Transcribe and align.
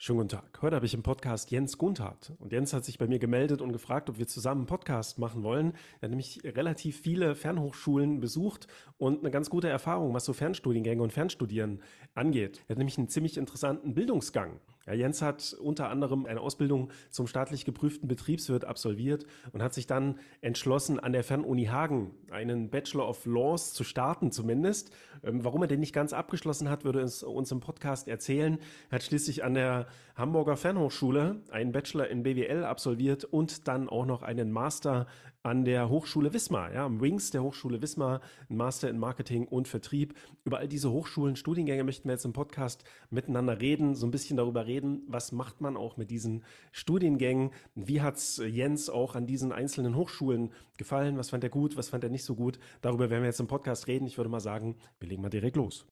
Schönen 0.00 0.18
guten 0.18 0.28
Tag. 0.28 0.62
Heute 0.62 0.76
habe 0.76 0.86
ich 0.86 0.94
im 0.94 1.02
Podcast 1.02 1.50
Jens 1.50 1.76
Gunthardt. 1.76 2.32
Und 2.38 2.52
Jens 2.52 2.72
hat 2.72 2.84
sich 2.84 2.98
bei 2.98 3.08
mir 3.08 3.18
gemeldet 3.18 3.60
und 3.60 3.72
gefragt, 3.72 4.08
ob 4.08 4.16
wir 4.16 4.28
zusammen 4.28 4.60
einen 4.60 4.66
Podcast 4.68 5.18
machen 5.18 5.42
wollen. 5.42 5.72
Er 6.00 6.02
hat 6.02 6.10
nämlich 6.10 6.40
relativ 6.44 7.00
viele 7.00 7.34
Fernhochschulen 7.34 8.20
besucht 8.20 8.68
und 8.96 9.18
eine 9.18 9.32
ganz 9.32 9.50
gute 9.50 9.68
Erfahrung, 9.68 10.14
was 10.14 10.24
so 10.24 10.32
Fernstudiengänge 10.32 11.02
und 11.02 11.12
Fernstudieren 11.12 11.82
angeht. 12.14 12.62
Er 12.68 12.74
hat 12.74 12.78
nämlich 12.78 12.96
einen 12.96 13.08
ziemlich 13.08 13.36
interessanten 13.36 13.96
Bildungsgang. 13.96 14.60
Ja, 14.88 14.94
Jens 14.94 15.20
hat 15.20 15.54
unter 15.60 15.90
anderem 15.90 16.24
eine 16.24 16.40
Ausbildung 16.40 16.90
zum 17.10 17.26
staatlich 17.26 17.66
geprüften 17.66 18.08
Betriebswirt 18.08 18.64
absolviert 18.64 19.26
und 19.52 19.62
hat 19.62 19.74
sich 19.74 19.86
dann 19.86 20.18
entschlossen, 20.40 20.98
an 20.98 21.12
der 21.12 21.24
Fernuni 21.24 21.66
Hagen 21.66 22.14
einen 22.30 22.70
Bachelor 22.70 23.06
of 23.06 23.26
Laws 23.26 23.74
zu 23.74 23.84
starten 23.84 24.32
zumindest. 24.32 24.90
Ähm, 25.22 25.44
warum 25.44 25.60
er 25.60 25.68
den 25.68 25.80
nicht 25.80 25.92
ganz 25.92 26.14
abgeschlossen 26.14 26.70
hat, 26.70 26.84
würde 26.84 27.02
es 27.02 27.22
uns 27.22 27.52
im 27.52 27.60
Podcast 27.60 28.08
erzählen. 28.08 28.58
Er 28.88 28.94
hat 28.94 29.02
schließlich 29.02 29.44
an 29.44 29.52
der 29.52 29.88
Hamburger 30.16 30.56
Fernhochschule 30.56 31.42
einen 31.50 31.72
Bachelor 31.72 32.08
in 32.08 32.22
BWL 32.22 32.64
absolviert 32.64 33.24
und 33.24 33.68
dann 33.68 33.90
auch 33.90 34.06
noch 34.06 34.22
einen 34.22 34.50
Master 34.50 35.06
an 35.48 35.64
der 35.64 35.88
Hochschule 35.88 36.34
Wismar, 36.34 36.74
ja, 36.74 36.84
am 36.84 37.00
Wings 37.00 37.30
der 37.30 37.42
Hochschule 37.42 37.80
Wismar, 37.80 38.20
ein 38.50 38.56
Master 38.58 38.90
in 38.90 38.98
Marketing 38.98 39.48
und 39.48 39.66
Vertrieb. 39.66 40.14
Über 40.44 40.58
all 40.58 40.68
diese 40.68 40.90
Hochschulen, 40.90 41.36
Studiengänge 41.36 41.84
möchten 41.84 42.06
wir 42.06 42.12
jetzt 42.12 42.26
im 42.26 42.34
Podcast 42.34 42.84
miteinander 43.08 43.58
reden, 43.58 43.94
so 43.94 44.06
ein 44.06 44.10
bisschen 44.10 44.36
darüber 44.36 44.66
reden, 44.66 45.02
was 45.08 45.32
macht 45.32 45.62
man 45.62 45.78
auch 45.78 45.96
mit 45.96 46.10
diesen 46.10 46.44
Studiengängen, 46.70 47.50
wie 47.74 48.02
hat's 48.02 48.42
Jens 48.46 48.90
auch 48.90 49.14
an 49.14 49.26
diesen 49.26 49.52
einzelnen 49.52 49.96
Hochschulen 49.96 50.52
gefallen, 50.76 51.16
was 51.16 51.30
fand 51.30 51.44
er 51.44 51.50
gut, 51.50 51.78
was 51.78 51.88
fand 51.88 52.04
er 52.04 52.10
nicht 52.10 52.24
so 52.24 52.34
gut. 52.34 52.58
Darüber 52.82 53.08
werden 53.08 53.22
wir 53.22 53.28
jetzt 53.28 53.40
im 53.40 53.46
Podcast 53.46 53.86
reden. 53.86 54.06
Ich 54.06 54.18
würde 54.18 54.28
mal 54.28 54.40
sagen, 54.40 54.76
wir 55.00 55.08
legen 55.08 55.22
mal 55.22 55.30
direkt 55.30 55.56
los. 55.56 55.86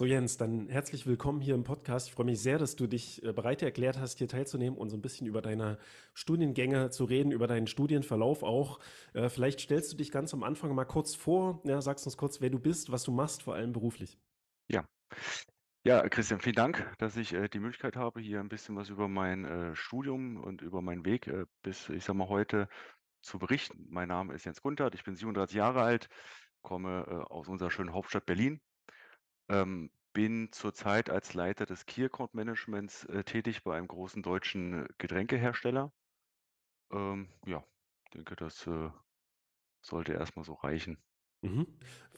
So 0.00 0.06
Jens, 0.06 0.38
dann 0.38 0.66
herzlich 0.70 1.06
willkommen 1.06 1.42
hier 1.42 1.54
im 1.54 1.62
Podcast. 1.62 2.08
Ich 2.08 2.14
freue 2.14 2.24
mich 2.24 2.40
sehr, 2.40 2.56
dass 2.56 2.74
du 2.74 2.86
dich 2.86 3.22
äh, 3.22 3.34
bereit 3.34 3.60
erklärt 3.60 3.98
hast, 3.98 4.16
hier 4.16 4.28
teilzunehmen 4.28 4.78
und 4.78 4.88
so 4.88 4.96
ein 4.96 5.02
bisschen 5.02 5.26
über 5.26 5.42
deine 5.42 5.76
Studiengänge 6.14 6.88
zu 6.88 7.04
reden, 7.04 7.32
über 7.32 7.46
deinen 7.46 7.66
Studienverlauf 7.66 8.42
auch. 8.42 8.80
Äh, 9.12 9.28
vielleicht 9.28 9.60
stellst 9.60 9.92
du 9.92 9.98
dich 9.98 10.10
ganz 10.10 10.32
am 10.32 10.42
Anfang 10.42 10.74
mal 10.74 10.86
kurz 10.86 11.14
vor, 11.14 11.60
ja, 11.66 11.82
sagst 11.82 12.06
uns 12.06 12.16
kurz, 12.16 12.40
wer 12.40 12.48
du 12.48 12.58
bist, 12.58 12.90
was 12.90 13.02
du 13.02 13.12
machst, 13.12 13.42
vor 13.42 13.56
allem 13.56 13.74
beruflich. 13.74 14.18
Ja. 14.68 14.86
Ja, 15.84 16.08
Christian, 16.08 16.40
vielen 16.40 16.56
Dank, 16.56 16.90
dass 16.96 17.18
ich 17.18 17.34
äh, 17.34 17.50
die 17.50 17.60
Möglichkeit 17.60 17.96
habe, 17.96 18.22
hier 18.22 18.40
ein 18.40 18.48
bisschen 18.48 18.76
was 18.76 18.88
über 18.88 19.06
mein 19.06 19.44
äh, 19.44 19.76
Studium 19.76 20.38
und 20.38 20.62
über 20.62 20.80
meinen 20.80 21.04
Weg 21.04 21.26
äh, 21.26 21.44
bis, 21.62 21.90
ich 21.90 22.04
sag 22.04 22.14
mal, 22.16 22.30
heute 22.30 22.70
zu 23.20 23.38
berichten. 23.38 23.84
Mein 23.90 24.08
Name 24.08 24.32
ist 24.32 24.46
Jens 24.46 24.62
Guntert, 24.62 24.94
ich 24.94 25.04
bin 25.04 25.14
37 25.14 25.56
Jahre 25.56 25.82
alt, 25.82 26.08
komme 26.62 27.04
äh, 27.06 27.30
aus 27.30 27.48
unserer 27.48 27.70
schönen 27.70 27.92
Hauptstadt 27.92 28.24
Berlin 28.24 28.62
ähm, 29.50 29.90
bin 30.14 30.52
zurzeit 30.52 31.10
als 31.10 31.34
Leiter 31.34 31.66
des 31.66 31.86
Key 31.86 32.04
Account 32.06 32.34
Managements 32.34 33.04
äh, 33.06 33.24
tätig 33.24 33.64
bei 33.64 33.76
einem 33.76 33.88
großen 33.88 34.22
deutschen 34.22 34.88
Getränkehersteller. 34.98 35.92
Ähm, 36.92 37.28
ja, 37.46 37.64
denke, 38.14 38.36
das 38.36 38.66
äh, 38.66 38.90
sollte 39.82 40.12
erstmal 40.14 40.44
so 40.44 40.54
reichen. 40.54 40.98
Mhm. 41.42 41.66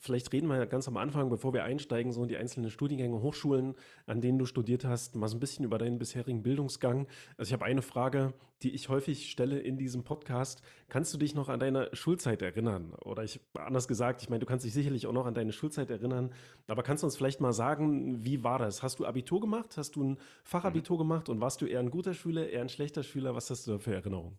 Vielleicht 0.03 0.33
reden 0.33 0.49
wir 0.49 0.57
ja 0.57 0.65
ganz 0.65 0.89
am 0.89 0.97
Anfang, 0.97 1.31
bevor 1.31 1.53
wir 1.53 1.63
einsteigen, 1.63 2.11
so 2.11 2.25
in 2.25 2.29
die 2.29 2.37
einzelnen 2.37 2.71
Studiengänge, 2.71 3.23
Hochschulen, 3.23 3.77
an 4.07 4.21
denen 4.21 4.37
du 4.37 4.47
studiert 4.47 4.85
hast, 4.85 5.15
mal 5.15 5.29
so 5.29 5.37
ein 5.37 5.41
bisschen 5.41 5.65
über 5.65 5.79
deinen 5.79 6.01
bisherigen 6.01 6.43
Bildungsgang. 6.43 7.07
Also 7.37 7.51
ich 7.51 7.53
habe 7.53 7.65
eine 7.65 7.83
Frage, 7.83 8.35
die 8.63 8.73
ich 8.75 8.89
häufig 8.89 9.31
stelle 9.31 9.61
in 9.61 9.79
diesem 9.79 10.03
Podcast. 10.03 10.61
Kannst 10.89 11.15
du 11.15 11.19
dich 11.19 11.37
noch 11.37 11.49
an 11.49 11.61
deine 11.61 11.89
Schulzeit 11.93 12.43
erinnern? 12.43 12.95
Oder 13.05 13.23
ich, 13.23 13.39
anders 13.55 13.87
gesagt, 13.87 14.23
ich 14.23 14.29
meine, 14.29 14.41
du 14.41 14.47
kannst 14.47 14.65
dich 14.65 14.73
sicherlich 14.73 15.07
auch 15.07 15.13
noch 15.13 15.27
an 15.27 15.35
deine 15.35 15.53
Schulzeit 15.53 15.89
erinnern, 15.89 16.33
aber 16.67 16.83
kannst 16.83 17.05
du 17.05 17.07
uns 17.07 17.17
vielleicht 17.17 17.41
mal 17.41 17.53
sagen, 17.53 18.25
wie 18.25 18.43
war 18.43 18.59
das? 18.59 18.83
Hast 18.83 18.99
du 18.99 19.07
Abitur 19.07 19.41
gemacht? 19.41 19.77
Hast 19.77 19.95
du 19.95 20.03
ein 20.03 20.19
Fachabitur 20.43 20.97
mhm. 20.97 21.03
gemacht? 21.03 21.29
Und 21.29 21.41
warst 21.41 21.61
du 21.61 21.67
eher 21.67 21.79
ein 21.79 21.91
guter 21.91 22.15
Schüler, 22.15 22.49
eher 22.49 22.63
ein 22.63 22.69
schlechter 22.69 23.05
Schüler? 23.05 23.37
Was 23.37 23.51
hast 23.51 23.69
du 23.69 23.73
da 23.73 23.79
für 23.79 23.95
Erinnerungen? 23.95 24.37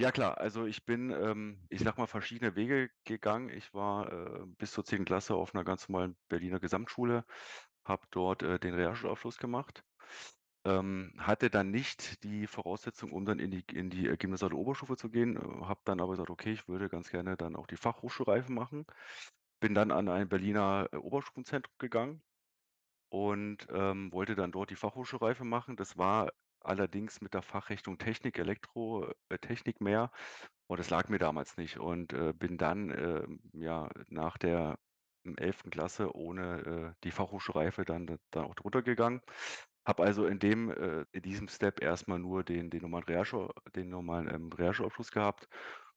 Ja 0.00 0.12
klar, 0.12 0.38
also 0.38 0.64
ich 0.66 0.84
bin, 0.84 1.10
ähm, 1.10 1.66
ich 1.70 1.80
sag 1.80 1.98
mal, 1.98 2.06
verschiedene 2.06 2.54
Wege 2.54 2.90
gegangen. 3.04 3.48
Ich 3.50 3.74
war 3.74 4.12
äh, 4.12 4.46
bis 4.46 4.72
zur 4.72 4.84
10. 4.84 5.04
Klasse 5.04 5.34
auf 5.34 5.54
einer 5.54 5.64
ganz 5.64 5.88
normalen 5.88 6.16
Berliner 6.28 6.60
Gesamtschule, 6.60 7.24
habe 7.84 8.06
dort 8.12 8.42
äh, 8.44 8.60
den 8.60 8.74
Realschulabschluss 8.74 9.38
gemacht, 9.38 9.82
ähm, 10.64 11.14
hatte 11.18 11.50
dann 11.50 11.70
nicht 11.72 12.22
die 12.24 12.46
Voraussetzung, 12.46 13.12
um 13.12 13.24
dann 13.24 13.40
in 13.40 13.50
die, 13.50 13.64
in 13.72 13.90
die 13.90 14.08
äh, 14.08 14.16
gymnasiale 14.16 14.56
Oberstufe 14.56 14.96
zu 14.96 15.10
gehen, 15.10 15.36
äh, 15.36 15.40
habe 15.66 15.80
dann 15.84 16.00
aber 16.00 16.12
gesagt, 16.12 16.30
okay, 16.30 16.52
ich 16.52 16.68
würde 16.68 16.88
ganz 16.88 17.10
gerne 17.10 17.36
dann 17.36 17.56
auch 17.56 17.66
die 17.66 17.76
Fachhochschulreife 17.76 18.52
machen. 18.52 18.86
Bin 19.60 19.74
dann 19.74 19.90
an 19.92 20.08
ein 20.08 20.28
Berliner 20.28 20.88
äh, 20.92 20.96
Oberstufenzentrum 20.98 21.74
gegangen 21.78 22.22
und 23.10 23.66
ähm, 23.70 24.12
wollte 24.12 24.34
dann 24.36 24.52
dort 24.52 24.70
die 24.70 24.76
Fachhochschulreife 24.76 25.44
machen. 25.44 25.76
Das 25.76 25.96
war 25.96 26.30
allerdings 26.68 27.20
mit 27.20 27.34
der 27.34 27.42
Fachrichtung 27.42 27.98
Technik, 27.98 28.38
Elektro, 28.38 29.10
äh, 29.28 29.38
Technik 29.38 29.80
mehr. 29.80 30.10
Und 30.66 30.78
das 30.78 30.90
lag 30.90 31.08
mir 31.08 31.18
damals 31.18 31.56
nicht 31.56 31.78
und 31.78 32.12
äh, 32.12 32.32
bin 32.34 32.58
dann 32.58 32.90
äh, 32.90 33.26
ja 33.54 33.88
nach 34.08 34.38
der 34.38 34.78
11. 35.24 35.70
Klasse 35.70 36.14
ohne 36.14 36.94
äh, 36.94 37.00
die 37.04 37.10
Fachhochschulreife 37.10 37.84
dann, 37.84 38.18
dann 38.30 38.44
auch 38.44 38.54
drunter 38.54 38.82
gegangen. 38.82 39.22
Habe 39.86 40.02
also 40.04 40.26
in 40.26 40.38
dem 40.38 40.70
äh, 40.70 41.06
in 41.12 41.22
diesem 41.22 41.48
Step 41.48 41.82
erstmal 41.82 42.18
nur 42.18 42.44
den, 42.44 42.70
den 42.70 42.82
normalen 42.82 43.04
Realschul, 43.04 43.50
den 43.74 43.88
normalen 43.90 44.32
ähm, 44.32 44.52
Realschulabschluss 44.52 45.10
gehabt. 45.10 45.48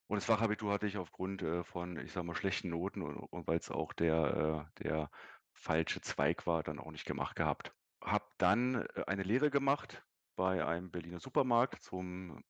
Und 0.08 0.18
das 0.18 0.26
Fachabitur 0.26 0.72
hatte 0.74 0.88
ich 0.88 0.98
aufgrund 0.98 1.42
äh, 1.42 1.64
von, 1.64 1.98
ich 1.98 2.12
sag 2.14 2.24
mal, 2.24 2.36
schlechten 2.36 2.70
Noten 2.70 3.02
und, 3.02 3.18
und 3.18 3.48
weil 3.48 3.58
es 3.58 3.72
auch 3.72 3.94
der, 3.94 4.72
der 4.80 5.10
falsche 5.54 6.02
Zweig 6.02 6.48
war, 6.48 6.64
dann 6.64 6.80
auch 6.80 6.92
nicht 6.92 7.06
gemacht 7.06 7.36
gehabt. 7.36 7.74
Habe 8.04 8.26
dann 8.38 8.88
eine 9.08 9.24
Lehre 9.24 9.52
gemacht 9.52 10.04
bei 10.42 10.66
einem 10.66 10.90
Berliner 10.90 11.20
Supermarkt 11.20 11.84
zum 11.84 12.44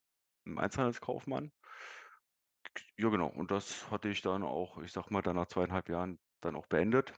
Einzelhandelskaufmann. 0.45 1.51
Ja, 2.97 3.09
genau. 3.09 3.27
Und 3.27 3.51
das 3.51 3.91
hatte 3.91 4.07
ich 4.07 4.21
dann 4.21 4.43
auch, 4.43 4.77
ich 4.77 4.93
sag 4.93 5.11
mal, 5.11 5.21
dann 5.21 5.35
nach 5.35 5.47
zweieinhalb 5.47 5.89
Jahren 5.89 6.17
dann 6.39 6.55
auch 6.55 6.67
beendet. 6.67 7.13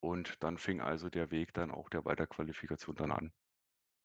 Und 0.00 0.36
dann 0.42 0.58
fing 0.58 0.82
also 0.82 1.08
der 1.08 1.30
Weg 1.30 1.54
dann 1.54 1.70
auch 1.70 1.88
der 1.88 2.04
Weiterqualifikation 2.04 2.94
dann 2.94 3.10
an. 3.10 3.32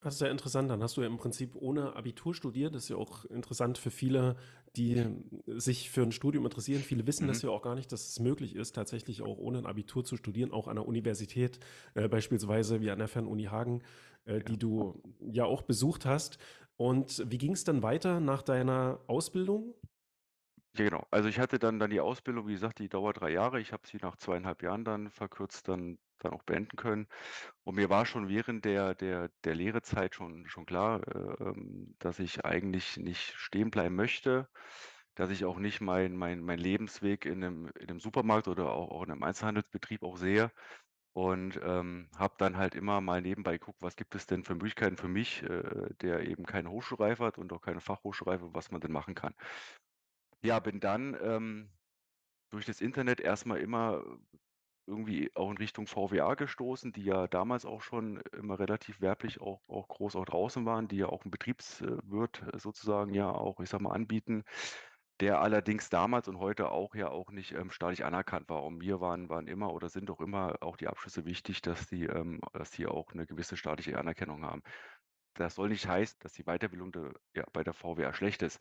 Das 0.05 0.13
ist 0.13 0.21
ja 0.21 0.27
interessant. 0.27 0.69
Dann 0.69 0.83
hast 0.83 0.97
du 0.97 1.01
ja 1.01 1.07
im 1.07 1.17
Prinzip 1.17 1.55
ohne 1.55 1.95
Abitur 1.95 2.35
studiert. 2.35 2.75
Das 2.75 2.83
ist 2.83 2.89
ja 2.89 2.95
auch 2.95 3.25
interessant 3.25 3.79
für 3.79 3.89
viele, 3.89 4.35
die 4.75 5.03
sich 5.47 5.89
für 5.89 6.03
ein 6.03 6.11
Studium 6.11 6.45
interessieren. 6.45 6.83
Viele 6.83 7.07
wissen 7.07 7.23
mhm. 7.23 7.29
das 7.29 7.41
ja 7.41 7.49
auch 7.49 7.63
gar 7.63 7.73
nicht, 7.73 7.91
dass 7.91 8.07
es 8.07 8.19
möglich 8.19 8.55
ist, 8.55 8.75
tatsächlich 8.75 9.23
auch 9.23 9.39
ohne 9.39 9.57
ein 9.57 9.65
Abitur 9.65 10.05
zu 10.05 10.15
studieren, 10.15 10.51
auch 10.51 10.67
an 10.67 10.75
der 10.75 10.85
Universität, 10.85 11.59
äh, 11.95 12.07
beispielsweise 12.07 12.81
wie 12.81 12.91
an 12.91 12.99
der 12.99 13.07
Fernuni 13.07 13.45
Hagen, 13.45 13.81
äh, 14.25 14.41
die 14.41 14.57
du 14.57 15.01
ja 15.19 15.45
auch 15.45 15.63
besucht 15.63 16.05
hast. 16.05 16.37
Und 16.77 17.23
wie 17.31 17.37
ging 17.37 17.53
es 17.53 17.63
dann 17.63 17.83
weiter 17.83 18.19
nach 18.19 18.41
deiner 18.43 19.01
Ausbildung? 19.07 19.75
Ja, 20.77 20.83
genau. 20.83 21.07
Also 21.11 21.29
ich 21.29 21.39
hatte 21.39 21.57
dann, 21.59 21.79
dann 21.79 21.89
die 21.89 22.01
Ausbildung, 22.01 22.47
wie 22.47 22.53
gesagt, 22.53 22.79
die 22.79 22.89
dauert 22.89 23.21
drei 23.21 23.29
Jahre. 23.31 23.61
Ich 23.61 23.71
habe 23.71 23.87
sie 23.87 23.97
nach 24.01 24.17
zweieinhalb 24.17 24.61
Jahren 24.61 24.83
dann 24.83 25.09
verkürzt 25.09 25.67
dann 25.67 25.97
dann 26.17 26.31
auch 26.33 26.43
beenden 26.43 26.77
können. 26.77 27.07
Und 27.63 27.75
mir 27.75 27.89
war 27.89 28.05
schon 28.05 28.29
während 28.29 28.65
der 28.65 28.95
der 28.95 29.29
der 29.43 29.55
Lehrezeit 29.55 30.15
schon 30.15 30.47
schon 30.47 30.65
klar, 30.65 31.01
ähm, 31.41 31.95
dass 31.99 32.19
ich 32.19 32.45
eigentlich 32.45 32.97
nicht 32.97 33.33
stehen 33.37 33.69
bleiben 33.71 33.95
möchte, 33.95 34.49
dass 35.15 35.29
ich 35.29 35.45
auch 35.45 35.59
nicht 35.59 35.81
mein 35.81 36.15
mein 36.17 36.41
mein 36.41 36.59
Lebensweg 36.59 37.25
in 37.25 37.43
einem 37.43 37.71
in 37.79 37.87
'nem 37.87 37.99
Supermarkt 37.99 38.47
oder 38.47 38.71
auch 38.71 38.91
auch 38.91 39.03
in 39.03 39.11
einem 39.11 39.23
Einzelhandelsbetrieb 39.23 40.03
auch 40.03 40.17
sehe. 40.17 40.51
Und, 41.17 41.57
ähm, 41.63 42.09
habe 42.17 42.33
dann 42.37 42.57
halt 42.57 42.75
immer 42.75 42.99
mal 42.99 43.21
nebenbei 43.21 43.53
geguckt, 43.57 43.81
was 43.81 43.95
gibt 43.95 44.15
es 44.15 44.27
denn 44.27 44.43
für 44.43 44.53
Möglichkeiten 44.53 44.97
für 44.97 45.07
mich, 45.07 45.43
äh, 45.43 45.93
der 46.01 46.27
eben 46.27 46.43
keine 46.45 46.69
Hochschulreife 46.69 47.23
hat 47.23 47.37
und 47.37 47.53
auch 47.53 47.61
keine 47.61 47.79
Fachhochschulreife, 47.79 48.53
was 48.53 48.69
man 48.69 48.81
denn 48.81 48.91
machen 48.91 49.15
kann. 49.15 49.33
Ja, 50.43 50.59
bin 50.59 50.79
dann, 50.79 51.17
ähm, 51.21 51.71
durch 52.51 52.65
das 52.65 52.81
Internet 52.81 53.21
erstmal 53.21 53.59
immer 53.59 54.03
irgendwie 54.87 55.31
auch 55.35 55.51
in 55.51 55.57
Richtung 55.57 55.87
VWA 55.87 56.35
gestoßen, 56.35 56.93
die 56.93 57.03
ja 57.05 57.28
damals 57.28 57.66
auch 57.66 57.81
schon 57.81 58.22
immer 58.37 58.59
relativ 58.59 59.01
werblich 59.01 59.41
auch 59.41 59.61
auch 59.69 59.87
groß 59.90 60.16
auch 60.17 60.25
draußen 60.25 60.66
waren, 60.66 60.87
die 60.90 60.97
ja 60.97 61.07
auch 61.07 61.25
'n 61.25 61.31
Betriebswirt 61.31 62.43
sozusagen 62.57 63.13
ja 63.13 63.31
auch, 63.31 63.59
ich 63.61 63.69
sage 63.69 63.84
mal, 63.84 63.93
anbieten, 63.93 64.43
der 65.22 65.41
allerdings 65.41 65.90
damals 65.90 66.28
und 66.28 66.40
heute 66.40 66.70
auch 66.72 66.96
ja 66.96 67.09
auch 67.09 67.32
nicht, 67.32 67.53
ähm, 67.53 67.72
staatlich 67.72 68.06
anerkannt 68.06 68.50
war. 68.50 68.64
Und 68.64 68.78
mir 68.79 69.02
waren 69.02 69.29
waren 69.29 69.47
immer 69.47 69.73
oder 69.73 69.90
sind 69.90 70.09
auch 70.12 70.22
immer 70.22 70.58
auch 70.62 70.78
die 70.78 70.88
Abschlüsse 70.88 71.26
wichtig, 71.26 71.62
dass 71.62 71.88
die 71.88 72.06
ähm, 72.06 72.41
auch 72.90 73.14
'ne 73.14 73.26
gewisse 73.28 73.58
staatliche 73.58 73.97
Anerkennung 74.00 74.44
haben. 74.46 74.62
Das 75.35 75.56
soll 75.56 75.70
nicht 75.70 75.88
heißen, 75.88 76.17
dass 76.22 76.34
die 76.34 76.44
Weiterbildung 76.46 76.91
de 76.94 77.14
ja, 77.35 77.46
bei 77.53 77.64
der 77.64 77.73
VWA 77.73 78.14
schlecht 78.14 78.41
ist, 78.44 78.59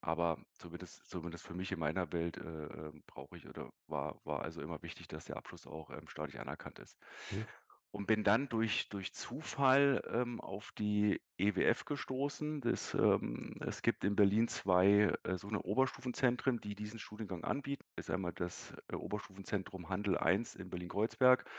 aber 0.00 0.38
zumindest 0.52 1.08
zumindest 1.10 1.44
für 1.46 1.54
mich 1.54 1.72
in 1.72 1.78
meiner 1.80 2.12
Welt, 2.12 2.36
äh, 2.38 2.42
ähm, 2.42 3.02
brauche 3.06 3.36
ich 3.38 3.48
oder 3.48 3.70
war 3.88 4.20
war 4.24 4.42
also 4.42 4.62
immer 4.62 4.82
wichtig, 4.82 5.08
dass 5.08 5.26
der 5.26 5.36
Abschluss 5.36 5.66
auch, 5.66 5.90
ähm, 5.90 6.08
staatlich 6.08 6.40
anerkannt 6.40 6.78
ist. 6.80 6.98
Mhm. 7.30 7.52
Und 7.92 8.06
bin 8.08 8.24
dann 8.24 8.48
durch 8.50 8.88
durch 8.90 9.14
Zufall, 9.14 10.02
ähm, 10.12 10.40
auf 10.40 10.72
die 10.78 11.22
EWF 11.38 11.84
gestoßen. 11.86 12.60
Das, 12.62 12.94
ähm 12.94 13.56
es 13.60 13.82
gibt 13.82 14.04
in 14.04 14.16
Berlin 14.16 14.48
2, 14.48 15.14
äh, 15.24 15.38
so 15.38 15.48
'ne 15.50 15.60
Oberstufenzentren, 15.62 16.58
die 16.60 16.74
diesen 16.76 16.98
Studiengang 17.00 17.44
anbieten. 17.44 17.84
Das 17.96 18.08
ist 18.08 18.10
einmal 18.14 18.32
das, 18.34 18.74
äh, 18.88 18.96
Oberstufenzentrum 18.96 19.90
Handel 19.90 20.16
I 20.24 20.42
in 20.60 20.70
Berlin-Kreuzberg 20.70 21.50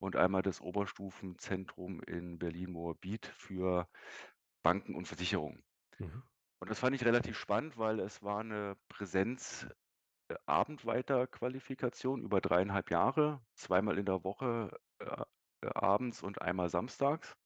und 0.00 0.16
einmal 0.16 0.42
das 0.42 0.60
Oberstufenzentrum 0.60 2.02
in 2.02 2.38
Berlin-Moabit 2.38 3.26
für 3.26 3.88
Banken 4.64 4.94
und 4.96 5.08
Versicherungen. 5.08 5.62
Mhm. 6.00 6.26
Und 6.62 6.70
das 6.70 6.80
fand 6.80 6.96
ich 6.96 7.04
relativ 7.04 7.36
spannend, 7.38 7.78
weil 7.78 8.00
es 8.00 8.22
war 8.22 8.42
'ne 8.44 8.76
Präsenz 8.88 9.68
äh, 10.28 10.36
Abendweiterqualifikation 10.46 12.22
über 12.22 12.40
3,5 12.42 12.90
Jahre, 12.90 13.42
zweimal 13.54 13.98
in 13.98 14.06
der 14.06 14.24
Woche, 14.24 14.78
äh, 15.66 15.70
abends 15.74 16.22
und 16.22 16.42
einmal 16.42 16.70
samstags 16.70 17.36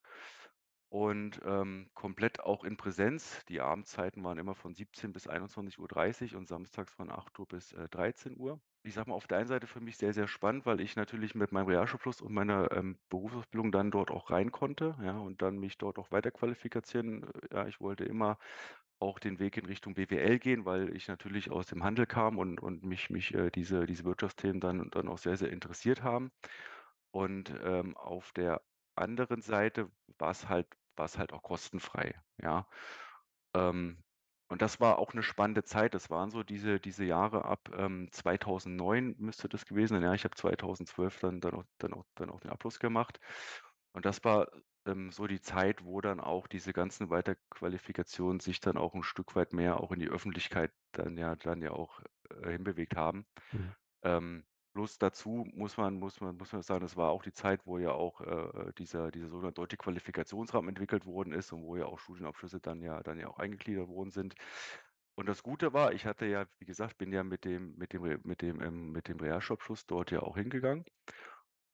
und, 0.92 1.40
ähm, 1.44 1.88
komplett 1.94 2.40
auch 2.40 2.64
in 2.64 2.76
Präsenz. 2.76 3.44
Die 3.48 3.60
Abendzeiten 3.60 4.24
waren 4.24 4.38
immer 4.38 4.56
von 4.56 4.74
17 4.74 5.12
bis 5.12 5.28
21:30 5.28 6.34
und 6.34 6.48
samstags 6.48 6.92
von 6.94 7.10
8:00 7.10 7.46
bis, 7.46 7.72
äh, 7.72 7.88
13:00. 7.88 8.60
Ich 8.82 8.94
sage 8.94 9.10
mal, 9.10 9.14
auf 9.16 9.26
der 9.28 9.38
einen 9.38 9.46
Seite 9.46 9.66
für 9.68 9.80
mich 9.80 9.98
sehr, 9.98 10.12
sehr 10.14 10.26
spannend, 10.26 10.66
weil 10.66 10.80
ich 10.80 10.96
natürlich 10.96 11.34
mit 11.36 11.52
meinem 11.52 11.66
Realschulabschluss 11.68 12.20
und 12.22 12.32
meiner, 12.32 12.72
ähm, 12.72 12.98
Berufsausbildung 13.10 13.70
dann 13.72 13.90
dort 13.92 14.10
auch 14.10 14.30
rein 14.30 14.50
konnte, 14.52 14.96
ja, 15.02 15.18
und 15.18 15.42
dann 15.42 15.58
mich 15.58 15.78
dort 15.78 15.98
auch 15.98 16.10
weiterqualifizieren. 16.10 17.24
Äh, 17.24 17.54
ja, 17.54 17.66
ich 17.68 17.80
wollte 17.80 18.04
immer 18.04 18.38
auch 19.00 19.18
den 19.20 19.38
Weg 19.38 19.56
in 19.58 19.66
Richtung 19.66 19.94
BWL 19.94 20.38
gehen, 20.40 20.64
weil 20.66 20.94
ich 20.96 21.08
natürlich 21.08 21.50
aus 21.50 21.66
dem 21.66 21.84
Handel 21.84 22.06
kam 22.06 22.38
und 22.38 22.60
und 22.60 22.82
mich 22.84 23.10
mich, 23.10 23.34
äh, 23.34 23.50
diese 23.50 23.86
diese 23.86 24.04
Wirtschaftsthemen 24.04 24.60
dann 24.60 24.90
dann 24.90 25.08
auch 25.08 25.18
sehr, 25.18 25.36
sehr 25.36 25.50
interessiert 25.52 26.02
haben. 26.02 26.30
Und, 27.14 27.52
ähm, 27.62 27.96
auf 27.96 28.32
der 28.32 28.62
anderen 28.94 29.42
Seite 29.42 29.90
war's 30.18 30.48
halt 30.48 30.68
war's 30.96 31.16
halt 31.18 31.32
auch 31.32 31.42
kostenfrei, 31.42 32.20
ja? 32.42 32.68
Ähm, 33.54 34.04
und 34.50 34.62
das 34.62 34.80
war 34.80 34.98
auch 34.98 35.14
'ne 35.14 35.22
spannende 35.22 35.64
Zeit. 35.64 35.94
Das 35.94 36.10
waren 36.10 36.30
so 36.30 36.42
diese 36.44 36.80
diese 36.80 37.04
Jahre 37.04 37.44
ab, 37.46 37.70
ähm, 37.76 38.08
2009 38.12 39.16
müsste 39.18 39.48
das 39.48 39.66
gewesen 39.66 39.94
sein. 39.94 40.02
Ja, 40.04 40.14
ich 40.14 40.24
habe 40.24 40.36
2012 40.36 41.20
dann 41.20 41.40
dann 41.40 41.54
auch 41.54 41.64
dann 41.78 41.94
auch 41.94 42.04
dann 42.16 42.30
auch 42.30 42.40
den 42.40 42.50
Abschluss 42.52 42.80
gemacht. 42.80 43.20
Und 43.94 44.06
das 44.06 44.24
war, 44.24 44.48
ähm, 44.86 45.12
so 45.12 45.26
die 45.28 45.40
Zeit, 45.42 45.84
wo 45.84 46.00
dann 46.02 46.20
auch 46.20 46.46
diese 46.48 46.72
ganzen 46.74 47.10
Weiterqualifikationen 47.10 48.40
sich 48.40 48.60
dann 48.60 48.76
auch 48.78 48.94
'n 48.94 49.02
Stück 49.04 49.36
weit 49.36 49.52
mehr 49.54 49.80
auch 49.80 49.92
in 49.92 50.00
die 50.00 50.08
Öffentlichkeit 50.10 50.72
dann 50.92 51.16
ja 51.18 51.36
dann 51.36 51.62
ja 51.62 51.72
auch, 51.72 52.00
äh, 52.30 52.50
hinbewegt 52.52 52.96
haben. 52.96 53.26
Mhm. 53.52 53.72
Ähm, 54.04 54.46
bloß 54.74 54.98
dazu 54.98 55.46
muss 55.54 55.76
man 55.76 55.94
muss 55.98 56.20
man 56.20 56.36
muss 56.36 56.52
man 56.52 56.62
sagen, 56.62 56.80
das 56.82 56.96
war 56.96 57.10
auch 57.10 57.22
die 57.22 57.32
Zeit, 57.32 57.66
wo 57.66 57.78
ja 57.78 57.92
auch, 57.92 58.20
äh, 58.20 58.72
dieser 58.78 59.10
dieser 59.10 59.28
sogenannte 59.28 59.60
Deutsche 59.60 59.76
Qualifikationsrahmen 59.76 60.68
entwickelt 60.68 61.06
worden 61.06 61.32
ist 61.32 61.52
und 61.52 61.64
wo 61.64 61.76
ja 61.76 61.86
auch 61.86 61.98
Studienabschlüsse 61.98 62.60
dann 62.60 62.80
ja 62.82 63.02
dann 63.02 63.18
ja 63.18 63.28
auch 63.28 63.38
eingegliedert 63.38 63.88
worden 63.88 64.10
sind. 64.10 64.34
Und 65.16 65.26
das 65.28 65.42
Gute 65.42 65.72
war, 65.74 65.92
ich 65.92 66.06
hatte 66.06 66.26
ja, 66.26 66.46
wie 66.58 66.64
gesagt 66.66 66.98
bin 66.98 67.12
ja 67.12 67.22
mit 67.24 67.44
dem 67.44 67.76
mit 67.76 67.92
dem 67.92 68.20
mit 68.24 68.42
dem, 68.42 68.60
ähm 68.62 68.92
mit 68.92 69.08
dem 69.08 69.18
Realschulabschluss 69.20 69.86
dort 69.86 70.10
ja 70.10 70.20
auch 70.22 70.36
hingegangen. 70.36 70.84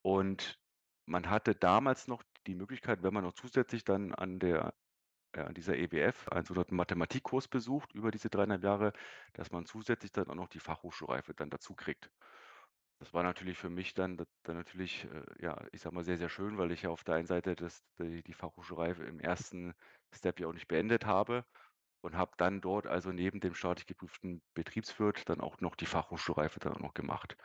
Und 0.03 0.59
man 1.07 1.31
hatte 1.31 1.55
damals 1.55 2.09
noch 2.09 2.23
die 2.47 2.55
Möglichkeit, 2.55 3.03
wenn 3.03 3.15
man 3.15 3.25
noch 3.25 3.35
zusätzlich 3.35 3.85
dann 3.85 4.15
an 4.15 4.39
der 4.39 4.75
äh, 5.33 5.41
an 5.43 5.55
dieser 5.55 5.77
EWF 5.77 6.29
einen 6.29 6.45
sogenannten 6.47 6.77
Mathematikkurs 6.77 7.49
besucht 7.49 7.93
über 7.95 8.11
diese 8.11 8.29
3,5 8.29 8.63
Jahre, 8.65 8.93
dass 9.35 9.51
man 9.53 9.67
zusätzlich 9.67 10.13
dann 10.13 10.29
auch 10.29 10.35
noch 10.35 10.49
die 10.49 10.61
Fachhochschulreife 10.61 11.35
dann 11.35 11.51
dazu 11.51 11.75
kriegt. 11.75 12.11
Das 13.01 13.13
war 13.13 13.23
natürlich 13.23 13.59
für 13.59 13.69
mich 13.69 13.93
dann 13.93 14.17
d 14.17 14.25
dann 14.43 14.57
natürlich, 14.57 15.05
äh, 15.05 15.23
ja, 15.39 15.67
ich 15.73 15.83
sage 15.83 15.95
mal, 15.95 16.05
sehr, 16.05 16.17
sehr 16.17 16.31
schön, 16.31 16.57
weil 16.57 16.73
ich 16.73 16.83
ja 16.83 16.91
auf 16.91 17.05
der 17.05 17.17
einen 17.17 17.27
Seite 17.27 17.55
das 17.55 17.85
die 17.99 18.23
die 18.23 18.33
Fachhochschulreife 18.33 19.05
im 19.05 19.21
1. 19.21 19.75
Step 20.15 20.41
ja 20.41 20.47
auch 20.49 20.55
nicht 20.55 20.67
beendet 20.69 21.05
habe 21.05 21.45
und 22.03 22.17
habe 22.17 22.33
dann 22.39 22.61
dort 22.63 22.87
also 22.87 23.13
neben 23.13 23.41
dem 23.41 23.55
staatlich 23.55 23.87
geprüften 23.87 24.43
Betriebswirt 24.55 25.29
dann 25.29 25.41
auch 25.43 25.61
noch 25.61 25.77
die 25.77 25.87
Fachhochschulreife 25.87 26.61
dann 26.61 26.75
auch 26.75 26.81
noch 26.81 26.95
gemacht, 26.95 27.37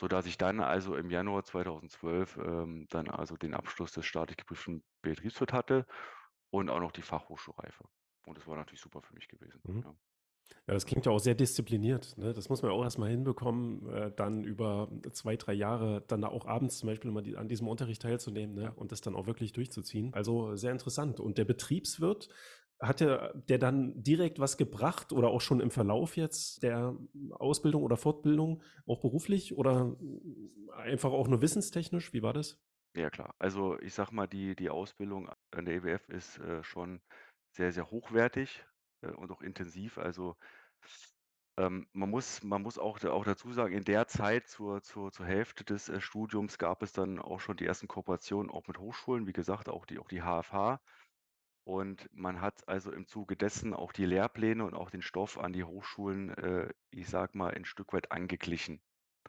sodass 0.00 0.26
ich 0.26 0.38
dann 0.38 0.60
also 0.60 0.96
im 0.96 1.10
Januar 1.10 1.44
2012, 1.44 2.36
ähm, 2.38 2.86
dann 2.90 3.08
also 3.10 3.36
den 3.36 3.54
Abschluss 3.54 3.92
des 3.92 4.06
staatlich 4.06 4.36
geprüften 4.38 4.84
Betriebswirt 5.02 5.52
hatte 5.52 5.86
und 6.50 6.70
auch 6.70 6.80
noch 6.80 6.92
die 6.92 7.02
Fachhochschulreife. 7.02 7.84
Und 8.26 8.38
das 8.38 8.46
war 8.48 8.56
natürlich 8.56 8.80
super 8.82 9.02
für 9.02 9.14
mich 9.14 9.28
gewesen, 9.28 9.62
Mhm. 9.64 9.84
ja. 9.84 9.94
Ja, 10.66 10.74
das 10.74 10.84
klingt 10.86 11.06
ja 11.06 11.12
auch 11.12 11.18
sehr 11.18 11.34
diszipliniert, 11.34 12.16
ne? 12.18 12.32
Das 12.34 12.48
muss 12.48 12.62
man 12.62 12.70
ja 12.70 12.76
auch 12.76 12.82
erst 12.84 12.98
mal 12.98 13.08
hinbekommen, 13.10 13.88
äh, 13.88 14.12
dann 14.14 14.44
über 14.44 14.90
2, 15.12 15.36
3 15.36 15.54
Jahre 15.54 16.04
dann 16.08 16.20
da 16.20 16.28
auch 16.28 16.46
abends 16.46 16.78
zum 16.78 16.88
Beispiel 16.88 17.10
immer 17.10 17.22
die 17.22 17.36
an 17.36 17.48
diesem 17.48 17.68
Unterricht 17.68 18.02
teilzunehmen, 18.02 18.54
ne, 18.54 18.72
und 18.74 18.92
das 18.92 19.00
dann 19.00 19.14
auch 19.14 19.26
wirklich 19.26 19.52
durchzuziehen. 19.52 20.12
Also, 20.14 20.56
sehr 20.56 20.72
interessant. 20.72 21.20
Und 21.20 21.38
der 21.38 21.44
Betriebswirt, 21.46 22.28
hat 22.80 23.00
der 23.00 23.34
der 23.34 23.58
dann 23.58 24.02
direkt 24.02 24.38
was 24.38 24.56
gebracht 24.56 25.12
oder 25.12 25.28
auch 25.30 25.40
schon 25.40 25.60
im 25.60 25.70
Verlauf 25.72 26.16
jetzt 26.16 26.62
der 26.62 26.96
Ausbildung 27.32 27.82
oder 27.82 27.96
Fortbildung, 27.96 28.62
auch 28.86 29.00
beruflich 29.00 29.56
oder 29.56 29.96
einfach 30.76 31.10
auch 31.12 31.28
nur 31.28 31.42
wissenstechnisch? 31.42 32.12
Wie 32.12 32.22
war 32.22 32.32
das? 32.34 32.60
Ja 32.96 33.10
klar. 33.10 33.34
Also, 33.38 33.78
ich 33.80 33.94
sage 33.94 34.14
mal, 34.14 34.26
die 34.26 34.56
die 34.56 34.70
Ausbildung 34.70 35.28
an 35.50 35.64
der 35.64 35.76
EWF 35.76 36.08
ist, 36.08 36.38
äh, 36.38 36.62
schon 36.62 37.00
sehr, 37.56 37.72
sehr 37.72 37.90
hochwertig, 37.90 38.66
äh, 39.02 39.08
und 39.08 39.30
auch 39.30 39.42
intensiv. 39.42 39.98
Also, 39.98 40.36
ähm, 41.58 41.88
man 41.92 42.10
muss 42.10 42.42
man 42.42 42.62
muss 42.62 42.78
auch 42.78 43.02
auch 43.04 43.24
dazu 43.24 43.52
sagen, 43.52 43.74
in 43.74 43.84
der 43.84 44.06
Zeit 44.06 44.48
zur 44.48 44.82
zur 44.82 45.12
zur 45.12 45.26
Hälfte 45.26 45.64
des, 45.64 45.88
äh, 45.88 46.00
Studiums 46.00 46.58
gab 46.58 46.82
es 46.82 46.92
dann 46.92 47.18
auch 47.18 47.40
schon 47.40 47.56
die 47.56 47.66
ersten 47.66 47.88
Kooperationen 47.88 48.50
auch 48.50 48.66
mit 48.68 48.78
Hochschulen, 48.78 49.26
wie 49.26 49.32
gesagt, 49.32 49.68
auch 49.68 49.84
die 49.86 49.98
auch 49.98 50.08
die 50.08 50.22
HFH. 50.22 50.80
Und 51.64 52.08
man 52.12 52.40
hat 52.40 52.66
also 52.68 52.92
im 52.92 53.06
Zuge 53.06 53.36
dessen 53.36 53.74
auch 53.74 53.92
die 53.92 54.06
Lehrpläne 54.06 54.64
und 54.64 54.74
auch 54.74 54.90
den 54.90 55.02
Stoff 55.02 55.38
an 55.38 55.52
die 55.52 55.64
Hochschulen, 55.64 56.30
äh, 56.38 56.72
ich 56.90 57.08
sage 57.08 57.36
mal, 57.38 57.54
ein 57.54 57.64
Stück 57.66 57.92
weit 57.92 58.12
angeglichen. 58.12 58.82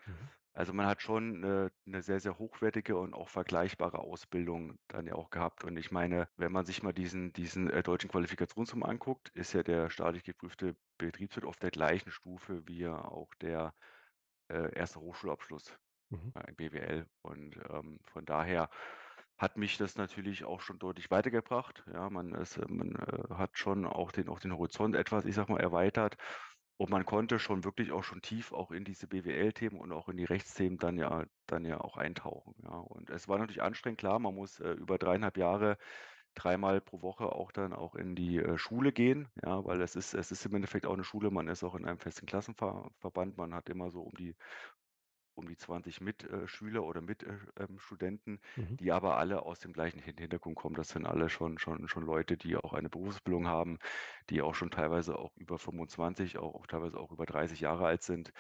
Mhm. 0.06 0.32
Also, 0.60 0.74
man 0.74 0.88
hat 0.88 1.02
schon 1.02 1.40
'ne 1.40 1.72
'ne 1.86 2.02
sehr, 2.02 2.20
sehr 2.20 2.38
hochwertige 2.38 2.98
und 2.98 3.14
auch 3.14 3.30
vergleichbare 3.30 4.00
Ausbildung 4.00 4.76
dann 4.90 5.08
ja 5.08 5.14
auch 5.16 5.30
gehabt. 5.30 5.64
Und 5.64 5.78
ich 5.78 5.90
meine, 5.90 6.28
wenn 6.36 6.52
man 6.52 6.66
sich 6.66 6.84
mal 6.84 6.92
diesen 6.92 7.32
diesen, 7.32 7.70
äh, 7.70 7.82
Deutschen 7.82 8.10
Qualifikationsrahmen 8.10 8.84
anguckt, 8.84 9.30
ist 9.30 9.54
ja 9.54 9.64
der 9.64 9.90
staatlich 9.90 10.26
geprüfte 10.26 10.76
Betriebswirt 10.98 11.46
auf 11.46 11.56
der 11.56 11.72
gleichen 11.72 12.12
Stufe 12.12 12.64
wie 12.68 12.80
ja 12.80 13.06
auch 13.06 13.30
der, 13.36 13.74
äh, 14.50 14.70
1. 14.78 15.02
Hochschulabschluss, 15.02 15.78
Mhm. 16.12 16.34
äh, 16.36 16.54
BWL. 16.54 17.08
Und, 17.24 17.58
ähm, 17.70 18.00
von 18.06 18.26
daher 18.26 18.70
hat 19.38 19.58
mich 19.58 19.78
das 19.78 19.98
natürlich 19.98 20.46
auch 20.46 20.62
schon 20.62 20.80
deutlich 20.80 21.12
weitergebracht. 21.12 21.86
Ja, 21.94 22.10
man 22.10 22.34
ist 22.36 22.58
äh, 22.58 22.66
man, 22.70 22.96
äh, 22.96 23.36
hat 23.36 23.58
schon 23.60 23.86
auch 23.88 24.12
den 24.14 24.30
auch 24.30 24.40
den 24.42 24.54
Horizont 24.54 24.96
etwas, 24.96 25.26
ich 25.26 25.36
sage 25.36 25.54
mal, 25.54 25.62
erweitert. 25.62 26.18
Und 26.82 26.90
man 26.92 27.06
konnte 27.06 27.40
schon 27.40 27.66
wirklich 27.66 27.92
auch 27.92 28.06
schon 28.06 28.22
tief 28.22 28.54
auch 28.54 28.72
in 28.72 28.86
diese 28.86 29.06
BWL-Themen 29.06 29.78
und 29.78 29.92
auch 29.92 30.08
in 30.08 30.16
die 30.16 30.24
Rechtsthemen 30.24 30.78
dann 30.78 30.98
ja 30.98 31.26
dann 31.46 31.66
ja 31.66 31.82
auch 31.82 31.98
eintauchen, 31.98 32.54
ja. 32.64 32.70
Und 32.70 33.10
es 33.10 33.28
war 33.28 33.38
natürlich 33.38 33.62
anstrengend, 33.62 34.00
klar, 34.00 34.18
man 34.18 34.34
muss, 34.34 34.62
äh, 34.62 34.72
über 34.72 34.98
3,5 34.98 35.36
Jahre 35.36 35.76
dreimal 36.36 36.80
pro 36.80 37.02
Woche 37.02 37.34
auch 37.34 37.52
dann 37.52 37.74
auch 37.74 37.96
in 37.96 38.16
die, 38.16 38.38
äh, 38.38 38.58
Schule 38.58 38.94
gehen, 38.94 39.28
ja, 39.44 39.66
weil 39.66 39.82
es 39.82 39.96
ist 39.98 40.14
es 40.14 40.32
ist 40.32 40.46
im 40.46 40.56
Endeffekt 40.56 40.86
auch 40.86 40.96
'ne 40.96 41.04
Schule. 41.04 41.32
Man 41.32 41.50
ist 41.50 41.64
auch 41.66 41.76
in 41.76 41.86
einem 41.86 42.00
festen 42.00 42.26
Klassenver 42.28 42.92
Verband. 43.00 43.36
Man 43.38 43.54
hat 43.54 43.68
immer 43.70 43.90
so 43.92 44.02
um 44.04 44.14
die 44.18 44.36
um 45.40 45.48
die 45.50 45.58
20 45.58 46.02
Mit 46.02 46.24
äh, 46.26 46.48
Schüler 46.48 46.84
oder 46.84 47.02
Mit 47.02 47.24
äh, 47.24 47.38
ähm, 47.60 47.80
Mhm. 48.58 48.80
die 48.80 48.92
aber 48.92 49.18
alle 49.18 49.44
aus 49.44 49.60
dem 49.60 49.74
gleichen 49.74 50.00
Hin 50.00 50.18
Hintergrund 50.18 50.56
kommen. 50.58 50.76
Das 50.76 50.90
sind 50.90 51.06
alle 51.06 51.30
schon 51.30 51.58
schon 51.58 51.88
schon 51.88 52.04
Leute, 52.06 52.38
die 52.38 52.56
auch 52.58 52.74
eine 52.74 52.90
Berufsausbildung 52.90 53.48
haben, 53.48 53.78
die 54.30 54.42
auch 54.42 54.56
schon 54.56 54.72
teilweise 54.72 55.18
auch 55.18 55.36
über 55.38 55.58
25, 55.60 56.38
auch 56.38 56.56
auch 56.56 56.68
teilweise 56.68 57.00
auch 57.00 57.12
über 57.12 57.26
30 57.26 57.62
Jahre 57.62 57.86
alt 57.88 58.04
sind, 58.04 58.32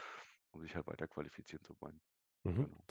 um 0.51 0.61
sich 0.61 0.75
halt 0.75 0.87
weiter 0.87 1.07
qualifizieren 1.07 1.63
zu 1.63 1.75
wollen. 1.81 2.01
Mhm. 2.45 2.65
Genau. 2.65 2.83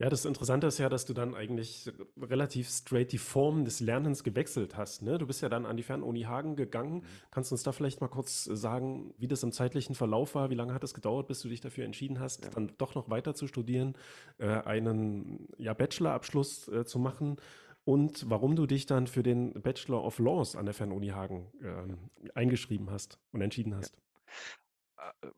Ja, 0.00 0.08
das 0.08 0.24
Interessante 0.24 0.68
ist 0.68 0.78
ja, 0.78 0.88
dass 0.88 1.06
du 1.06 1.12
dann 1.12 1.34
eigentlich 1.34 1.90
relativ 2.16 2.68
straight 2.68 3.10
die 3.10 3.18
Form 3.18 3.64
des 3.64 3.80
Lernens 3.80 4.22
gewechselt 4.22 4.76
hast, 4.76 5.02
ne? 5.02 5.18
Du 5.18 5.26
bist 5.26 5.42
ja 5.42 5.48
dann 5.48 5.66
an 5.66 5.76
die 5.76 5.82
Fernuni 5.82 6.22
Hagen 6.22 6.54
gegangen. 6.54 6.98
Mhm. 6.98 7.04
Kannst 7.32 7.50
du 7.50 7.54
uns 7.56 7.64
da 7.64 7.72
vielleicht 7.72 8.00
mal 8.00 8.06
kurz 8.06 8.44
sagen, 8.44 9.12
wie 9.18 9.26
das 9.26 9.42
im 9.42 9.50
zeitlichen 9.50 9.96
Verlauf 9.96 10.36
war? 10.36 10.50
Wie 10.50 10.54
lange 10.54 10.72
hat 10.72 10.84
es 10.84 10.94
gedauert, 10.94 11.26
bis 11.26 11.40
du 11.40 11.48
dich 11.48 11.60
dafür 11.60 11.84
entschieden 11.84 12.20
hast, 12.20 12.44
Ja. 12.44 12.50
dann 12.50 12.72
doch 12.78 12.94
noch 12.94 13.10
weiter 13.10 13.34
zu 13.34 13.48
studieren, 13.48 13.94
äh, 14.38 14.46
einen, 14.46 15.48
ja, 15.58 15.74
Bachelorabschluss, 15.74 16.68
äh, 16.68 16.84
zu 16.84 17.00
machen? 17.00 17.36
Und 17.84 18.30
warum 18.30 18.54
du 18.54 18.66
dich 18.66 18.86
dann 18.86 19.08
für 19.08 19.24
den 19.24 19.52
Bachelor 19.62 20.04
of 20.04 20.20
Laws 20.20 20.54
an 20.54 20.66
der 20.66 20.74
Fernuni 20.74 21.08
Hagen, 21.08 21.48
Ja. 21.60 21.82
ähm, 21.82 22.10
eingeschrieben 22.34 22.90
hast 22.90 23.18
und 23.32 23.40
entschieden 23.40 23.72
Ja. 23.72 23.78
hast? 23.78 23.96
Äh, 24.98 25.26
hm, 25.26 25.32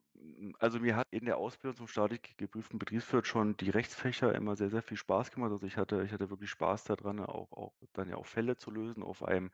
also, 0.59 0.80
mir 0.80 0.97
hat 0.97 1.09
in 1.12 1.25
der 1.26 1.37
Ausbildung 1.38 1.76
zum 1.76 1.87
staatlich 1.88 2.37
geprüften 2.37 2.78
Betriebswirt 2.78 3.26
schon 3.26 3.56
die 3.56 3.70
Rechtsfächer 3.70 4.35
immer 4.35 4.56
sehr, 4.56 4.70
sehr 4.70 4.82
viel 4.82 4.97
Spaß 4.97 5.30
gemacht. 5.30 5.50
Also, 5.52 5.66
ich 5.66 5.76
hatte 5.76 6.02
ich 6.04 6.12
hatte 6.12 6.30
wirklich 6.30 6.50
Spaß 6.50 6.85
da 6.85 6.97
dran, 6.97 7.20
auch 7.20 7.52
auch 7.52 7.75
dann 7.92 8.09
ja 8.09 8.16
auch 8.16 8.26
Fälle 8.26 8.56
zu 8.56 8.70
lösen 8.70 9.02
auf 9.02 9.23
einem 9.23 9.50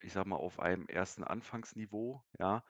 ich 0.00 0.12
sage 0.12 0.28
mal, 0.28 0.36
auf 0.36 0.60
einem 0.60 0.86
ersten 0.88 1.24
Anfangsniveau, 1.24 2.22
ja. 2.38 2.64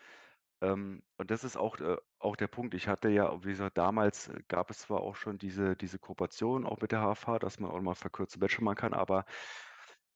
Ähm, 0.62 1.02
und 1.18 1.30
das 1.30 1.44
ist 1.44 1.56
auch 1.56 1.78
äh, 1.80 1.96
auch 2.18 2.36
der 2.36 2.48
Punkt. 2.48 2.74
Ich 2.74 2.88
hatte 2.88 3.08
ja, 3.10 3.44
wie 3.44 3.50
gesagt, 3.50 3.78
damals 3.78 4.28
äh, 4.28 4.40
gab 4.48 4.70
es 4.70 4.80
zwar 4.80 5.00
auch 5.00 5.16
schon 5.16 5.38
diese 5.38 5.76
diese 5.76 5.98
Kooperation 5.98 6.66
auch 6.66 6.80
mit 6.80 6.92
der 6.92 7.00
HFH, 7.02 7.38
dass 7.40 7.60
man 7.60 7.70
auch 7.70 7.80
mal 7.80 7.94
verkürzte 7.94 8.38
Bachelor 8.38 8.64
machen 8.64 8.76
kann, 8.76 8.94
aber 8.94 9.24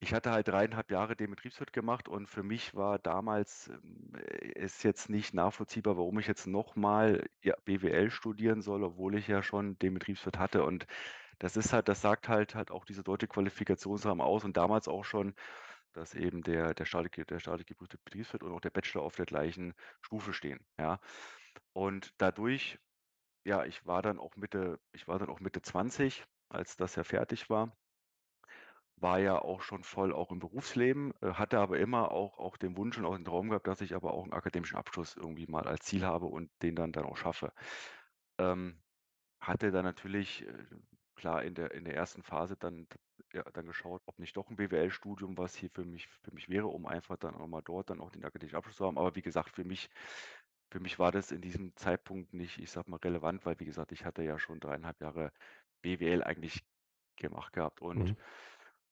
ich 0.00 0.14
hatte 0.14 0.30
halt 0.30 0.48
3,5 0.48 0.90
Jahre 0.90 1.16
den 1.16 1.30
Betriebswirt 1.30 1.72
gemacht 1.72 2.08
und 2.08 2.28
für 2.28 2.42
mich 2.42 2.74
war 2.74 2.98
damals, 2.98 3.68
ähm, 3.68 4.12
äh, 4.16 4.52
es 4.54 4.82
jetzt 4.82 5.08
nicht 5.10 5.34
nachvollziehbar, 5.34 5.96
warum 5.96 6.18
ich 6.20 6.26
jetzt 6.28 6.46
noch 6.46 6.76
mal, 6.76 7.24
ja, 7.42 7.54
BWL 7.64 8.10
studieren 8.10 8.62
soll, 8.62 8.84
obwohl 8.84 9.16
ich 9.16 9.26
ja 9.28 9.42
schon 9.42 9.78
den 9.78 9.94
Betriebswirt 9.94 10.38
hatte. 10.38 10.64
Und 10.64 10.86
das 11.38 11.56
ist 11.56 11.72
halt 11.72 11.88
das 11.88 12.00
sagt 12.02 12.28
halt 12.28 12.54
halt 12.54 12.70
auch 12.70 12.84
diese 12.84 13.02
deutsche 13.04 13.28
Qualifikationsrahmen 13.28 14.24
aus 14.26 14.44
und 14.44 14.56
damals 14.56 14.88
auch 14.88 15.04
schon, 15.04 15.34
dass 15.92 16.14
eben 16.14 16.42
der 16.42 16.74
der 16.74 16.84
staatlich 16.86 17.26
der 17.26 17.40
staatlich 17.40 17.66
geprüfte 17.66 17.98
Betriebswirt 17.98 18.42
und 18.44 18.52
auch 18.52 18.60
der 18.60 18.70
Bachelor 18.70 19.02
auf 19.04 19.16
der 19.16 19.26
gleichen 19.26 19.74
Stufe 20.02 20.32
stehen, 20.34 20.60
ja? 20.78 21.00
Und 21.74 22.12
dadurch 22.18 22.78
ja, 23.44 23.64
ich 23.64 23.86
war 23.86 24.02
dann 24.02 24.18
auch 24.18 24.36
Mitte 24.36 24.80
ich 24.92 25.08
war 25.08 25.18
dann 25.18 25.30
auch 25.30 25.40
Mitte 25.40 25.62
20, 25.62 26.24
als 26.50 26.76
das 26.76 26.96
ja 26.96 27.04
fertig 27.04 27.50
war. 27.50 27.76
War 29.00 29.18
ja 29.20 29.38
auch 29.38 29.62
schon 29.62 29.84
voll 29.84 30.12
auch 30.12 30.32
im 30.32 30.38
Berufsleben, 30.40 31.12
äh, 31.20 31.32
hatte 31.34 31.58
aber 31.60 31.78
immer 31.78 32.10
auch 32.10 32.38
auch 32.38 32.56
den 32.56 32.76
Wunsch 32.76 32.98
und 32.98 33.04
auch 33.04 33.16
den 33.16 33.24
Traum 33.24 33.48
gehabt, 33.50 33.66
dass 33.66 33.80
ich 33.82 33.94
aber 33.94 34.12
auch 34.14 34.24
'n 34.26 34.32
akademischen 34.32 34.76
Abschluss 34.76 35.16
irgendwie 35.16 35.46
mal 35.46 35.66
als 35.68 35.84
Ziel 35.84 36.04
habe 36.04 36.26
und 36.26 36.50
den 36.62 36.74
dann 36.74 36.92
dann 36.92 37.04
auch 37.04 37.16
schaffe. 37.16 37.52
Ähm, 38.38 38.82
hatte 39.40 39.70
dann 39.72 39.84
natürlich, 39.84 40.46
äh, 40.46 40.66
klar 41.16 41.42
in 41.44 41.54
der 41.54 41.72
in 41.72 41.84
der 41.84 41.94
ersten 41.96 42.22
Phase 42.24 42.56
dann 42.58 42.88
ja, 43.34 43.44
dann 43.52 43.66
geschaut, 43.66 44.02
ob 44.06 44.18
nicht 44.20 44.36
doch 44.36 44.50
'n 44.50 44.56
BWL-Studium 44.56 45.38
was 45.38 45.54
hier 45.56 45.70
für 45.74 45.84
mich 45.86 46.08
für 46.08 46.32
mich 46.34 46.48
wäre, 46.48 46.68
um 46.68 46.86
einfach 46.86 47.16
dann 47.18 47.34
auch 47.36 47.46
mal 47.48 47.62
dort 47.62 47.90
dann 47.90 48.00
auch 48.00 48.10
den 48.12 48.24
akademischen 48.24 48.56
Abschluss 48.56 48.76
zu 48.76 48.86
haben. 48.86 48.98
Aber 48.98 49.14
wie 49.16 49.22
gesagt, 49.22 49.50
für 49.56 49.64
mich 49.64 49.90
für 50.70 50.80
mich 50.80 50.98
war 50.98 51.12
das 51.12 51.30
in 51.32 51.40
diesem 51.42 51.74
Zeitpunkt 51.76 52.34
nicht, 52.34 52.58
ich 52.58 52.70
sage 52.70 52.90
mal, 52.90 52.98
relevant, 52.98 53.46
weil 53.46 53.58
wie 53.60 53.64
gesagt, 53.66 53.92
ich 53.92 54.04
hatte 54.04 54.22
ja 54.22 54.38
schon 54.38 54.60
3,5 54.60 55.00
Jahre 55.00 55.32
BWL 55.82 56.22
eigentlich 56.24 56.62
gemacht 57.16 57.52
gehabt 57.54 57.80
und 57.82 58.12
Mhm. 58.12 58.18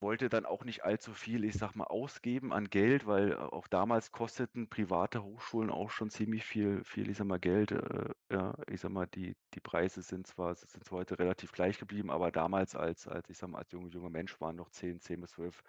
Wollte 0.00 0.29
dann 0.29 0.47
auch 0.47 0.65
nicht 0.65 0.85
allzu 0.85 1.12
viel, 1.15 1.45
ich 1.45 1.55
sage 1.55 1.79
mal, 1.79 1.85
ausgeben 1.85 2.53
an 2.53 2.69
Geld, 2.71 3.07
weil 3.07 3.35
a 3.37 3.47
auch 3.49 3.67
damals 3.69 4.12
kosteten 4.12 4.69
private 4.69 5.23
Hochschulen 5.23 5.71
auch 5.71 5.91
schon 5.91 6.11
ziemlich 6.11 6.45
viel 6.45 6.85
viel, 6.85 7.11
ich 7.11 7.17
sage 7.17 7.29
mal, 7.29 7.38
Geld. 7.41 7.73
Äh, 7.73 8.11
ja, 8.31 8.55
ich 8.69 8.81
sage 8.81 8.95
mal, 8.95 9.07
die 9.07 9.37
die 9.55 9.61
Preise 9.61 10.03
sind 10.03 10.26
zwar 10.26 10.55
sind 10.55 10.85
zwar 10.85 11.00
heute 11.00 11.19
relativ 11.19 11.53
gleich 11.53 11.79
geblieben, 11.79 12.11
aber 12.11 12.31
damals 12.33 12.75
als 12.76 13.09
als, 13.09 13.31
ich 13.31 13.38
sage 13.38 13.53
mal, 13.53 13.59
als 13.61 13.73
junger 13.73 13.88
junger 13.91 14.11
Mensch 14.11 14.41
waren 14.41 14.57
noch 14.57 14.71
10 14.71 15.00
10 15.00 15.21
bis 15.21 15.31
12 15.33 15.62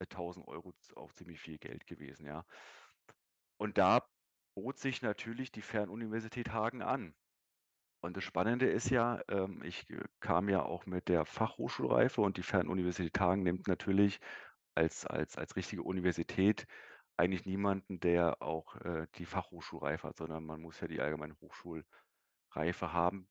äh, 0.00 0.06
1.000 0.06 0.44
€ 0.46 0.72
z 0.80 0.96
auch 0.96 1.12
ziemlich 1.12 1.40
viel 1.40 1.58
Geld 1.58 1.86
gewesen, 1.86 2.26
ja. 2.26 2.44
Und 3.58 3.78
da 3.78 4.08
bot 4.54 4.78
sich 4.78 5.02
natürlich 5.02 5.50
die 5.50 5.62
Fernuniversität 5.62 6.52
Hagen 6.52 6.82
an. 6.82 7.14
Und 8.04 8.18
das 8.18 8.24
Spannende 8.24 8.66
ist 8.66 8.90
ja, 8.90 9.22
ähm, 9.28 9.62
ich, 9.64 9.88
äh, 9.88 9.98
kam 10.20 10.50
ja 10.50 10.62
auch 10.62 10.84
mit 10.84 11.08
der 11.08 11.24
Fachhochschulreife 11.24 12.20
und 12.20 12.36
die 12.36 12.42
Fernuniversität 12.42 13.18
Hagen 13.18 13.42
nimmt 13.42 13.66
natürlich 13.66 14.20
als 14.74 15.06
als 15.06 15.38
als 15.38 15.56
richtige 15.56 15.82
Universität 15.82 16.66
eigentlich 17.16 17.46
niemanden, 17.46 18.00
der 18.00 18.42
auch, 18.42 18.76
äh, 18.82 19.06
die 19.14 19.24
Fachhochschulreife 19.24 20.08
hat, 20.08 20.18
sondern 20.18 20.44
man 20.44 20.60
muss 20.60 20.80
ja 20.80 20.88
die 20.88 21.00
allgemeine 21.00 21.34
Hochschulreife 21.40 22.92
haben. 22.92 23.26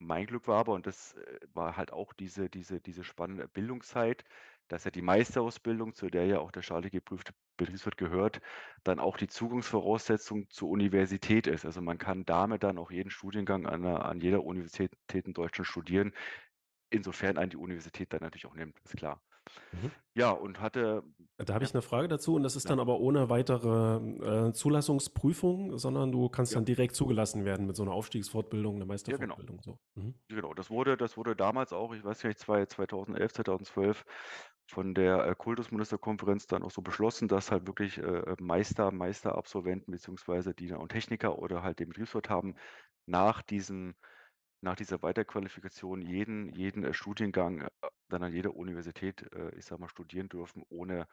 Mein 0.00 0.26
Glück 0.26 0.48
war 0.48 0.58
aber 0.60 0.72
und 0.74 0.86
das, 0.86 1.14
äh, 1.14 1.38
war 1.54 1.76
halt 1.76 1.92
auch 1.92 2.12
diese 2.12 2.50
diese 2.50 2.80
diese 2.80 3.04
spannende 3.04 3.46
Bildungszeit, 3.48 4.24
dass 4.68 4.84
ja 4.84 4.90
die 4.90 5.02
Meisterausbildung, 5.02 5.94
zu 5.94 6.08
der 6.08 6.26
ja 6.26 6.40
auch 6.40 6.50
der 6.52 6.62
staatlich 6.62 6.92
geprüfte 6.92 7.34
Betriebswirt 7.58 7.98
gehört, 7.98 8.40
dann 8.84 9.00
auch 9.00 9.18
die 9.18 9.28
Zugangsvoraussetzung 9.28 10.50
zur 10.50 10.70
Universität 10.70 11.46
ist. 11.48 11.66
Also, 11.66 11.82
man 11.82 11.98
kann 11.98 12.24
damit 12.26 12.64
dann 12.64 12.78
auch 12.78 12.90
jeden 12.92 13.10
Studiengang 13.10 13.66
an 13.66 13.82
'ner 13.82 14.06
an 14.06 14.20
jeder 14.22 14.44
Universität 14.44 14.96
in 15.10 15.34
Deutschland 15.34 15.68
studieren, 15.68 16.14
insofern 16.90 17.38
einen 17.38 17.50
die 17.50 17.58
Universität 17.58 18.12
dann 18.14 18.22
natürlich 18.22 18.46
auch 18.46 18.54
nimmt, 18.56 18.78
ist 18.84 18.96
klar. 18.96 19.22
Mhm. 19.72 19.98
Ja, 20.16 20.30
und 20.32 20.60
hatte 20.60 21.02
Da 21.46 21.54
habe 21.54 21.62
ja, 21.62 21.64
ich 21.64 21.72
'ne 21.72 21.82
Frage 21.82 22.08
dazu 22.08 22.34
und 22.34 22.42
das 22.42 22.56
ist 22.56 22.68
klar. 22.68 22.70
dann 22.70 22.80
aber 22.80 22.98
ohne 22.98 23.30
weitere, 23.30 24.48
äh, 24.48 24.52
Zulassungsprüfung, 24.52 25.78
sondern 25.78 26.10
du 26.10 26.28
kannst 26.28 26.54
Ja. 26.54 26.56
dann 26.56 26.64
direkt 26.64 26.96
zugelassen 26.96 27.44
werden 27.44 27.64
mit 27.66 27.76
so 27.76 27.84
'ner 27.84 27.92
Aufstiegsfortbildung, 27.92 28.76
'ner 28.78 28.86
Ja, 29.06 29.16
genau. 29.16 29.38
Meisterfortbildung 29.38 29.60
so. 29.62 29.78
Mhm. 29.94 30.18
Genau, 30.30 30.54
das 30.54 30.70
wurde 30.70 30.96
das 30.96 31.16
wurde 31.16 31.36
damals 31.36 31.72
auch, 31.72 31.92
ich 31.94 32.04
weiß 32.04 32.24
nicht, 32.24 32.38
zwei 32.38 32.66
2011, 32.66 33.32
2012 33.34 34.04
von 34.68 34.94
der, 34.94 35.26
äh, 35.26 35.34
Kultusministerkonferenz 35.36 36.46
dann 36.46 36.62
auch 36.62 36.70
so 36.70 36.82
beschlossen, 36.82 37.28
dass 37.28 37.50
halt 37.50 37.66
wirklich, 37.66 37.98
äh, 37.98 38.36
Meister 38.40 38.92
Meisterabsolventen 38.92 39.92
beziehungsweise 39.92 40.54
die 40.54 40.68
dann 40.68 40.78
auch 40.80 40.88
Techniker 40.88 41.38
oder 41.38 41.62
halt 41.62 41.80
den 41.80 41.88
Betriebswirt 41.90 42.30
haben, 42.30 42.54
nach 43.06 43.42
diesem 43.42 43.96
nach 44.62 44.76
dieser 44.76 45.02
Weiterqualifikation 45.02 46.02
jeden 46.02 46.52
jeden, 46.54 46.84
äh, 46.84 46.94
Studiengang, 46.94 47.68
dann 48.08 48.22
an 48.24 48.32
jeder 48.32 48.54
Universität, 48.56 49.22
ich 49.56 49.64
sage 49.66 49.80
mal, 49.82 49.88
studieren 49.88 50.28
dürfen, 50.28 50.62
ohne 50.70 51.06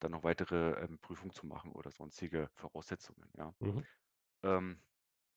dann 0.00 0.12
noch 0.12 0.24
weitere, 0.24 0.72
ähm, 0.84 0.98
Prüfungen 1.00 1.32
zu 1.32 1.46
machen 1.46 1.72
oder 1.72 1.90
sonstige 1.92 2.50
Voraussetzungen, 2.56 3.30
ja. 3.38 3.54
Mhm. 3.60 3.86
Ähm, 4.44 4.82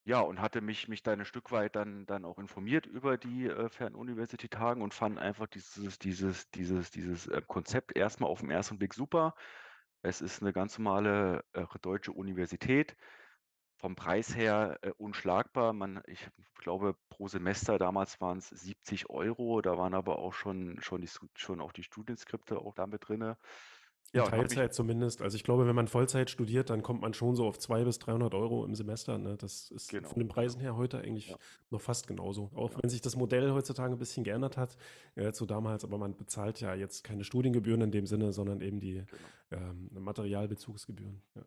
ja, 0.06 0.20
und 0.22 0.42
hatte 0.42 0.62
mich 0.62 0.88
mich 0.88 1.04
da 1.04 1.14
'n 1.14 1.26
Stück 1.26 1.52
weit 1.52 1.76
dann 1.76 2.06
dann 2.08 2.26
auch 2.26 2.40
informiert 2.40 2.86
über 2.88 3.18
die, 3.18 3.46
äh, 3.48 3.70
Fernuniversität 3.70 4.58
Hagen 4.58 4.82
und 4.82 4.94
fand 4.94 5.20
einfach 5.20 5.48
dieses 5.48 6.00
dieses 6.00 6.50
dieses 6.52 6.92
dieses, 6.92 7.28
äh, 7.28 7.42
Konzept 7.48 7.96
erst 7.96 8.20
mal 8.20 8.28
auf'n 8.28 8.50
1. 8.52 8.78
Blick 8.80 8.94
super. 8.96 9.36
Es 10.04 10.22
ist 10.22 10.42
'ne 10.42 10.54
ganz 10.54 10.78
normale, 10.80 11.44
äh, 11.54 11.66
deutsche 11.82 12.14
Universität. 12.14 12.96
Vom 13.78 13.96
Preis 13.96 14.36
her, 14.36 14.80
äh, 14.84 14.92
unschlagbar. 14.98 15.74
Man 15.74 16.02
ich 16.08 16.30
glaube, 16.60 16.96
pro 17.10 17.28
Semester 17.30 17.78
damals 17.80 18.22
waren's 18.22 18.50
70 18.50 19.10
€, 19.10 19.62
da 19.62 19.78
waren 19.78 19.94
aber 19.96 20.20
auch 20.20 20.34
schon 20.34 20.80
schon 20.82 21.02
die 21.02 21.10
schon 21.36 21.62
auch 21.62 21.74
die 21.74 21.84
Studienskripte 21.84 22.60
auch 22.60 22.76
da 22.76 22.88
mit 22.88 23.08
drinnen. 23.10 23.36
Ja, 24.14 24.24
Teilzeit 24.24 24.74
zumindest. 24.74 25.22
Also, 25.22 25.38
ich 25.38 25.44
glaube, 25.46 25.66
wenn 25.68 25.76
man 25.76 25.88
Vollzeit 25.88 26.30
studiert, 26.30 26.70
dann 26.70 26.84
kommt 26.84 27.02
man 27.02 27.14
schon 27.14 27.34
so 27.38 27.46
auf 27.48 27.58
200 27.58 27.86
bis 27.88 28.00
300 28.00 28.34
€ 28.34 28.66
im 28.66 28.76
Semester, 28.76 29.18
ne? 29.18 29.38
Das 29.38 29.72
ist 29.72 30.00
von 30.02 30.02
Genau, 30.02 30.14
den 30.20 30.28
genau. 30.28 30.28
Preisen 30.28 30.60
her 30.60 30.76
heute 30.76 30.98
eigentlich 31.00 31.30
Ja. 31.30 31.38
noch 31.70 31.80
fast 31.80 32.08
genauso. 32.08 32.52
Auch 32.54 32.72
Ja. 32.72 32.82
wenn 32.82 32.90
sich 32.90 33.00
das 33.00 33.16
Modell 33.16 33.52
heutzutage 33.54 33.94
'n 33.96 33.98
bisschen 34.00 34.26
geändert 34.26 34.58
hat, 34.58 34.76
äh, 35.16 35.32
zu 35.32 35.46
damals, 35.46 35.86
aber 35.86 35.98
man 35.98 36.18
bezahlt 36.18 36.60
ja 36.60 36.76
jetzt 36.76 37.06
keine 37.06 37.24
Studiengebühren 37.24 37.80
in 37.82 37.92
dem 37.92 38.06
Sinne, 38.06 38.34
sondern 38.34 38.60
eben 38.60 38.82
die, 38.82 39.06
Genau. 39.08 39.32
ähm, 39.50 39.88
Materialbezugsgebühren, 39.94 41.24
ja. 41.36 41.46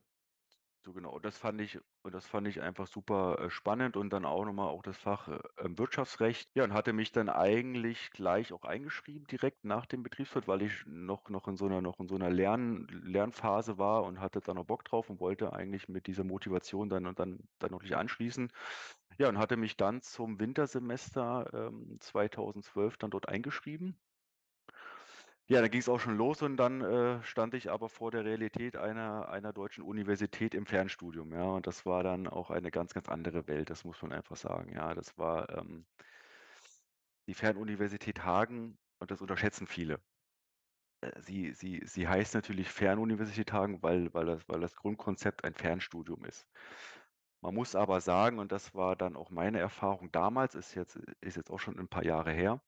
So 0.85 0.93
genau. 0.93 1.19
Das 1.19 1.39
fand 1.39 1.63
ich 1.63 1.79
und 2.03 2.13
das 2.15 2.27
fand 2.27 2.47
ich 2.47 2.61
einfach 2.61 2.87
super, 2.87 3.39
äh, 3.41 3.49
spannend 3.51 3.97
und 3.97 4.11
dann 4.13 4.27
auch 4.27 4.45
noch 4.45 4.53
mal 4.53 4.67
auch 4.69 4.83
das 4.83 4.99
Fach, 4.99 5.29
äh, 5.29 5.39
ähm, 5.59 5.79
Wirtschaftsrecht. 5.79 6.51
Ja, 6.55 6.65
und 6.65 6.75
hatte 6.75 6.93
mich 6.93 7.11
dann 7.11 7.31
eigentlich 7.31 8.11
gleich 8.11 8.53
auch 8.53 8.65
eingeschrieben 8.65 9.27
direkt 9.27 9.65
nach 9.65 9.87
dem 9.87 10.03
Betriebswirt, 10.03 10.47
weil 10.47 10.61
ich 10.61 10.85
noch 10.87 11.31
noch 11.31 11.49
in 11.49 11.57
so 11.57 11.67
'ner 11.67 11.81
noch 11.81 12.01
in 12.01 12.09
so 12.09 12.17
'ner 12.19 12.29
Lern 12.29 12.87
Lernphase 12.91 13.79
war 13.79 14.05
und 14.05 14.21
hatte 14.21 14.41
da 14.41 14.53
noch 14.53 14.65
Bock 14.67 14.85
drauf 14.85 15.09
und 15.09 15.21
wollte 15.21 15.55
eigentlich 15.55 15.89
mit 15.89 16.07
dieser 16.07 16.25
Motivation 16.25 16.91
dann 16.91 17.07
und 17.07 17.19
dann 17.19 17.49
dann 17.59 17.71
wirklich 17.71 17.97
anschließen. 17.97 18.51
Ja, 19.19 19.29
und 19.31 19.39
hatte 19.39 19.57
mich 19.57 19.77
dann 19.79 20.03
zum 20.03 20.39
Wintersemester, 20.41 21.51
ähm, 21.73 21.99
2012 22.01 22.99
dann 22.99 23.11
dort 23.11 23.29
eingeschrieben. 23.29 24.04
Ja, 25.49 25.61
da 25.61 25.69
ging's 25.69 25.91
auch 25.91 26.01
schon 26.01 26.17
los 26.17 26.41
und 26.41 26.57
dann, 26.57 26.81
äh, 26.81 27.23
stand 27.23 27.53
ich 27.53 27.71
aber 27.71 27.91
vor 27.91 28.11
der 28.11 28.25
Realität 28.25 28.77
einer 28.79 29.29
einer 29.29 29.53
deutschen 29.53 29.85
Universität 29.85 30.55
im 30.55 30.65
Fernstudium, 30.65 31.33
ja? 31.35 31.43
Und 31.45 31.67
das 31.67 31.85
war 31.85 32.03
dann 32.03 32.27
auch 32.29 32.49
eine 32.51 32.71
ganz, 32.71 32.95
ganz 32.95 33.11
andere 33.11 33.47
Welt, 33.47 33.69
das 33.69 33.85
muss 33.85 34.01
man 34.01 34.13
einfach 34.13 34.37
sagen, 34.37 34.73
ja? 34.73 34.95
Das 34.95 35.19
war, 35.19 35.51
ähm 35.59 35.85
die 37.29 37.35
Fernuniversität 37.35 38.23
Hagen 38.25 38.79
und 38.99 39.11
das 39.11 39.23
unterschätzen 39.23 39.67
viele. 39.67 40.01
Äh, 41.03 41.21
sie 41.21 41.53
sie 41.53 41.83
sie 41.87 42.09
heißt 42.09 42.35
natürlich 42.35 42.71
Fernuniversität 42.71 43.53
Hagen, 43.53 43.83
weil 43.83 44.13
weil 44.15 44.27
das 44.27 44.49
weil 44.49 44.61
das 44.61 44.77
Grundkonzept 44.77 45.45
ein 45.45 45.55
Fernstudium 45.55 46.25
ist. 46.25 46.47
Man 47.43 47.55
muss 47.55 47.75
aber 47.77 48.01
sagen, 48.01 48.39
und 48.41 48.53
das 48.53 48.75
war 48.75 48.97
dann 48.97 49.17
auch 49.17 49.31
meine 49.31 49.59
Erfahrung 49.61 50.13
damals, 50.13 50.55
ist 50.57 50.75
jetzt 50.75 50.97
ist 51.21 51.37
jetzt 51.37 51.51
auch 51.51 51.59
schon 51.61 51.79
'n 51.79 51.89
paar 51.89 52.05
Jahre 52.05 52.33
her, 52.33 52.63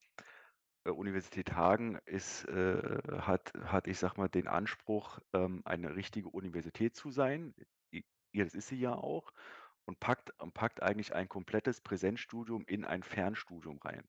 Universität 0.94 1.52
Hagen 1.54 1.98
ist, 2.06 2.44
äh 2.46 3.00
hat 3.20 3.52
hat, 3.64 3.86
ich 3.88 3.98
sage 3.98 4.14
mal, 4.18 4.28
den 4.28 4.48
Anspruch, 4.48 5.18
ähm, 5.32 5.62
eine 5.64 5.96
richtige 5.96 6.28
Universität 6.28 6.94
zu 6.96 7.10
sein. 7.10 7.54
Ja, 8.32 8.44
das 8.44 8.54
ist 8.54 8.68
sie 8.68 8.78
ja 8.80 8.94
auch 8.94 9.32
und 9.86 10.00
packt 10.00 10.32
packt 10.54 10.82
eigentlich 10.82 11.14
ein 11.14 11.28
komplettes 11.28 11.80
Präsenzstudium 11.80 12.64
in 12.66 12.84
ein 12.84 13.02
Fernstudium 13.02 13.78
rein. 13.78 14.04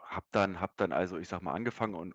Habe 0.00 0.26
dann 0.32 0.60
habe 0.60 0.72
dann 0.76 0.92
also, 0.92 1.18
ich 1.18 1.28
sage 1.28 1.44
mal, 1.44 1.52
angefangen 1.54 1.94
und 1.94 2.14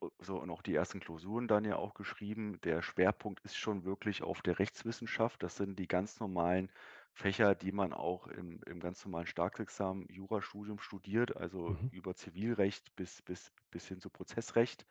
u 0.00 0.10
so 0.20 0.38
und 0.40 0.50
auch 0.50 0.62
die 0.62 0.74
ersten 0.74 1.00
Klausuren 1.00 1.48
dann 1.48 1.64
ja 1.64 1.76
auch 1.76 1.94
geschrieben. 1.94 2.60
Der 2.62 2.82
Schwerpunkt 2.82 3.40
ist 3.44 3.56
schon 3.56 3.84
wirklich 3.84 4.22
auf 4.22 4.42
der 4.42 4.58
Rechtswissenschaft. 4.58 5.42
Das 5.42 5.56
sind 5.56 5.78
die 5.78 5.86
ganz 5.88 6.18
normalen 6.20 6.70
Fächer, 7.14 7.54
die 7.54 7.72
man 7.72 7.92
auch 7.92 8.26
im 8.26 8.60
im 8.66 8.80
ganz 8.80 9.04
normalen 9.04 9.26
Staatsexamen 9.26 10.06
Jurastudium 10.10 10.78
studiert, 10.78 11.36
also 11.36 11.74
Mhm. 11.74 11.90
über 11.90 12.14
Zivilrecht 12.14 12.94
bis 12.96 13.22
bis 13.22 13.52
bis 13.70 13.86
hin 13.88 14.00
zu 14.00 14.10
Prozessrecht. 14.10 14.86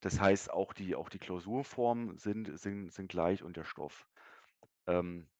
Das 0.00 0.20
heißt, 0.20 0.50
auch 0.52 0.72
die 0.74 0.94
auch 0.96 1.08
die 1.08 1.18
Klausurformen 1.18 2.18
sind 2.18 2.58
sind 2.58 2.92
sind 2.92 3.08
gleich 3.08 3.42
und 3.42 3.56
der 3.56 3.64
Stoff. 3.64 4.06
Ähm 4.86 5.30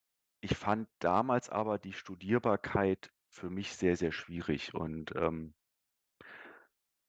ich 0.41 0.57
fand 0.57 0.89
damals 1.01 1.51
aber 1.51 1.79
die 1.79 1.93
Studierbarkeit 1.95 3.13
für 3.29 3.51
mich 3.51 3.75
sehr, 3.77 3.97
sehr 3.97 4.13
schwierig 4.13 4.75
und, 4.75 5.13
ähm 5.17 5.55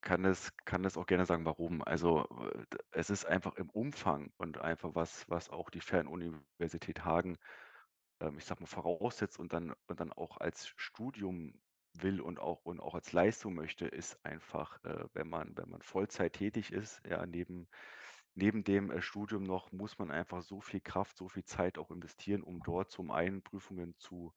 kann 0.02 0.22
das 0.22 0.52
kann 0.66 0.82
das 0.82 0.96
auch 0.96 1.06
gerne 1.06 1.24
sagen, 1.26 1.44
warum. 1.46 1.82
Also, 1.82 2.26
äh, 2.52 2.66
d 2.72 2.78
es 2.92 3.10
ist 3.10 3.24
einfach 3.24 3.54
im 3.56 3.70
Umfang 3.70 4.32
und 4.36 4.58
einfach 4.58 4.94
was 4.94 5.28
was 5.28 5.48
auch 5.50 5.70
die 5.70 5.80
Fernuniversität 5.80 7.04
Hagen, 7.04 7.36
ähm, 8.20 8.38
ich 8.38 8.44
sage 8.44 8.62
mal, 8.62 8.66
voraussetzt 8.66 9.38
und 9.38 9.52
dann 9.52 9.74
und 9.86 10.00
dann 10.00 10.12
auch 10.12 10.38
als 10.38 10.68
Studium 10.76 11.60
will 11.94 12.20
und 12.20 12.38
auch 12.40 12.64
und 12.64 12.80
auch 12.80 12.94
als 12.94 13.12
Leistung 13.12 13.54
möchte, 13.54 13.86
ist 13.86 14.24
einfach, 14.24 14.82
äh, 14.84 15.06
wenn 15.14 15.28
man 15.28 15.56
wenn 15.56 15.70
man 15.70 15.82
Vollzeit 15.82 16.34
tätig 16.34 16.72
ist, 16.72 17.02
ja, 17.06 17.24
neben 17.26 17.68
neben 18.34 18.64
dem, 18.64 18.90
äh, 18.90 19.00
Studium 19.02 19.44
noch, 19.44 19.72
muss 19.72 19.98
man 19.98 20.10
einfach 20.10 20.42
so 20.42 20.60
viel 20.60 20.80
Kraft, 20.80 21.16
so 21.16 21.28
viel 21.28 21.44
Zeit 21.44 21.78
auch 21.78 21.90
investieren, 21.90 22.42
um 22.42 22.60
dort 22.62 22.90
zum 22.90 23.10
einen 23.10 23.42
Prüfungen 23.42 23.96
zu 23.98 24.34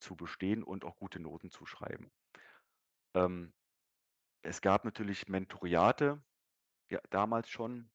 zu 0.00 0.16
bestehen 0.16 0.62
und 0.62 0.84
auch 0.84 0.96
gute 0.96 1.20
Noten 1.20 1.50
zu 1.50 1.66
schreiben. 1.66 2.10
Ähm, 3.14 3.52
es 4.42 4.60
gab 4.60 4.84
natürlich 4.84 5.28
Mentoriate, 5.28 6.22
ja, 6.90 7.00
damals 7.10 7.50
schon, 7.50 7.90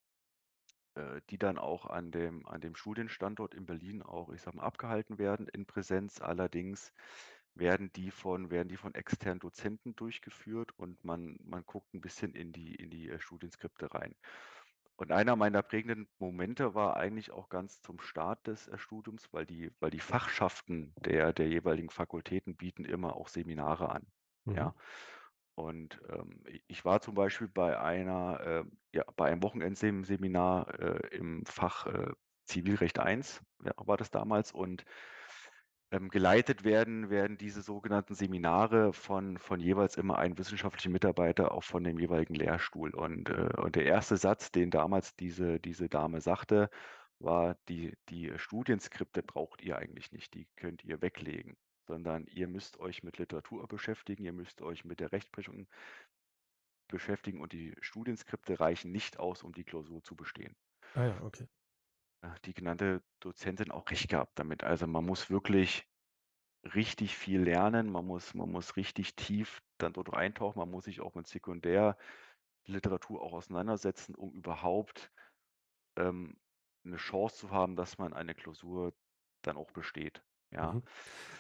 äh, 0.95 1.21
die 1.29 1.37
dann 1.37 1.57
auch 1.57 1.85
an 1.87 2.11
dem 2.11 2.45
an 2.47 2.61
dem 2.61 2.75
Studienstandort 2.75 3.53
in 3.55 3.65
Berlin 3.65 4.01
auch, 4.03 4.29
ich 4.31 4.41
sage 4.41 4.57
mal, 4.57 4.63
abgehalten 4.63 5.17
werden 5.17 5.47
in 5.47 5.65
Präsenz. 5.65 6.21
Allerdings 6.21 6.93
werden 7.55 7.91
die 7.93 8.11
von 8.11 8.51
werden 8.51 8.69
die 8.69 8.77
von 8.77 8.95
externen 8.95 9.39
Dozenten 9.39 9.95
durchgeführt 9.95 10.71
und 10.77 11.03
man 11.03 11.37
man 11.43 11.63
guckt 11.65 11.93
ein 11.93 12.01
bisschen 12.01 12.33
in 12.35 12.51
die 12.53 12.75
in 12.75 12.89
die, 12.91 13.09
äh, 13.09 13.19
Studienskripte 13.19 13.93
rein. 13.93 14.15
Und 14.95 15.11
einer 15.11 15.35
meiner 15.35 15.63
prägenden 15.63 16.07
Momente 16.19 16.75
war 16.75 16.95
eigentlich 16.97 17.31
auch 17.31 17.49
ganz 17.49 17.81
zum 17.81 17.99
Start 17.99 18.47
des, 18.47 18.67
äh, 18.67 18.77
Studiums, 18.77 19.27
weil 19.33 19.45
die 19.45 19.71
weil 19.79 19.89
die 19.91 19.99
Fachschaften 19.99 20.93
der 20.99 21.33
der 21.33 21.47
jeweiligen 21.49 21.89
Fakultäten 21.89 22.55
bieten 22.57 22.85
immer 22.85 23.15
auch 23.15 23.27
Seminare 23.27 23.89
an, 23.89 24.11
Mhm. 24.45 24.53
ja? 24.55 24.75
Und, 25.57 26.01
ähm, 26.09 26.43
ich 26.67 26.83
war 26.83 27.01
zum 27.01 27.13
Beispiel 27.15 27.47
bei 27.47 27.79
einer, 27.79 28.39
äh 28.41 28.63
ja, 28.97 29.03
bei 29.15 29.27
einem 29.31 29.43
Wochenendseminar, 29.43 30.79
äh, 30.79 31.15
im 31.15 31.45
Fach, 31.45 31.85
äh, 31.87 32.11
Zivilrecht 32.45 32.99
1, 32.99 33.41
ja, 33.63 33.71
war 33.77 33.97
das 33.97 34.09
damals 34.11 34.51
und, 34.51 34.83
ähm, 35.91 36.09
geleitet 36.09 36.63
werden 36.63 37.09
werden 37.09 37.37
diese 37.37 37.61
sogenannten 37.61 38.15
Seminare 38.15 38.93
von 38.93 39.37
von 39.37 39.59
jeweils 39.59 39.95
immer 39.97 40.17
einem 40.17 40.37
wissenschaftlichen 40.37 40.91
Mitarbeiter 40.91 41.51
auch 41.51 41.63
von 41.63 41.83
dem 41.83 41.99
jeweiligen 41.99 42.35
Lehrstuhl. 42.35 42.93
Und, 42.95 43.29
äh 43.29 43.49
und 43.57 43.75
der 43.75 43.85
erste 43.85 44.17
Satz, 44.17 44.51
den 44.51 44.71
damals 44.71 45.15
diese 45.15 45.59
diese 45.59 45.89
Dame 45.89 46.21
sagte, 46.21 46.69
war: 47.19 47.55
„Die 47.69 47.95
die 48.09 48.33
Studienskripte 48.37 49.23
braucht 49.23 49.61
ihr 49.61 49.77
eigentlich 49.77 50.11
nicht, 50.11 50.33
die 50.33 50.47
könnt 50.55 50.83
ihr 50.83 51.01
weglegen, 51.01 51.57
sondern 51.87 52.25
ihr 52.27 52.47
müsst 52.47 52.79
euch 52.79 53.03
mit 53.03 53.17
Literatur 53.19 53.67
beschäftigen, 53.67 54.25
ihr 54.25 54.33
müsst 54.33 54.61
euch 54.61 54.85
mit 54.85 54.99
der 54.99 55.11
Rechtsprechung 55.11 55.67
beschäftigen 56.87 57.41
und 57.41 57.51
die 57.51 57.75
Studienskripte 57.81 58.57
reichen 58.61 58.93
nicht 58.93 59.19
aus, 59.19 59.43
um 59.43 59.51
die 59.51 59.65
Klausur 59.65 60.01
zu 60.01 60.15
bestehen. 60.15 60.55
Ah 60.95 61.05
ja, 61.05 61.21
okay. 61.23 61.47
Äh, 62.23 62.29
die 62.45 62.53
genannte 62.53 63.03
Dozentin 63.19 63.71
auch 63.71 63.89
recht 63.91 64.09
gehabt 64.09 64.39
damit. 64.39 64.63
Also, 64.63 64.87
man 64.87 65.05
muss 65.05 65.29
wirklich 65.29 65.87
richtig 66.75 67.17
viel 67.17 67.41
lernen, 67.43 67.91
man 67.91 68.05
muss 68.07 68.33
man 68.35 68.51
muss 68.51 68.77
richtig 68.77 69.15
tief 69.15 69.61
dann 69.79 69.93
dort 69.93 70.13
eintauchen, 70.13 70.59
man 70.59 70.71
muss 70.71 70.85
sich 70.85 71.01
auch 71.01 71.15
mit 71.15 71.27
Sekundärliteratur 71.27 71.97
auch 73.21 73.33
auseinandersetzen, 73.33 74.15
um 74.15 74.33
überhaupt, 74.33 75.11
ähm, 75.97 76.37
'ne 76.83 76.97
Chance 76.97 77.37
zu 77.37 77.51
haben, 77.51 77.75
dass 77.77 77.97
man 77.99 78.13
eine 78.13 78.35
Klausur 78.35 78.93
dann 79.43 79.57
auch 79.57 79.71
besteht, 79.71 80.23
ja. 80.53 80.73
Mhm. 80.73 80.83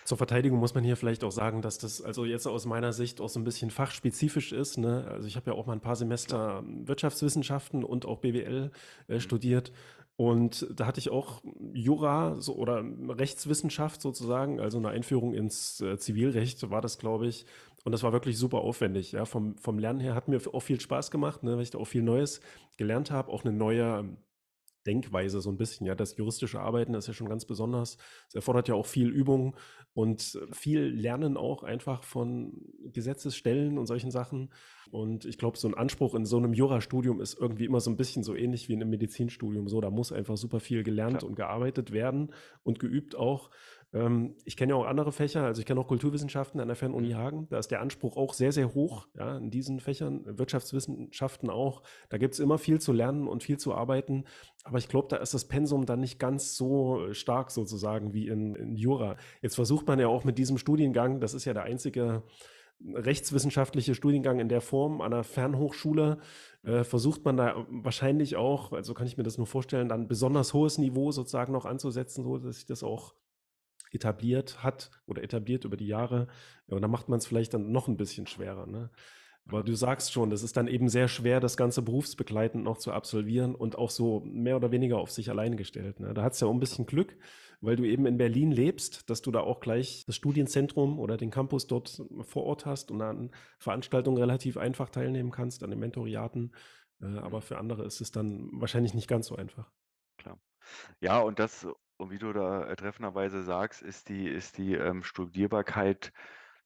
Zur 0.05 0.17
Verteidigung 0.17 0.59
muss 0.59 0.73
man 0.75 0.83
hier 0.83 0.97
vielleicht 0.97 1.23
auch 1.23 1.31
sagen, 1.31 1.61
dass 1.61 1.77
das 1.77 2.01
also 2.01 2.25
jetzt 2.25 2.45
aus 2.45 2.65
meiner 2.65 2.91
Sicht 2.91 3.21
auch 3.21 3.29
so 3.29 3.39
ein 3.39 3.45
bisschen 3.45 3.71
fachspezifisch 3.71 4.51
ist, 4.51 4.77
ne? 4.77 5.07
Also, 5.09 5.27
ich 5.29 5.37
habe 5.37 5.51
ja 5.51 5.57
auch 5.57 5.65
mal 5.65 5.73
ein 5.73 5.79
paar. 5.81 5.95
Semester 5.95 6.63
Wirtschaftswissenschaften 6.67 7.83
und 7.85 8.05
auch 8.05 8.19
BWL, 8.19 8.71
äh, 9.07 9.13
Mhm. 9.15 9.19
studiert 9.21 9.71
und 10.15 10.67
da 10.75 10.85
hatte 10.85 10.99
ich 10.99 11.09
auch 11.09 11.41
Jura 11.73 12.35
so 12.39 12.55
oder 12.55 12.83
Rechtswissenschaft 13.07 14.01
sozusagen, 14.01 14.59
also 14.59 14.77
eine 14.77 14.89
Einführung 14.89 15.33
ins, 15.33 15.81
äh, 15.81 15.97
Zivilrecht 15.97 16.69
war 16.69 16.81
das, 16.81 16.97
glaube 16.99 17.27
ich. 17.27 17.45
Und 17.85 17.91
das 17.93 18.03
war 18.03 18.13
wirklich 18.13 18.37
super 18.37 18.59
aufwendig, 18.59 19.11
ja. 19.13 19.25
Vom 19.25 19.57
vom 19.57 19.79
Lernen 19.79 19.99
her 19.99 20.15
hat 20.15 20.27
mir 20.27 20.39
auch 20.53 20.59
viel 20.61 20.79
Spaß 20.79 21.11
gemacht, 21.11 21.43
ne, 21.43 21.55
weil 21.55 21.63
ich 21.63 21.71
da 21.71 21.79
auch 21.79 21.85
viel 21.87 22.03
Neues 22.03 22.41
gelernt 22.77 23.09
habe, 23.11 23.31
auch 23.31 23.43
eine 23.45 23.53
neue 23.53 24.05
Denkweise 24.85 25.41
so 25.41 25.49
ein 25.49 25.57
bisschen, 25.57 25.85
ja. 25.87 25.95
Das 25.95 26.17
juristische 26.17 26.59
Arbeiten 26.59 26.93
ist 26.93 27.07
ja 27.07 27.13
schon 27.13 27.29
ganz 27.29 27.45
besonders. 27.45 27.97
Es 28.27 28.35
erfordert 28.35 28.67
ja 28.67 28.75
auch 28.75 28.85
viel 28.85 29.09
Übung 29.09 29.55
und 29.93 30.39
viel 30.51 30.81
Lernen 30.81 31.37
auch 31.37 31.63
einfach 31.63 32.03
von 32.03 32.53
Gesetzesstellen 32.91 33.77
und 33.77 33.85
solchen 33.87 34.11
Sachen. 34.11 34.51
Und 34.91 35.25
ich 35.25 35.37
glaube, 35.37 35.57
so 35.57 35.67
ein 35.67 35.73
Anspruch 35.73 36.13
in 36.15 36.25
so 36.25 36.37
einem 36.37 36.53
Jurastudium 36.53 37.21
ist 37.21 37.39
irgendwie 37.39 37.65
immer 37.65 37.79
so 37.79 37.89
ein 37.89 37.97
bisschen 37.97 38.23
so 38.23 38.35
ähnlich 38.35 38.69
wie 38.69 38.73
in 38.73 38.79
'nem 38.79 38.89
Medizinstudium 38.89 39.67
so. 39.67 39.81
Da 39.81 39.89
muss 39.89 40.11
einfach 40.11 40.37
super 40.37 40.59
viel 40.59 40.83
gelernt 40.83 41.19
Klar. 41.19 41.29
und 41.29 41.35
gearbeitet 41.35 41.91
werden 41.91 42.33
und 42.63 42.79
geübt 42.79 43.15
auch. 43.15 43.49
Ähm, 43.93 44.35
ich 44.43 44.57
kenne 44.57 44.71
ja 44.73 44.75
auch 44.75 44.85
andere 44.85 45.11
Fächer, 45.11 45.43
also 45.43 45.59
ich 45.59 45.65
kenne 45.65 45.79
auch 45.79 45.87
Kulturwissenschaften 45.87 46.59
an 46.59 46.67
der 46.67 46.75
Fernuni 46.75 47.09
Mhm. 47.09 47.17
Hagen. 47.17 47.47
Da 47.49 47.59
ist 47.59 47.69
der 47.69 47.81
Anspruch 47.81 48.17
auch 48.17 48.33
sehr, 48.33 48.51
sehr 48.51 48.73
hoch, 48.73 49.07
ja, 49.17 49.37
in 49.37 49.51
diesen 49.51 49.79
Fächern, 49.79 50.23
Wirtschaftswissenschaften 50.25 51.49
auch. 51.49 51.83
Da 52.09 52.17
gibt's 52.17 52.39
immer 52.39 52.57
viel 52.57 52.81
zu 52.81 52.91
lernen 52.91 53.27
und 53.27 53.43
viel 53.43 53.57
zu 53.57 53.73
arbeiten. 53.73 54.25
Aber 54.63 54.77
ich 54.77 54.87
glaube, 54.87 55.07
da 55.09 55.17
ist 55.17 55.33
das 55.33 55.45
Pensum 55.45 55.85
dann 55.85 55.99
nicht 55.99 56.19
ganz 56.19 56.55
so 56.55 57.13
stark 57.13 57.51
sozusagen 57.51 58.13
wie 58.13 58.27
in, 58.27 58.55
in 58.55 58.75
Jura. 58.75 59.17
Jetzt 59.41 59.55
versucht 59.55 59.87
man 59.87 59.99
ja 59.99 60.07
auch 60.07 60.23
mit 60.23 60.37
diesem 60.37 60.57
Studiengang, 60.57 61.19
das 61.19 61.33
ist 61.33 61.45
ja 61.45 61.53
der 61.53 61.63
einzige 61.63 62.23
rechtswissenschaftliche 62.93 63.95
Studiengang 63.95 64.39
in 64.39 64.49
der 64.49 64.61
Form 64.61 65.01
an 65.01 65.13
einer 65.13 65.23
Fernhochschule, 65.23 66.17
äh, 66.63 66.83
versucht 66.83 67.23
man 67.23 67.37
da 67.37 67.65
wahrscheinlich 67.69 68.35
auch, 68.35 68.73
also 68.73 68.93
kann 68.93 69.07
ich 69.07 69.17
mir 69.17 69.23
das 69.23 69.37
nur 69.37 69.47
vorstellen, 69.47 69.87
dann 69.87 70.07
besonders 70.07 70.53
hohes 70.53 70.77
Niveau 70.77 71.11
sozusagen 71.11 71.53
noch 71.53 71.65
anzusetzen, 71.65 72.23
so 72.23 72.37
dass 72.37 72.57
sich 72.57 72.65
das 72.65 72.83
auch 72.83 73.13
etabliert 73.93 74.63
hat 74.63 74.91
oder 75.05 75.23
etabliert 75.23 75.65
über 75.65 75.77
die 75.77 75.87
Jahre. 75.87 76.27
Ja, 76.67 76.75
und 76.75 76.81
dann 76.81 76.91
macht 76.91 77.09
man 77.09 77.19
es 77.19 77.27
vielleicht 77.27 77.53
dann 77.53 77.71
noch 77.71 77.87
ein 77.87 77.97
bisschen 77.97 78.27
schwerer. 78.27 78.65
Ne? 78.67 78.91
Aber 79.47 79.61
Ja. 79.61 79.63
du 79.63 79.75
sagst 79.75 80.13
schon, 80.13 80.29
das 80.29 80.41
ist 80.43 80.55
dann 80.57 80.67
eben 80.67 80.87
sehr 80.89 81.07
schwer, 81.07 81.39
das 81.39 81.57
Ganze 81.57 81.81
berufsbegleitend 81.81 82.63
noch 82.63 82.77
zu 82.77 82.91
absolvieren 82.93 83.55
und 83.55 83.77
auch 83.77 83.89
so 83.89 84.21
mehr 84.25 84.55
oder 84.55 84.71
weniger 84.71 84.97
auf 84.99 85.11
sich 85.11 85.29
allein 85.29 85.57
gestellt. 85.57 85.99
Ne? 85.99 86.13
Da 86.13 86.23
hast 86.23 86.41
du 86.41 86.45
ja 86.45 86.49
auch 86.49 86.53
ein 86.55 86.59
bisschen 86.61 86.85
Glück, 86.85 87.17
weil 87.61 87.75
du 87.75 87.83
eben 87.83 88.05
in 88.05 88.17
Berlin 88.17 88.51
lebst, 88.51 89.09
dass 89.09 89.21
du 89.21 89.31
da 89.31 89.41
auch 89.41 89.59
gleich 89.59 90.05
das 90.05 90.15
Studienzentrum 90.15 90.97
oder 90.99 91.17
den 91.17 91.29
Campus 91.31 91.67
dort 91.67 92.01
vor 92.21 92.43
Ort 92.45 92.65
hast 92.65 92.89
und 92.91 93.01
an 93.01 93.31
Veranstaltungen 93.59 94.17
relativ 94.17 94.57
einfach 94.57 94.89
teilnehmen 94.89 95.31
kannst, 95.31 95.63
an 95.63 95.69
den 95.71 95.79
Mentoriaten. 95.79 96.55
Äh, 97.01 97.17
aber 97.19 97.41
Mhm. 97.41 97.41
für 97.41 97.57
andere 97.57 97.83
ist 97.85 98.01
es 98.01 98.11
dann 98.11 98.49
wahrscheinlich 98.53 98.93
nicht 98.93 99.07
ganz 99.09 99.27
so 99.27 99.35
einfach. 99.35 99.71
Klar. 100.17 100.39
Ja, 101.01 101.19
und 101.21 101.39
das 101.39 101.67
und 101.97 102.11
wie 102.11 102.19
du 102.19 102.33
da, 102.33 102.65
äh, 102.67 102.75
treffenderweise 102.75 103.43
sagst, 103.43 103.81
ist 103.81 104.09
die 104.09 104.27
ist 104.27 104.57
die, 104.57 104.73
ähm, 104.75 105.03
Studierbarkeit 105.03 106.11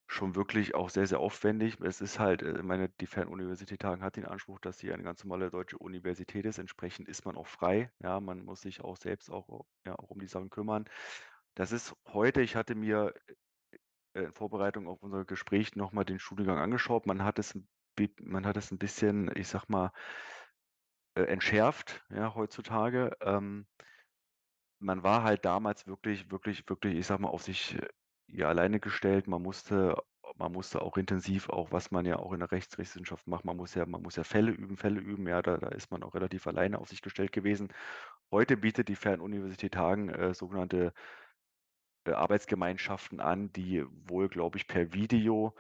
schon 0.07 0.35
wirklich 0.35 0.73
auch 0.75 0.89
sehr, 0.89 1.05
sehr 1.07 1.19
aufwendig. 1.19 1.79
Es 1.81 2.01
ist 2.01 2.19
halt, 2.19 2.41
äh, 2.43 2.63
meine 2.63 2.89
die 2.89 3.07
Fernuniversität 3.07 3.83
Hagen 3.83 4.03
hat 4.03 4.15
den 4.17 4.25
Anspruch, 4.25 4.59
dass 4.59 4.77
sie 4.79 4.91
eine 4.93 5.03
ganz 5.03 5.23
normale 5.23 5.49
deutsche 5.51 5.77
Universität 5.79 6.45
ist. 6.45 6.59
Entsprechend 6.59 7.09
ist 7.09 7.25
man 7.25 7.35
auch 7.37 7.47
frei. 7.47 7.91
Ja, 8.01 8.19
man 8.21 8.43
muss 8.45 8.61
sich 8.61 8.81
auch 8.81 8.97
selbst 8.97 9.29
auch 9.31 9.65
ja, 9.85 9.95
auch 9.95 10.09
um 10.11 10.19
die 10.19 10.27
Sachen 10.27 10.49
kümmern. 10.49 10.85
Das 11.55 11.71
ist 11.73 11.95
heute 12.07 12.41
ich 12.41 12.55
hatte 12.55 12.75
mir, 12.75 13.13
äh, 14.13 14.23
in 14.25 14.33
Vorbereitung 14.33 14.87
auf 14.89 15.03
unser 15.03 15.25
Gespräch 15.25 15.75
noch 15.75 15.91
mal 15.93 16.05
den 16.05 16.19
Studiengang 16.19 16.59
angeschaut. 16.59 17.05
Man 17.07 17.23
hat 17.23 17.39
es 17.39 17.59
man 18.21 18.45
hat 18.47 18.57
es 18.57 18.71
'n 18.71 18.77
bisschen, 18.79 19.31
ich 19.35 19.47
sage 19.49 19.65
mal, 19.69 19.91
entschärft, 21.15 22.05
ja, 22.09 22.35
heutzutage. 22.35 23.11
Ähm 23.21 23.67
man 24.79 25.03
war 25.03 25.23
halt 25.23 25.45
damals 25.45 25.87
wirklich 25.87 26.31
wirklich 26.31 26.67
wirklich, 26.69 26.95
ich 26.97 27.05
sage 27.07 27.21
mal, 27.21 27.29
auf 27.29 27.43
sich, 27.43 27.75
äh, 27.75 27.87
ja, 28.27 28.47
alleine 28.49 28.79
gestellt. 28.79 29.27
Man 29.27 29.41
musste 29.41 29.97
man 30.35 30.51
musste 30.51 30.81
auch 30.81 30.97
intensiv 30.97 31.49
auch 31.49 31.71
was 31.71 31.89
man 31.91 32.05
ja 32.05 32.17
auch 32.19 32.33
in 32.33 32.39
der 32.39 32.51
Rechts 32.51 32.77
Rechtswissenschaft 32.77 33.27
macht, 33.27 33.45
man 33.45 33.57
muss 33.57 33.73
ja 33.75 33.85
man 33.85 34.01
muss 34.01 34.17
ja 34.17 34.23
Fälle 34.23 34.51
üben 34.51 34.77
Fälle 34.77 34.99
üben, 34.99 35.27
ja, 35.27 35.41
da 35.41 35.57
da 35.57 35.69
ist 35.69 35.91
man 35.91 36.03
auch 36.03 36.13
relativ 36.15 36.47
alleine 36.47 36.79
auf 36.79 36.89
sich 36.89 37.01
gestellt 37.01 37.31
gewesen. 37.31 37.69
Heute 38.31 38.57
bietet 38.57 38.89
die 38.89 38.95
Fernuniversität 38.95 39.75
Hagen, 39.77 40.09
äh, 40.09 40.33
sogenannte, 40.33 40.93
äh, 42.05 42.11
Arbeitsgemeinschaften 42.11 43.19
an, 43.19 43.51
die 43.53 43.85
wohl, 43.89 44.29
glaube 44.29 44.57
ich, 44.57 44.67
per 44.67 44.93
Video 44.93 45.55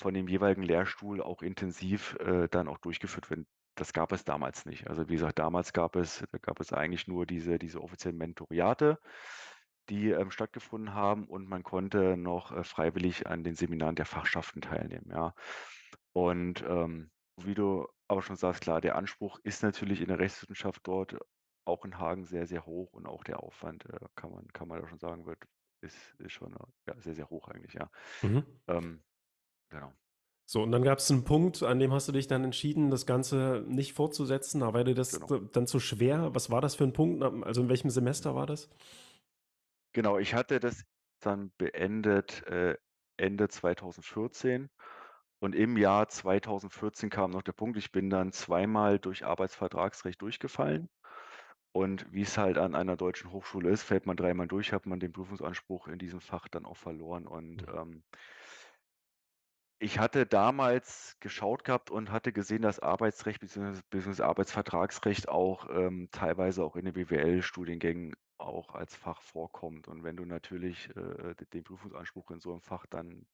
von 0.00 0.14
dem 0.14 0.28
jeweiligen 0.28 0.62
Lehrstuhl 0.62 1.22
auch 1.22 1.42
intensiv, 1.42 2.14
äh, 2.20 2.48
dann 2.48 2.68
auch 2.68 2.78
durchgeführt 2.78 3.30
werden. 3.30 3.46
Das 3.78 3.92
gab 3.92 4.10
es 4.12 4.24
damals 4.24 4.64
nicht. 4.64 4.88
Also, 4.88 5.06
wie 5.08 5.12
gesagt, 5.14 5.38
damals 5.38 5.74
gab 5.74 5.96
es 5.96 6.24
da 6.32 6.38
gab 6.38 6.60
es 6.60 6.72
eigentlich 6.72 7.06
nur 7.06 7.26
diese 7.26 7.58
diese 7.58 7.82
offiziellen 7.82 8.16
Mentoriate, 8.16 8.98
die, 9.90 10.10
ähm, 10.10 10.30
stattgefunden 10.30 10.94
haben 10.94 11.26
und 11.28 11.46
man 11.48 11.62
konnte 11.62 12.16
noch, 12.16 12.52
äh, 12.52 12.64
freiwillig 12.64 13.26
an 13.28 13.44
den 13.44 13.54
Seminaren 13.54 13.94
der 13.96 14.06
Fachschaften 14.06 14.62
teilnehmen, 14.62 15.10
ja. 15.10 15.34
Und, 16.14 16.62
ähm, 16.66 17.10
wie 17.38 17.54
du 17.54 17.86
aber 18.08 18.22
schon 18.22 18.36
sagst, 18.36 18.62
klar, 18.62 18.80
der 18.80 18.96
Anspruch 18.96 19.38
ist 19.44 19.62
natürlich 19.62 20.00
in 20.00 20.08
der 20.08 20.18
Rechtswissenschaft 20.20 20.80
dort 20.86 21.18
auch 21.66 21.84
in 21.84 21.98
Hagen 21.98 22.24
sehr, 22.24 22.46
sehr 22.46 22.64
hoch 22.66 22.92
und 22.94 23.06
auch 23.06 23.24
der 23.24 23.42
Aufwand, 23.42 23.84
äh, 23.86 23.98
kann 24.16 24.32
man 24.32 24.48
kann 24.54 24.68
man 24.68 24.80
da 24.82 24.88
schon 24.88 24.98
sagen, 24.98 25.26
wird 25.26 25.44
ist 25.82 26.14
ist 26.18 26.32
schon, 26.32 26.56
ja, 26.88 26.98
sehr, 27.00 27.14
sehr 27.14 27.28
hoch 27.30 27.48
eigentlich, 27.48 27.74
ja. 27.74 27.90
Mhm. 28.22 28.46
Ähm, 28.68 29.04
genau. 29.70 29.94
So, 30.48 30.62
und 30.62 30.70
dann 30.70 30.84
gab's 30.84 31.10
'n 31.10 31.24
Punkt, 31.24 31.64
an 31.64 31.80
dem 31.80 31.92
hast 31.92 32.06
du 32.06 32.12
dich 32.12 32.28
dann 32.28 32.44
entschieden, 32.44 32.88
das 32.88 33.04
Ganze 33.04 33.64
nicht 33.66 33.94
fortzusetzen, 33.94 34.62
aber 34.62 34.74
war 34.78 34.84
dir 34.84 34.94
das 34.94 35.12
Genau. 35.12 35.32
dann 35.52 35.66
zu 35.66 35.80
schwer? 35.80 36.30
Was 36.36 36.50
war 36.50 36.60
das 36.60 36.76
für 36.76 36.84
'n 36.84 36.92
Punkt? 36.92 37.20
Also, 37.44 37.62
in 37.62 37.68
welchem 37.68 37.90
Semester 37.90 38.36
war 38.36 38.46
das? 38.46 38.68
Genau, 39.94 40.18
ich 40.18 40.34
hatte 40.34 40.60
das 40.60 40.84
dann 41.20 41.52
beendet, 41.56 42.42
äh, 42.46 42.76
Ende 43.16 43.48
2014 43.48 44.68
und 45.40 45.54
im 45.54 45.76
Jahr 45.78 46.08
2014 46.08 47.10
kam 47.10 47.30
noch 47.30 47.42
der 47.42 47.52
Punkt, 47.52 47.78
ich 47.78 47.92
bin 47.92 48.10
dann 48.10 48.32
zweimal 48.32 48.98
durch 48.98 49.24
Arbeitsvertragsrecht 49.24 50.20
durchgefallen. 50.22 50.88
Und 51.72 52.06
wie's 52.12 52.38
halt 52.38 52.58
an 52.58 52.74
einer 52.74 52.96
deutschen 52.96 53.32
Hochschule 53.32 53.70
ist, 53.70 53.84
fällt 53.84 54.06
man 54.06 54.16
dreimal 54.16 54.48
durch, 54.48 54.72
hat 54.72 54.86
man 54.86 55.00
den 55.00 55.12
Prüfungsanspruch 55.12 55.88
in 55.88 55.98
diesem 55.98 56.20
Fach 56.20 56.48
dann 56.48 56.66
auch 56.66 56.76
verloren 56.78 57.26
und, 57.26 57.64
Mhm. 57.64 57.76
ähm 57.76 58.04
ich 59.78 59.98
hatte 59.98 60.26
damals 60.26 61.16
geschaut 61.20 61.64
gehabt 61.64 61.90
und 61.90 62.10
hatte 62.10 62.32
gesehen, 62.32 62.62
dass 62.62 62.80
Arbeitsrecht 62.80 63.40
beziehungsweise 63.40 64.24
Arbeitsvertragsrecht 64.26 65.28
auch, 65.28 65.68
ähm, 65.70 66.08
teilweise 66.12 66.64
auch 66.64 66.76
in 66.76 66.84
den 66.86 66.94
BWL-Studiengängen 66.94 68.14
auch 68.38 68.74
als 68.74 68.96
Fach 68.96 69.22
vorkommt. 69.22 69.88
Und 69.88 70.02
wenn 70.04 70.16
du 70.16 70.24
natürlich, 70.24 70.88
äh, 70.96 71.34
den 71.52 71.64
Prüfungsanspruch 71.64 72.30
in 72.30 72.40
so 72.40 72.52
'nem 72.52 72.60
Fach 72.62 72.86
dann 72.86 73.26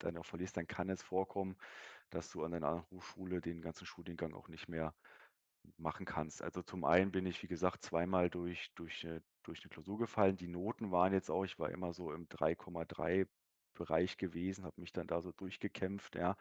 dann 0.00 0.16
auch 0.18 0.26
verlierst, 0.26 0.56
dann 0.58 0.66
kann 0.68 0.90
es 0.90 1.02
vorkommen, 1.02 1.56
dass 2.10 2.30
du 2.32 2.44
an 2.44 2.54
einer 2.54 2.68
anderen 2.68 2.90
Hochschule 2.90 3.40
den 3.42 3.62
ganzen 3.62 3.86
Studiengang 3.86 4.34
auch 4.34 4.48
nicht 4.48 4.68
mehr 4.68 4.94
machen 5.78 6.06
kannst. 6.06 6.42
Also, 6.42 6.62
zum 6.62 6.84
einen 6.84 7.12
bin 7.12 7.26
ich, 7.26 7.42
wie 7.44 7.48
gesagt, 7.48 7.84
zweimal 7.84 8.30
durch 8.30 8.70
durch, 8.76 9.04
äh 9.04 9.20
durch 9.44 9.64
'ne 9.64 9.70
Klausur 9.70 9.98
gefallen. 9.98 10.36
Die 10.38 10.48
Noten 10.48 10.92
waren 10.92 11.12
jetzt 11.14 11.30
auch 11.30 11.44
ich 11.44 11.58
war 11.58 11.70
immer 11.70 11.92
so 11.94 12.12
im 12.12 12.28
3,3 12.28 13.26
Bereich 13.76 14.18
gewesen, 14.18 14.64
habe 14.66 14.80
mich 14.82 14.92
dann 14.92 15.08
da 15.08 15.22
so 15.22 15.32
durchgekämpft, 15.32 16.16
ja. 16.16 16.36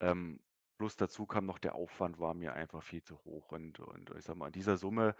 Ähm, 0.00 0.40
plus 0.78 0.96
dazu 0.96 1.26
kam 1.26 1.46
noch 1.46 1.58
der 1.58 1.74
Aufwand 1.74 2.18
war 2.18 2.34
mir 2.34 2.54
einfach 2.54 2.82
viel 2.82 3.02
zu 3.02 3.18
hoch 3.24 3.52
und 3.52 3.80
und 3.80 4.10
ich 4.16 4.24
sage 4.24 4.38
mal, 4.38 4.46
an 4.46 4.52
dieser 4.52 4.76
Summe 4.78 5.14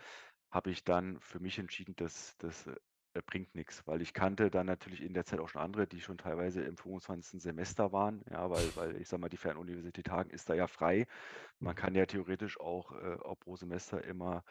habe 0.53 0.71
ich 0.71 0.85
dann 0.85 1.21
für 1.21 1.41
mich 1.41 1.59
entschieden, 1.59 1.97
das 1.97 2.37
das, 2.39 2.67
äh, 2.69 2.77
bringt 3.27 3.55
nix, 3.57 3.87
weil 3.87 4.03
ich 4.03 4.15
kannte 4.15 4.51
dann 4.51 4.67
natürlich 4.67 5.03
in 5.03 5.15
der 5.15 5.25
Zeit 5.27 5.41
auch 5.41 5.49
schon 5.49 5.63
andere, 5.63 5.87
die 5.89 6.01
schon 6.01 6.19
teilweise 6.19 6.63
im 6.63 6.77
25. 6.77 7.41
Semester 7.41 7.93
waren, 7.93 8.25
ja, 8.31 8.51
weil 8.51 8.75
weil 8.77 8.97
ich 8.97 9.09
sage 9.09 9.21
mal, 9.23 9.29
die 9.31 9.37
Fernuniversität 9.39 10.11
Hagen 10.11 10.31
ist 10.31 10.49
da 10.51 10.55
ja 10.55 10.67
frei. 10.69 11.07
Man 11.61 11.75
Mhm. 11.75 11.77
kann 11.77 11.95
ja 11.97 12.07
theoretisch 12.07 12.61
auch, 12.61 12.93
äh, 12.93 13.17
auch 13.23 13.39
pro 13.41 13.57
Semester 13.57 14.05
immer, 14.05 14.45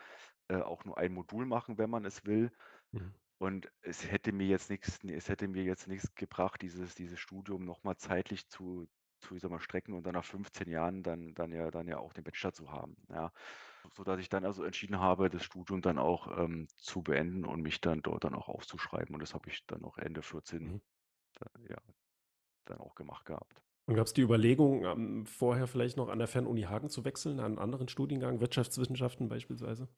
äh, 0.49 0.57
auch 0.57 0.85
nur 0.85 0.97
ein 0.99 1.13
Modul 1.13 1.45
machen, 1.47 1.77
wenn 1.79 1.89
man 1.89 2.05
es 2.05 2.25
will. 2.25 2.51
Mhm. 2.93 3.13
Und 3.41 3.71
es 3.81 4.11
hätte 4.11 4.33
mir 4.33 4.47
jetzt 4.47 4.69
nix 4.69 4.99
es 5.05 5.29
hätte 5.29 5.47
mir 5.47 5.63
jetzt 5.63 5.87
nichts 5.87 6.13
gebracht, 6.13 6.61
dieses 6.61 6.93
dieses 6.95 7.19
Studium 7.19 7.63
noch 7.63 7.83
mal 7.83 7.95
zeitlich 7.97 8.49
zu 8.49 8.87
zu 9.21 9.35
ich 9.35 9.41
sage 9.41 9.53
mal, 9.53 9.59
strecken 9.61 9.93
und 9.93 10.03
dann 10.05 10.13
nach 10.13 10.25
15 10.25 10.69
Jahren 10.69 11.03
dann 11.03 11.33
dann 11.35 11.51
ja 11.53 11.71
dann 11.71 11.87
ja 11.87 11.99
auch 11.99 12.11
den 12.13 12.23
Bachelor 12.25 12.51
zu 12.53 12.71
haben, 12.71 12.97
ja. 13.09 13.31
Sodass 13.95 14.19
ich 14.19 14.27
dann 14.29 14.45
also 14.45 14.63
entschieden 14.63 14.99
habe, 14.99 15.29
das 15.29 15.43
Studium 15.45 15.81
dann 15.81 15.97
auch, 15.99 16.27
ähm, 16.37 16.67
zu 16.77 17.01
beenden 17.03 17.45
und 17.45 17.61
mich 17.61 17.79
dann 17.81 18.01
dort 18.01 18.23
dann 18.25 18.35
auch 18.35 18.49
auszuschreiben. 18.49 19.15
Und 19.15 19.21
das 19.21 19.33
habe 19.33 19.49
ich 19.49 19.65
dann 19.67 19.83
auch 19.85 19.97
Ende 19.97 20.21
14 20.21 20.73
Mhm. 20.73 20.79
dann 21.35 21.65
ja, 21.69 21.77
dann 22.65 22.79
auch 22.79 22.95
gemacht 22.95 23.25
gehabt. 23.25 23.61
Und 23.87 23.95
gab's 23.95 24.13
die 24.13 24.21
Überlegung, 24.21 24.85
ähm, 24.85 25.25
vorher 25.25 25.67
vielleicht 25.67 25.97
noch 25.97 26.07
an 26.09 26.19
der 26.19 26.27
Fernuni 26.29 26.61
Hagen 26.63 26.89
zu 26.89 27.03
wechseln, 27.05 27.39
an 27.39 27.53
'n 27.53 27.59
anderen 27.59 27.87
Studiengang, 27.89 28.39
Wirtschaftswissenschaften 28.39 29.27
beispielsweise? 29.29 29.89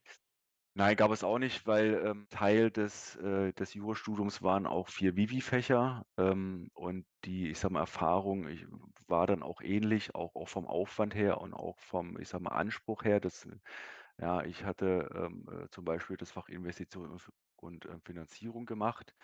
Nein, 0.75 0.95
gab 0.95 1.11
es 1.11 1.23
auch 1.25 1.37
nicht, 1.37 1.67
weil, 1.67 2.01
ähm, 2.05 2.27
Teil 2.29 2.71
des, 2.71 3.17
äh 3.17 3.51
des 3.51 3.73
Jurastudiums 3.73 4.41
waren 4.41 4.65
auch 4.65 4.87
4 4.87 5.17
Vivi-Fächer, 5.17 6.05
ähm, 6.17 6.69
und 6.73 7.05
die, 7.25 7.49
ich 7.51 7.59
sage 7.59 7.73
mal, 7.73 7.81
Erfahrung 7.81 8.47
ich 8.47 8.65
war 9.07 9.27
dann 9.27 9.43
auch 9.43 9.59
ähnlich, 9.61 10.15
auch 10.15 10.33
auch 10.35 10.47
vom 10.47 10.65
Aufwand 10.67 11.13
her 11.13 11.41
und 11.41 11.53
auch 11.53 11.77
vom, 11.79 12.17
ich 12.17 12.29
sage 12.29 12.43
mal, 12.45 12.51
Anspruch 12.51 13.03
her. 13.03 13.19
Das 13.19 13.45
ja, 14.19 14.43
ich 14.43 14.63
hatte, 14.65 15.09
ähm, 15.15 15.45
äh, 15.51 15.69
zum 15.71 15.83
Beispiel 15.85 16.15
das 16.17 16.31
Fach 16.31 16.47
Investition 16.49 17.17
und, 17.57 17.85
äh, 17.85 17.99
Finanzierung 18.05 18.65
gemacht. 18.65 19.15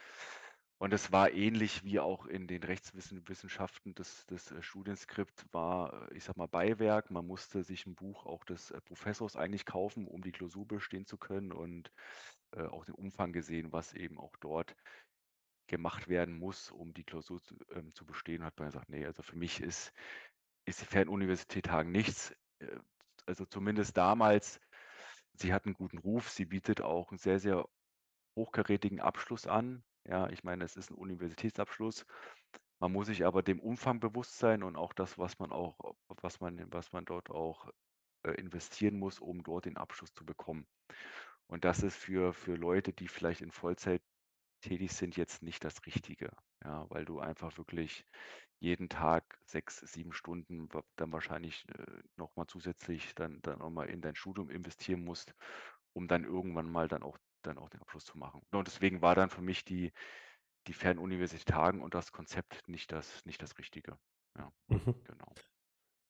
Und 0.81 0.93
es 0.93 1.11
war 1.11 1.31
ähnlich 1.31 1.83
wie 1.83 1.99
auch 1.99 2.27
in 2.27 2.45
den 2.45 2.61
Rechtswissen 2.61 3.27
Wissenschaften. 3.27 3.95
Das 3.95 4.25
das, 4.27 4.51
äh, 4.51 4.61
Studienskript 4.61 5.45
war, 5.51 6.11
äh, 6.11 6.15
ich 6.17 6.23
sage 6.23 6.37
mal, 6.39 6.45
Beiwerk. 6.47 7.09
Man 7.09 7.25
musste 7.25 7.63
sich 7.63 7.87
'n 7.87 7.95
Buch 7.95 8.25
auch 8.27 8.43
des, 8.43 8.69
äh, 8.69 8.79
Professors 8.81 9.35
eigentlich 9.35 9.65
kaufen, 9.65 10.05
um 10.07 10.21
die 10.21 10.31
Klausur 10.31 10.67
bestehen 10.67 11.05
zu 11.07 11.17
können 11.17 11.51
und, 11.51 11.91
äh, 12.51 12.63
auch 12.63 12.85
den 12.85 12.93
Umfang 12.95 13.33
gesehen, 13.33 13.71
was 13.73 13.93
eben 13.93 14.19
auch 14.19 14.35
dort 14.39 14.75
gemacht 15.67 16.09
werden 16.09 16.37
muss, 16.39 16.71
um 16.71 16.93
die 16.93 17.03
Klausur 17.05 17.41
zu 17.43 17.57
ähm, 17.71 17.93
zu 17.95 18.05
bestehen, 18.05 18.43
hat 18.43 18.59
man 18.59 18.67
gesagt: 18.69 18.89
„Ne, 18.89 19.05
also 19.07 19.23
für 19.23 19.37
mich 19.37 19.61
ist 19.61 19.93
ist 20.65 20.81
die 20.81 20.85
Fernuniversität 20.85 21.69
Hagen 21.71 21.91
nichts.“ 21.91 22.33
Äh, 22.59 22.79
also 23.27 23.45
zumindest 23.45 23.97
damals 23.97 24.59
sie 25.33 25.53
hat 25.53 25.65
'n 25.67 25.73
guten 25.75 25.99
Ruf. 25.99 26.29
Sie 26.31 26.45
bietet 26.45 26.81
auch 26.81 27.11
'n 27.13 27.17
sehr, 27.19 27.39
sehr 27.39 27.67
hochkarätigen 28.37 29.01
Abschluss 29.01 29.47
an. 29.47 29.83
Ja, 30.07 30.29
ich 30.29 30.43
meine, 30.43 30.63
es 30.63 30.77
ist 30.77 30.89
'n 30.89 30.95
Universitätsabschluss. 30.95 32.05
Man 32.79 32.91
muss 32.93 33.07
sich 33.07 33.25
aber 33.25 33.43
dem 33.43 33.59
Umfang 33.59 33.99
bewusst 33.99 34.37
sein 34.39 34.63
und 34.63 34.75
auch 34.77 34.93
das, 34.93 35.17
was 35.17 35.39
man 35.39 35.51
auch 35.51 35.77
was 36.09 36.39
man 36.41 36.71
was 36.73 36.91
man 36.93 37.05
dort 37.05 37.29
auch, 37.31 37.69
äh, 38.25 38.31
investieren 38.33 38.99
muss, 38.99 39.19
um 39.19 39.43
dort 39.43 39.65
den 39.65 39.77
Abschluss 39.77 40.13
zu 40.13 40.25
bekommen. 40.25 40.67
Und 41.47 41.65
das 41.65 41.83
ist 41.83 41.97
für 41.97 42.33
für 42.33 42.55
Leute, 42.55 42.93
die 42.93 43.07
vielleicht 43.09 43.41
in 43.41 43.51
Vollzeit 43.51 44.03
tätig 44.61 44.93
sind, 44.93 45.17
jetzt 45.17 45.43
nicht 45.43 45.63
das 45.65 45.85
Richtige, 45.87 46.31
ja, 46.63 46.85
weil 46.89 47.05
du 47.05 47.19
einfach 47.19 47.57
wirklich 47.57 48.05
jeden 48.59 48.89
Tag 48.89 49.39
6, 49.45 49.79
7 49.81 50.13
Stunden 50.13 50.69
dann 50.97 51.13
wahrscheinlich, 51.13 51.65
äh, 51.69 52.01
noch 52.17 52.35
mal 52.37 52.47
zusätzlich 52.47 53.15
dann 53.15 53.41
dann 53.43 53.59
noch 53.59 53.71
mal 53.71 53.89
in 53.89 54.01
dein 54.01 54.15
Studium 54.15 54.49
investieren 54.51 55.03
musst, 55.05 55.35
um 55.93 56.07
dann 56.09 56.25
irgendwann 56.25 56.71
mal 56.71 56.87
dann 56.89 57.03
auch 57.03 57.17
dann 57.47 57.57
auch 57.59 57.69
den 57.69 57.81
Abschluss 57.81 58.05
zu 58.05 58.17
machen. 58.17 58.41
Und 58.53 58.67
deswegen 58.67 59.01
war 59.01 59.15
dann 59.15 59.29
für 59.31 59.41
mich 59.41 59.65
die 59.65 59.91
die 60.67 60.73
Fernuniversität 60.73 61.53
Hagen 61.55 61.81
und 61.83 61.93
das 61.95 62.11
Konzept 62.13 62.67
nicht 62.69 62.91
das 62.93 63.25
nicht 63.25 63.41
das 63.43 63.57
Richtige. 63.59 63.99
Ja, 64.37 64.51
Mhm. 64.69 64.95
genau. 65.05 65.37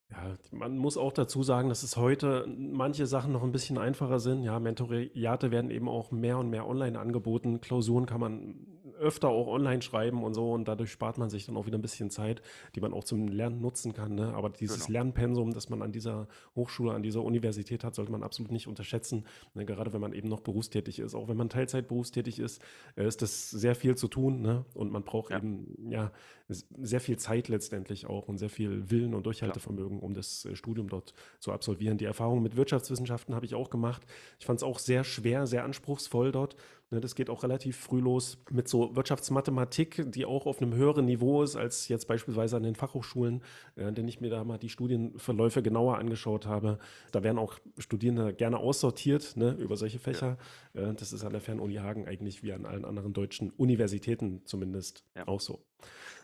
Ja, 0.10 0.38
man 0.52 0.78
muss 0.78 0.98
auch 0.98 1.12
dazu 1.12 1.44
sagen, 1.44 1.68
dass 1.68 1.84
es 1.84 1.98
heute 1.98 2.46
manche 2.48 3.06
Sachen 3.08 3.34
noch 3.34 3.44
'n 3.44 3.52
bisschen 3.52 3.78
einfacher 3.78 4.20
sind. 4.20 4.42
Ja, 4.44 4.58
Mentoriate 4.60 5.52
werden 5.52 5.70
eben 5.70 5.90
auch 5.90 6.12
mehr 6.12 6.38
und 6.38 6.50
mehr 6.50 6.66
online 6.66 6.98
angeboten. 6.98 7.60
Klausuren 7.60 8.06
kann 8.06 8.22
man 8.22 8.77
öfter 8.98 9.30
auch 9.30 9.48
online 9.48 9.82
schreiben 9.82 10.24
und 10.24 10.34
so 10.34 10.52
und 10.54 10.68
dadurch 10.68 10.92
spart 10.92 11.18
man 11.18 11.30
sich 11.30 11.46
dann 11.46 11.58
auch 11.58 11.66
wieder 11.66 11.78
'n 11.78 11.82
bisschen 11.82 12.10
Zeit, 12.10 12.42
die 12.76 12.82
man 12.82 12.94
auch 12.94 13.04
zum 13.04 13.28
Lernen 13.28 13.62
nutzen 13.62 13.94
kann, 13.94 14.16
ne? 14.16 14.34
Aber 14.34 14.50
dieses 14.50 14.88
Genau. 14.88 14.90
Lernpensum, 14.90 15.54
das 15.54 15.70
man 15.70 15.82
an 15.82 15.92
dieser 15.92 16.28
Hochschule, 16.56 16.94
an 16.94 17.04
dieser 17.04 17.24
Universität 17.24 17.84
hat, 17.84 17.96
sollte 17.96 18.12
man 18.12 18.24
absolut 18.24 18.52
nicht 18.52 18.68
unterschätzen, 18.68 19.26
ne? 19.54 19.66
Gerade 19.66 19.94
wenn 19.94 20.02
man 20.02 20.14
eben 20.14 20.28
noch 20.30 20.42
berufstätig 20.42 21.00
ist. 21.00 21.16
Auch 21.16 21.28
wenn 21.30 21.38
man 21.38 21.50
Teilzeit 21.50 21.88
berufstätig 21.88 22.40
ist, 22.40 22.62
äh, 22.96 23.08
ist 23.08 23.22
das 23.22 23.50
sehr 23.52 23.76
viel 23.76 23.96
zu 23.96 24.08
tun, 24.08 24.42
ne? 24.42 24.66
Und 24.74 24.92
man 24.92 25.04
braucht 25.04 25.32
Ja. 25.32 25.38
eben, 25.38 25.92
ja, 25.92 26.12
sehr 26.50 27.02
viel 27.02 27.18
Zeit 27.18 27.48
letztendlich 27.50 28.08
auch 28.08 28.28
und 28.28 28.38
sehr 28.38 28.50
viel 28.50 28.90
Willen 28.92 29.14
und. 29.14 29.26
Durchhaltevermögen, 29.28 30.00
um 30.00 30.14
das, 30.14 30.46
äh, 30.46 30.56
Studium 30.56 30.88
dort 30.90 31.14
zu 31.40 31.52
absolvieren. 31.52 31.98
Die 31.98 32.06
Erfahrung 32.06 32.42
mit 32.42 32.56
Wirtschaftswissenschaften 32.56 33.36
habe 33.36 33.46
ich 33.46 33.54
auch 33.56 33.70
gemacht. 33.70 34.04
Ich 34.40 34.46
fand's 34.46 34.64
auch 34.64 34.80
sehr 34.80 35.04
schwer, 35.04 35.46
sehr 35.48 35.64
anspruchsvoll 35.66 36.32
dort, 36.32 36.56
ne? 36.92 37.00
Das 37.02 37.16
geht 37.16 37.30
auch 37.30 37.44
relativ 37.44 37.78
früh 37.78 38.00
los 38.00 38.38
mit 38.52 38.68
so 38.68 38.96
Wirtschaftsmathematik, 38.96 40.12
die 40.12 40.26
auch 40.26 40.46
auf 40.46 40.62
'nem 40.62 40.74
höheren 40.74 41.06
Niveau 41.06 41.44
ist 41.44 41.56
als 41.56 41.88
jetzt 41.88 42.08
beispielsweise 42.08 42.58
an 42.58 42.64
den 42.64 42.76
Fachhochschulen, 42.76 43.42
äh, 43.76 43.92
wenn 43.96 44.08
ich 44.08 44.22
mir 44.22 44.30
da 44.30 44.44
mal 44.44 44.58
die 44.58 44.70
Studienverläufe 44.70 45.62
genauer 45.64 45.98
angeschaut 45.98 46.46
habe. 46.46 46.80
Da 47.12 47.24
werden 47.24 47.38
auch 47.40 47.60
Studierende 47.78 48.34
gerne 48.34 48.58
aussortiert, 48.60 49.36
ne, 49.38 49.52
über 49.60 49.78
solche 49.78 49.98
Ja. 49.98 50.04
Fächer. 50.04 50.38
Äh, 50.74 50.94
das 50.94 51.14
ist 51.14 51.24
an 51.24 51.32
der 51.34 51.42
Fernuni 51.42 51.76
Hagen 51.76 52.06
eigentlich 52.08 52.44
wie 52.44 52.54
an 52.54 52.66
allen 52.66 52.86
anderen 52.86 53.14
deutschen 53.14 53.52
Universitäten 53.52 54.42
zumindest 54.46 55.04
Ja. 55.16 55.28
auch 55.28 55.42
so. 55.42 55.67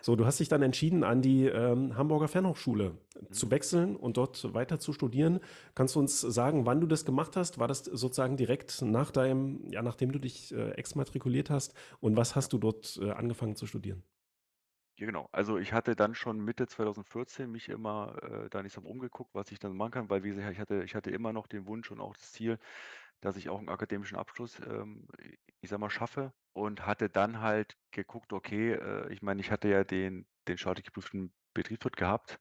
So, 0.02 0.16
du 0.16 0.26
hast 0.26 0.40
dich 0.40 0.50
dann 0.50 0.62
entschieden, 0.62 1.04
an 1.04 1.22
die, 1.22 1.46
ähm, 1.46 1.96
Hamburger 1.98 2.28
Fernhochschule 2.28 2.98
Mhm. 3.30 3.44
zu 3.44 3.52
wechseln 3.52 3.96
und 3.96 4.18
dort 4.18 4.54
weiter 4.54 4.80
zu 4.80 4.94
studieren. 4.94 5.40
Kannst 5.76 5.96
du 5.96 6.00
uns 6.00 6.20
sagen, 6.22 6.66
wann 6.66 6.82
du 6.82 6.88
das 6.88 7.06
gemacht 7.06 7.36
hast? 7.36 7.60
War 7.60 7.68
das 7.68 7.80
sozusagen 7.86 8.38
direkt 8.38 8.82
nach 8.82 9.12
deinem 9.12 9.72
ja, 9.72 9.82
nachdem 9.82 10.12
du 10.12 10.20
dich, 10.20 10.54
äh, 10.54 10.72
exmatrikuliert 10.72 11.50
hast? 11.50 11.74
Und 12.00 12.18
was 12.18 12.36
hast 12.36 12.54
du 12.54 12.58
dort, 12.58 13.00
äh, 13.02 13.12
angefangen 13.12 13.56
zu 13.56 13.66
studieren? 13.68 14.04
Ja, 15.00 15.08
genau. 15.08 15.28
Also, 15.32 15.58
ich 15.58 15.74
hatte 15.74 15.96
dann 15.96 16.14
schon 16.14 16.40
Mitte 16.40 16.68
2014 16.68 17.50
mich 17.52 17.68
immer, 17.68 18.16
äh, 18.46 18.50
da 18.52 18.62
nicht 18.62 18.74
so 18.74 18.82
umgeguckt, 18.82 19.34
was 19.34 19.52
ich 19.52 19.58
dann 19.58 19.76
machen 19.76 19.90
kann, 19.92 20.10
weil 20.12 20.24
wie 20.24 20.30
gesagt, 20.30 20.52
ich 20.54 20.60
hatte 20.60 20.84
ich 20.84 20.94
hatte 20.94 21.10
immer 21.10 21.34
noch 21.34 21.48
den 21.48 21.66
Wunsch 21.66 21.90
und 21.90 22.00
auch 22.00 22.14
das 22.16 22.32
Ziel, 22.32 22.60
dass 23.24 23.38
ich 23.38 23.50
auch 23.50 23.60
'n 23.62 23.70
akademischen 23.70 24.18
Abschluss, 24.18 24.60
ähm, 24.60 25.08
ich 25.62 25.70
sage 25.70 25.80
mal, 25.80 25.90
schaffe 25.90 26.34
und 26.54 26.86
hatte 26.86 27.10
dann 27.10 27.42
halt 27.42 27.78
geguckt, 27.92 28.34
okay, 28.34 28.74
äh, 28.74 29.12
ich 29.14 29.22
meine, 29.22 29.42
ich 29.42 29.52
hatte 29.52 29.70
ja 29.70 29.84
den 29.84 30.28
den 30.48 30.58
staatlich 30.58 30.86
geprüften 30.86 31.34
Betriebswirt 31.54 31.96
gehabt 31.98 32.40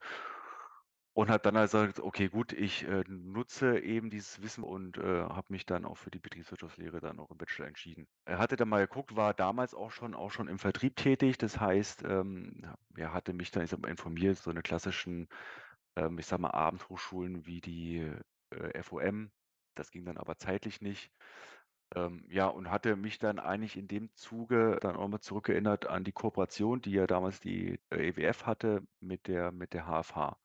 Und 1.14 1.28
habe 1.28 1.42
dann 1.42 1.56
also 1.56 1.78
gesagt: 1.80 2.00
„Okay, 2.00 2.28
gut, 2.28 2.52
ich, 2.54 2.84
äh, 2.88 3.04
nutze 3.06 3.78
eben 3.80 4.08
dieses 4.08 4.40
Wissen“ 4.42 4.64
und, 4.64 4.96
äh, 4.96 5.02
habe 5.24 5.46
mich 5.52 5.66
dann 5.66 5.84
auch 5.84 5.96
für 5.98 6.10
die 6.10 6.18
Betriebswirtschaftslehre 6.18 7.00
dann 7.00 7.18
auch 7.20 7.30
im 7.30 7.36
Bachelor 7.38 7.66
entschieden. 7.68 8.06
Er 8.24 8.38
hatte 8.38 8.56
dann 8.56 8.68
mal 8.70 8.86
geguckt, 8.86 9.14
war 9.14 9.34
damals 9.34 9.74
auch 9.74 9.90
schon 9.90 10.14
auch 10.14 10.30
schon 10.30 10.48
im 10.48 10.58
Vertrieb 10.58 10.96
tätig. 10.96 11.36
Das 11.38 11.60
heißt, 11.60 12.02
ähm, 12.04 12.62
ja, 12.96 13.12
hatte 13.12 13.34
mich 13.34 13.50
dann, 13.50 13.62
ich 13.64 13.70
sage 13.70 13.82
mal, 13.82 13.88
informiert, 13.90 14.38
so 14.38 14.50
'ne 14.52 14.62
klassischen, 14.62 15.28
ähm, 15.96 16.18
ich 16.18 16.26
sage 16.26 16.42
mal, 16.42 16.50
Abendhochschulen 16.52 17.46
wie 17.46 17.60
die, 17.60 18.10
äh, 18.50 18.82
FOM. 18.82 19.32
Das 19.76 19.90
ging 19.90 20.04
dann 20.04 20.18
aber 20.18 20.36
zeitlich 20.36 20.80
nicht. 20.80 21.12
Ähm, 21.94 22.26
ja, 22.30 22.48
und 22.48 22.70
hatte 22.70 22.96
mich 22.96 23.18
dann 23.18 23.38
eigentlich 23.38 23.76
in 23.76 23.88
dem 23.88 24.14
Zuge 24.14 24.78
dann 24.80 24.96
auch 24.96 25.08
mal 25.08 25.20
zurückerinnert 25.20 25.86
an 25.86 26.04
die 26.04 26.12
Kooperation, 26.12 26.80
die 26.82 26.92
ja 26.92 27.06
damals 27.06 27.40
die, 27.40 27.80
äh, 27.90 28.08
EWF 28.08 28.46
hatte 28.46 28.82
mit 29.00 29.28
der 29.28 29.52
mit 29.52 29.74
der 29.74 29.86
HFH. 29.86 30.38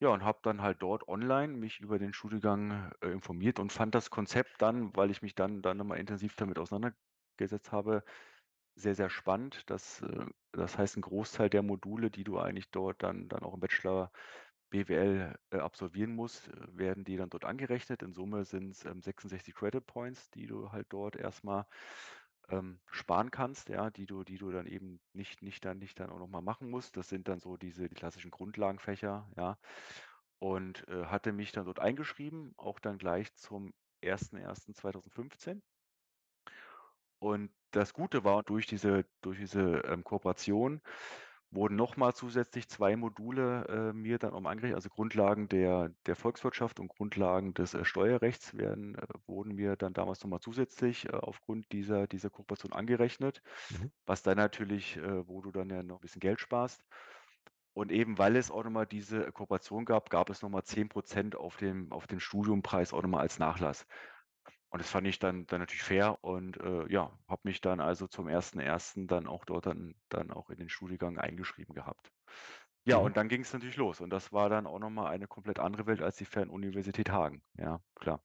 Ja, 0.00 0.08
und 0.10 0.24
habe 0.24 0.40
dann 0.42 0.62
halt 0.62 0.82
dort 0.82 1.08
online 1.08 1.54
mich 1.54 1.80
über 1.80 1.98
den 1.98 2.12
Studiengang, 2.14 2.92
äh, 3.02 3.08
informiert 3.10 3.58
und 3.60 3.72
fand 3.72 3.94
das 3.94 4.10
Konzept 4.10 4.62
dann, 4.62 4.96
weil 4.96 5.10
ich 5.10 5.22
mich 5.22 5.34
dann 5.34 5.62
dann 5.62 5.76
noch 5.78 5.84
mal 5.84 5.96
intensiv 5.98 6.36
damit 6.36 6.58
auseinandergesetzt 6.58 7.72
habe, 7.72 8.02
sehr, 8.76 8.94
sehr 8.94 9.10
spannend. 9.10 9.70
Das, 9.70 10.02
äh 10.02 10.26
das 10.52 10.78
heißt, 10.78 10.96
'n 10.98 11.02
Großteil 11.02 11.50
der 11.50 11.62
Module, 11.62 12.10
die 12.10 12.24
du 12.24 12.38
eigentlich 12.38 12.70
dort 12.72 13.02
dann 13.02 13.28
dann 13.28 13.42
auch 13.42 13.54
im 13.54 13.60
Bachelor 13.60 14.12
BWL, 14.70 15.34
äh, 15.50 15.58
absolvieren 15.58 16.14
musst, 16.14 16.48
äh, 16.48 16.52
werden 16.78 17.04
dir 17.04 17.18
dann 17.18 17.30
dort 17.30 17.44
angerechnet. 17.44 18.02
In 18.02 18.12
Summe 18.12 18.44
sind's, 18.44 18.84
ähm, 18.84 19.02
66 19.02 19.54
Credit 19.54 19.84
Points, 19.86 20.30
die 20.30 20.46
du 20.46 20.72
halt 20.72 20.86
dort 20.90 21.16
erst 21.16 21.44
mal, 21.44 21.66
ähm, 22.50 22.80
sparen 22.90 23.30
kannst, 23.30 23.68
ja, 23.68 23.90
die 23.90 24.06
du 24.06 24.24
die 24.24 24.38
du 24.38 24.50
dann 24.52 24.66
eben 24.66 25.00
nicht 25.12 25.42
nicht 25.42 25.64
dann 25.64 25.78
nicht 25.78 26.00
dann 26.00 26.10
auch 26.10 26.18
noch 26.18 26.28
mal 26.28 26.42
machen 26.42 26.70
musst. 26.70 26.96
Das 26.96 27.08
sind 27.08 27.28
dann 27.28 27.40
so 27.40 27.56
diese 27.56 27.88
klassischen 27.88 28.30
Grundlagenfächer, 28.30 29.30
ja. 29.36 29.58
Und, 30.38 30.88
äh, 30.88 31.06
hatte 31.06 31.32
mich 31.32 31.52
dann 31.52 31.66
dort 31.66 31.80
eingeschrieben, 31.80 32.54
auch 32.58 32.80
dann 32.80 32.98
gleich 32.98 33.34
zum 33.34 33.74
01.01.2015. 34.02 35.62
Und 37.22 37.52
das 37.70 37.92
Gute 37.92 38.24
war, 38.24 38.42
durch 38.42 38.66
diese 38.66 39.04
durch 39.20 39.38
diese, 39.38 39.82
ähm, 39.86 40.02
Kooperation 40.04 40.80
wurden 41.50 41.76
noch 41.76 41.96
mal 41.96 42.14
zusätzlich 42.14 42.68
2 42.68 42.96
Module, 42.96 43.66
äh, 43.90 43.92
mir 43.92 44.18
dann 44.18 44.32
auch 44.34 44.44
angerechnet, 44.44 44.76
also 44.76 44.88
Grundlagen 44.90 45.48
der 45.48 45.90
der 46.06 46.16
Volkswirtschaft 46.16 46.80
und 46.80 46.88
Grundlagen 46.88 47.54
des, 47.54 47.74
äh, 47.74 47.84
Steuerrechts 47.84 48.56
werden 48.56 48.94
äh, 48.96 49.06
wurden 49.26 49.54
mir 49.56 49.76
dann 49.76 49.92
damals 49.92 50.22
noch 50.22 50.30
mal 50.30 50.40
zusätzlich, 50.40 51.06
äh, 51.06 51.12
aufgrund 51.12 51.72
dieser 51.72 52.06
dieser 52.06 52.30
Kooperation 52.30 52.72
angerechnet, 52.72 53.42
Mhm. 53.70 53.90
was 54.06 54.22
dann 54.22 54.36
natürlich 54.36 54.96
äh, 54.98 55.26
wo 55.28 55.42
du 55.42 55.50
dann 55.52 55.70
ja 55.70 55.82
noch 55.82 55.96
'n 55.98 56.00
bisschen 56.02 56.20
Geld 56.20 56.40
sparst. 56.40 56.82
Und 57.74 57.92
eben, 57.92 58.18
weil 58.18 58.36
es 58.36 58.50
auch 58.50 58.64
noch 58.64 58.70
mal 58.72 58.86
diese 58.86 59.32
Kooperation 59.32 59.84
gab, 59.86 60.10
gab 60.10 60.30
es 60.30 60.42
noch 60.42 60.50
mal 60.50 60.64
10 60.64 60.88
% 60.88 61.36
auf 61.36 61.56
dem 61.58 61.92
auf 61.92 62.06
den 62.08 62.20
Studiumpreis 62.20 62.92
auch 62.94 63.02
noch 63.02 63.10
mal 63.10 63.20
als 63.20 63.38
Nachlass. 63.40 63.86
Und 64.72 64.78
das 64.80 64.90
fand 64.90 65.06
ich 65.08 65.18
dann 65.18 65.46
dann 65.46 65.58
natürlich 65.60 65.82
fair 65.82 66.22
und, 66.22 66.56
äh, 66.58 66.86
ja, 66.92 67.18
habe 67.28 67.40
mich 67.44 67.60
dann 67.60 67.80
also 67.80 68.06
zum 68.06 68.28
1.1. 68.28 69.08
dann 69.08 69.26
auch 69.26 69.44
dort 69.44 69.66
dann 69.66 69.94
dann 70.08 70.30
auch 70.30 70.48
in 70.48 70.58
den 70.58 70.68
Studiengang 70.68 71.18
eingeschrieben 71.18 71.74
gehabt. 71.74 72.12
Ja, 72.86 72.96
Mhm. 72.96 73.10
und 73.10 73.16
dann 73.16 73.28
ging's 73.28 73.52
natürlich 73.52 73.76
los 73.76 74.00
und 74.00 74.10
das 74.10 74.32
war 74.32 74.48
dann 74.50 74.66
auch 74.66 74.78
noch 74.80 74.90
mal 74.90 75.08
eine 75.10 75.28
komplett 75.28 75.58
andere 75.60 75.86
Welt 75.86 76.02
als 76.02 76.16
die 76.16 76.24
Fernuniversität 76.26 77.10
Hagen. 77.10 77.42
Ja, 77.58 77.80
klar. 77.96 78.22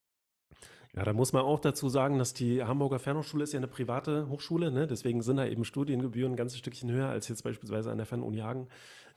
Ja, 0.94 1.04
da 1.04 1.14
muss 1.14 1.34
man 1.34 1.44
auch 1.44 1.60
dazu 1.60 1.90
sagen, 1.90 2.18
dass 2.20 2.34
die 2.34 2.64
Hamburger 2.64 3.00
Fernhochschule 3.00 3.44
ist 3.44 3.54
ja 3.54 3.60
'ne 3.60 3.68
private 3.68 4.30
Hochschule, 4.30 4.72
ne? 4.72 4.88
Deswegen 4.88 5.22
sind 5.22 5.38
da 5.38 5.46
eben 5.46 5.66
Studiengebühren 5.66 6.34
'n 6.34 6.36
ganzes 6.36 6.58
Stückchen 6.60 6.92
höher 6.92 7.10
als 7.10 7.28
jetzt 7.28 7.44
beispielsweise 7.44 7.92
an 7.92 7.98
der 7.98 8.06
Fernuni 8.06 8.38
Hagen. 8.40 8.68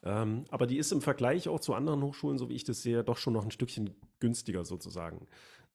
Ähm, 0.03 0.45
aber 0.51 0.67
die 0.67 0.79
ist 0.79 0.93
im 0.93 1.01
Vergleich 1.03 1.49
auch 1.49 1.61
zu 1.61 1.75
anderen 1.75 2.03
Hochschulen, 2.03 2.38
so 2.38 2.49
wie 2.49 2.55
ich 2.55 2.64
das 2.64 2.83
sehe, 2.83 3.05
doch 3.05 3.17
schon 3.19 3.33
noch 3.33 3.45
'n 3.45 3.51
Stückchen 3.51 3.97
günstiger 4.21 4.64
sozusagen. 4.64 5.27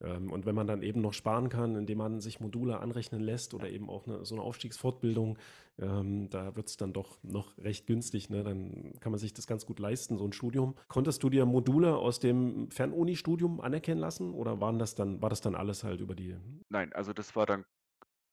Ähm, 0.03 0.31
und 0.31 0.45
wenn 0.45 0.55
man 0.55 0.67
dann 0.67 0.83
eben 0.83 1.01
noch 1.01 1.13
sparen 1.13 1.49
kann, 1.49 1.75
indem 1.75 1.97
man 1.99 2.19
sich 2.21 2.39
Module 2.39 2.79
anrechnen 2.79 3.21
lässt 3.21 3.53
oder 3.53 3.69
eben 3.69 3.89
auch 3.89 4.05
'ne 4.07 4.25
so 4.25 4.35
'ne 4.35 4.41
Aufstiegsfortbildung, 4.41 5.37
ähm, 5.79 6.29
da 6.29 6.55
wird's 6.55 6.77
dann 6.77 6.93
doch 6.93 7.17
noch 7.23 7.57
recht 7.57 7.87
günstig, 7.87 8.29
ne? 8.29 8.43
Dann 8.43 8.93
kann 8.99 9.11
man 9.11 9.19
sich 9.19 9.33
das 9.33 9.47
ganz 9.47 9.65
gut 9.65 9.79
leisten, 9.79 10.17
so 10.17 10.25
'n 10.25 10.33
Studium. 10.33 10.75
Konntest 10.87 11.23
du 11.23 11.29
dir 11.29 11.45
Module 11.45 11.95
aus 11.97 12.19
dem 12.19 12.69
Fernunistudium 12.71 13.61
anerkennen 13.61 13.99
lassen 14.01 14.33
oder 14.33 14.61
waren 14.61 14.79
das 14.79 14.95
dann 14.95 15.21
war 15.21 15.29
das 15.29 15.41
dann 15.41 15.55
alles 15.55 15.83
halt 15.83 16.01
über 16.01 16.15
die 16.15 16.35
Nein, 16.71 16.93
also 16.93 17.13
das 17.13 17.35
war 17.35 17.45
dann 17.45 17.65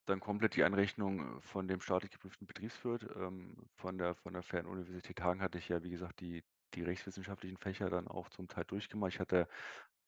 dann 0.07 0.19
komplett 0.21 0.55
die 0.55 0.63
Anrechnung 0.63 1.41
von 1.41 1.67
dem 1.67 1.81
staatlich 1.81 2.11
geprüften 2.11 2.47
Betriebswirt. 2.47 3.03
Ähm, 3.15 3.57
von 3.75 3.97
der 3.97 4.15
von 4.15 4.33
der 4.33 4.43
Fernuniversität 4.43 5.21
Hagen 5.21 5.41
hatte 5.41 5.59
ich 5.59 5.69
ja, 5.69 5.83
wie 5.83 5.91
gesagt, 5.91 6.21
die 6.21 6.43
die 6.75 6.83
rechtswissenschaftlichen 6.83 7.57
Fächer 7.57 7.89
dann 7.89 8.07
auch 8.07 8.29
zum 8.29 8.47
Teil 8.47 8.65
durchgemacht. 8.65 9.13
Ich 9.15 9.19
hatte 9.21 9.47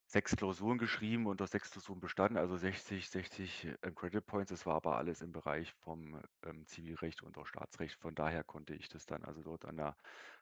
6 0.10 0.36
Klausuren 0.36 0.78
geschrieben 0.78 1.26
und 1.28 1.42
auch 1.42 1.48
6 1.48 1.72
Klausuren 1.72 2.00
bestanden, 2.00 2.38
also 2.38 2.56
60 2.58 3.10
60, 3.10 3.68
ähm, 3.82 3.96
Credit 3.96 4.26
Points. 4.26 4.50
Das 4.50 4.66
war 4.66 4.76
aber 4.76 4.98
alles 4.98 5.22
im 5.22 5.32
Bereich 5.32 5.72
vom, 5.74 6.22
ähm, 6.44 6.66
Zivilrecht 6.68 7.24
und 7.24 7.38
auch 7.38 7.48
Staatsrecht. 7.48 7.96
Von 7.96 8.14
daher 8.16 8.44
konnte 8.44 8.76
ich 8.76 8.90
das 8.90 9.06
dann 9.06 9.24
also 9.24 9.42
dort 9.44 9.66
an 9.66 9.78
der 9.78 9.96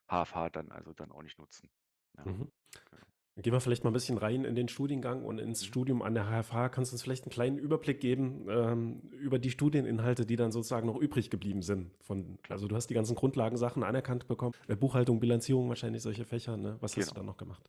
HFH 0.10 0.50
dann 0.50 0.72
also 0.72 0.94
dann 0.94 1.12
auch 1.12 1.22
nicht 1.24 1.40
nutzen. 1.40 1.70
Ja, 2.18 2.26
Mhm. 2.26 2.52
genau. 2.92 3.08
Gehen 3.38 3.54
wir 3.54 3.62
vielleicht 3.62 3.84
mal 3.84 3.92
'n 3.92 3.94
bisschen 3.94 4.18
rein 4.18 4.46
in 4.46 4.56
den 4.56 4.68
Studiengang 4.70 5.26
und 5.26 5.40
ins 5.40 5.64
Mhm. 5.64 5.66
Studium 5.66 6.02
an 6.04 6.14
der 6.16 6.30
HFH. 6.30 6.70
Kannst 6.70 6.92
du 6.92 6.96
uns 6.96 7.04
vielleicht 7.04 7.26
'n 7.28 7.32
kleinen 7.32 7.58
Überblick 7.58 8.00
geben, 8.02 8.48
ähm, 8.50 9.02
über 9.14 9.40
die 9.40 9.52
Studieninhalte, 9.52 10.26
die 10.26 10.38
dann 10.38 10.52
sozusagen 10.52 10.88
noch 10.88 10.98
übrig 11.00 11.30
geblieben 11.32 11.62
sind 11.64 11.92
von 12.02 12.40
also, 12.50 12.68
du 12.68 12.76
hast 12.76 12.88
die 12.90 12.96
ganzen 12.96 13.16
Grundlagensachen 13.16 13.84
anerkannt 13.84 14.28
bekommen, 14.28 14.54
äh, 14.68 14.76
Buchhaltung, 14.78 15.20
Bilanzierung, 15.22 15.70
wahrscheinlich 15.70 16.04
solche 16.04 16.26
Fächer, 16.26 16.58
ne? 16.58 16.78
Was 16.82 16.98
hast 16.98 17.12
du 17.12 17.14
Genau. 17.14 17.16
dann 17.16 17.26
noch 17.28 17.38
gemacht? 17.38 17.68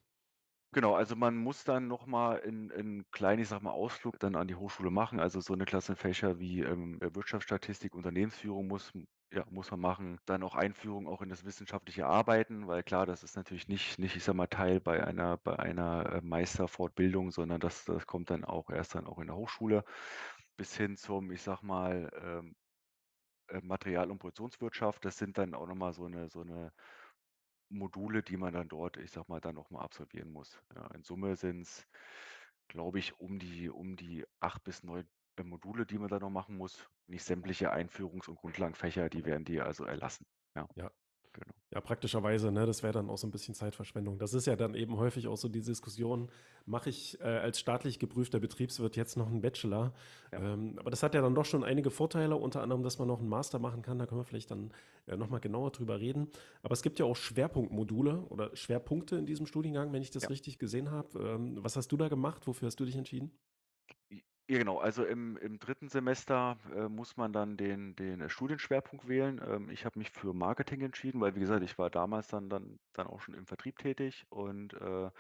Genau, 0.75 0.95
also 0.95 1.17
man 1.17 1.37
muss 1.37 1.65
dann 1.65 1.87
noch 1.87 2.07
mal 2.07 2.39
'n 2.43 2.71
'n 2.71 3.05
kleinen, 3.11 3.43
ich 3.43 3.49
sage 3.49 3.63
mal, 3.63 3.73
Ausflug 3.73 4.19
dann 4.19 4.35
an 4.37 4.49
die 4.49 4.55
Hochschule 4.55 4.91
machen. 4.91 5.21
Also, 5.21 5.39
so 5.43 5.55
'ne 5.55 5.67
Klasse 5.67 5.97
Fächer 5.97 6.39
wie, 6.41 6.61
ähm, 6.63 6.99
äh, 7.03 7.15
Wirtschaftsstatistik, 7.15 7.95
Unternehmensführung 7.95 8.69
muss 8.69 8.91
ja, 9.35 9.45
muss 9.51 9.71
man 9.71 9.81
machen. 9.81 10.19
Dann 10.25 10.43
auch 10.43 10.55
Einführung 10.55 11.07
auch 11.09 11.21
in 11.21 11.29
das 11.29 11.45
wissenschaftliche 11.45 12.07
Arbeiten, 12.07 12.67
weil 12.69 12.83
klar, 12.83 13.05
das 13.05 13.23
ist 13.23 13.37
natürlich 13.37 13.69
nicht 13.69 13.99
nicht, 13.99 14.17
ich 14.17 14.25
sage 14.25 14.37
mal, 14.37 14.47
Teil 14.47 14.81
bei 14.81 15.05
einer 15.07 15.37
bei 15.37 15.59
einer, 15.59 16.07
äh, 16.11 16.21
Meisterfortbildung, 16.23 17.33
sondern 17.33 17.61
das 17.61 17.85
das 17.85 18.07
kommt 18.07 18.31
dann 18.31 18.43
auch 18.45 18.71
erst 18.71 18.95
dann 18.95 19.07
auch 19.07 19.19
in 19.19 19.27
der 19.27 19.37
Hochschule 19.37 19.85
bis 20.57 20.75
hin 20.77 20.97
zum, 20.97 21.31
ich 21.33 21.43
sage 21.43 21.67
mal, 21.67 22.11
ähm, 22.19 22.55
äh, 23.49 23.61
Material 23.63 24.11
und 24.11 24.19
Produktionswirtschaft. 24.19 25.05
Das 25.05 25.19
sind 25.19 25.39
dann 25.39 25.55
auch 25.55 25.67
noch 25.69 25.77
mal 25.77 25.93
so 25.95 26.09
'ne 26.09 26.29
so 26.29 26.45
'ne 26.45 26.73
Module, 27.73 28.23
die 28.23 28.37
man 28.37 28.53
dann 28.55 28.69
dort, 28.69 28.97
ich 28.99 29.11
sage 29.11 29.27
mal, 29.29 29.41
dann 29.41 29.55
noch 29.55 29.71
mal 29.71 29.83
absolvieren 29.83 30.31
muss. 30.31 30.63
Ja, 30.75 30.87
in 30.95 31.03
Summe 31.03 31.37
sind's, 31.37 31.89
glaube 32.69 32.99
ich, 32.99 33.19
um 33.21 33.39
die 33.39 33.71
um 33.71 33.97
die 33.97 34.25
8 34.41 34.65
bis 34.65 34.83
9, 34.83 35.09
äh, 35.37 35.45
Module, 35.45 35.87
die 35.87 35.99
man 35.99 36.09
da 36.09 36.19
noch 36.21 36.31
machen 36.31 36.57
muss. 36.57 36.91
Nicht 37.07 37.25
sämtliche 37.25 37.73
Einführungs 37.73 38.29
und 38.29 38.37
Grundlagenfächer, 38.37 39.09
die 39.11 39.25
werden 39.25 39.45
dir 39.45 39.67
also 39.67 39.85
erlassen. 39.85 40.27
Ja, 40.57 40.69
Ja. 40.75 40.93
Genau. 41.35 41.55
Ja, 41.75 41.81
praktischerweise, 41.81 42.53
ne? 42.53 42.67
Das 42.67 42.83
wäre 42.83 42.93
dann 42.93 43.09
auch 43.09 43.17
so 43.17 43.27
'n 43.27 43.31
bisschen 43.31 43.55
Zeitverschwendung. 43.55 44.19
Das 44.19 44.35
ist 44.35 44.47
ja 44.47 44.57
dann 44.57 44.75
eben 44.75 44.99
häufig 44.99 45.27
auch 45.27 45.39
so 45.39 45.49
die 45.49 45.63
Diskussion: 45.63 46.31
Mache 46.67 46.91
ich, 46.91 47.19
äh, 47.21 47.23
als 47.25 47.59
staatlich 47.61 47.99
geprüfter 47.99 48.41
Betriebswirt 48.41 48.95
jetzt 48.95 49.17
noch 49.17 49.31
'n 49.31 49.41
Bachelor? 49.41 49.95
Ja. 50.33 50.43
Ähm, 50.43 50.77
aber 50.79 50.91
das 50.91 51.03
hat 51.03 51.15
ja 51.15 51.23
dann 51.23 51.35
doch 51.35 51.47
schon 51.47 51.65
einige 51.65 51.91
Vorteile, 51.91 52.37
unter 52.37 52.61
anderem, 52.63 52.83
dass 52.83 52.99
man 52.99 53.09
noch 53.09 53.21
'n 53.23 53.29
Master 53.29 53.59
machen 53.59 53.81
kann. 53.81 53.99
Da 53.99 54.05
können 54.07 54.21
wir 54.21 54.25
vielleicht 54.25 54.51
dann, 54.51 54.73
äh, 55.07 55.17
noch 55.17 55.31
mal 55.31 55.39
genauer 55.39 55.71
drüber 55.71 55.99
reden. 55.99 56.29
Aber 56.63 56.75
es 56.75 56.83
gibt 56.83 56.99
ja 56.99 57.07
auch 57.07 57.17
Schwerpunktmodule 57.17 58.21
oder 58.29 58.55
Schwerpunkte 58.55 59.17
in 59.17 59.25
diesem 59.25 59.47
Studiengang, 59.47 59.93
wenn 59.95 60.03
ich 60.03 60.11
das 60.11 60.29
Ja. 60.29 60.29
richtig 60.29 60.59
gesehen 60.59 60.91
habe. 60.91 61.19
Ähm, 61.21 61.57
was 61.65 61.77
hast 61.77 61.91
du 61.91 61.97
da 61.97 62.09
gemacht? 62.09 62.47
Wofür 62.47 62.67
hast 62.67 62.81
du 62.81 62.85
dich 62.85 62.97
entschieden? 62.97 63.33
Ja, 64.53 64.59
genau. 64.59 64.79
Also 64.81 65.05
im 65.07 65.37
im 65.39 65.59
3. 65.59 65.89
Semester, 65.89 66.59
äh, 66.75 66.89
muss 66.89 67.17
man 67.17 67.33
dann 67.33 67.57
den 67.57 67.97
den, 67.97 68.21
äh, 68.21 68.29
Studienschwerpunkt 68.29 69.09
wählen. 69.09 69.41
Ähm, 69.43 69.71
ich 69.71 69.87
habe 69.87 69.99
mich 69.99 70.11
für 70.11 70.35
Marketing 70.35 70.83
entschieden, 70.83 71.21
weil, 71.23 71.35
wie 71.35 71.41
gesagt, 71.41 71.63
ich 71.63 71.79
war 71.79 71.89
damals 71.89 72.29
dann 72.29 72.51
dann 72.51 72.79
dann 72.93 73.07
auch 73.07 73.21
schon 73.23 73.35
im 73.35 73.47
Vertrieb 73.47 73.79
tätig 73.79 74.27
und, 74.29 74.75
äh, 74.75 75.11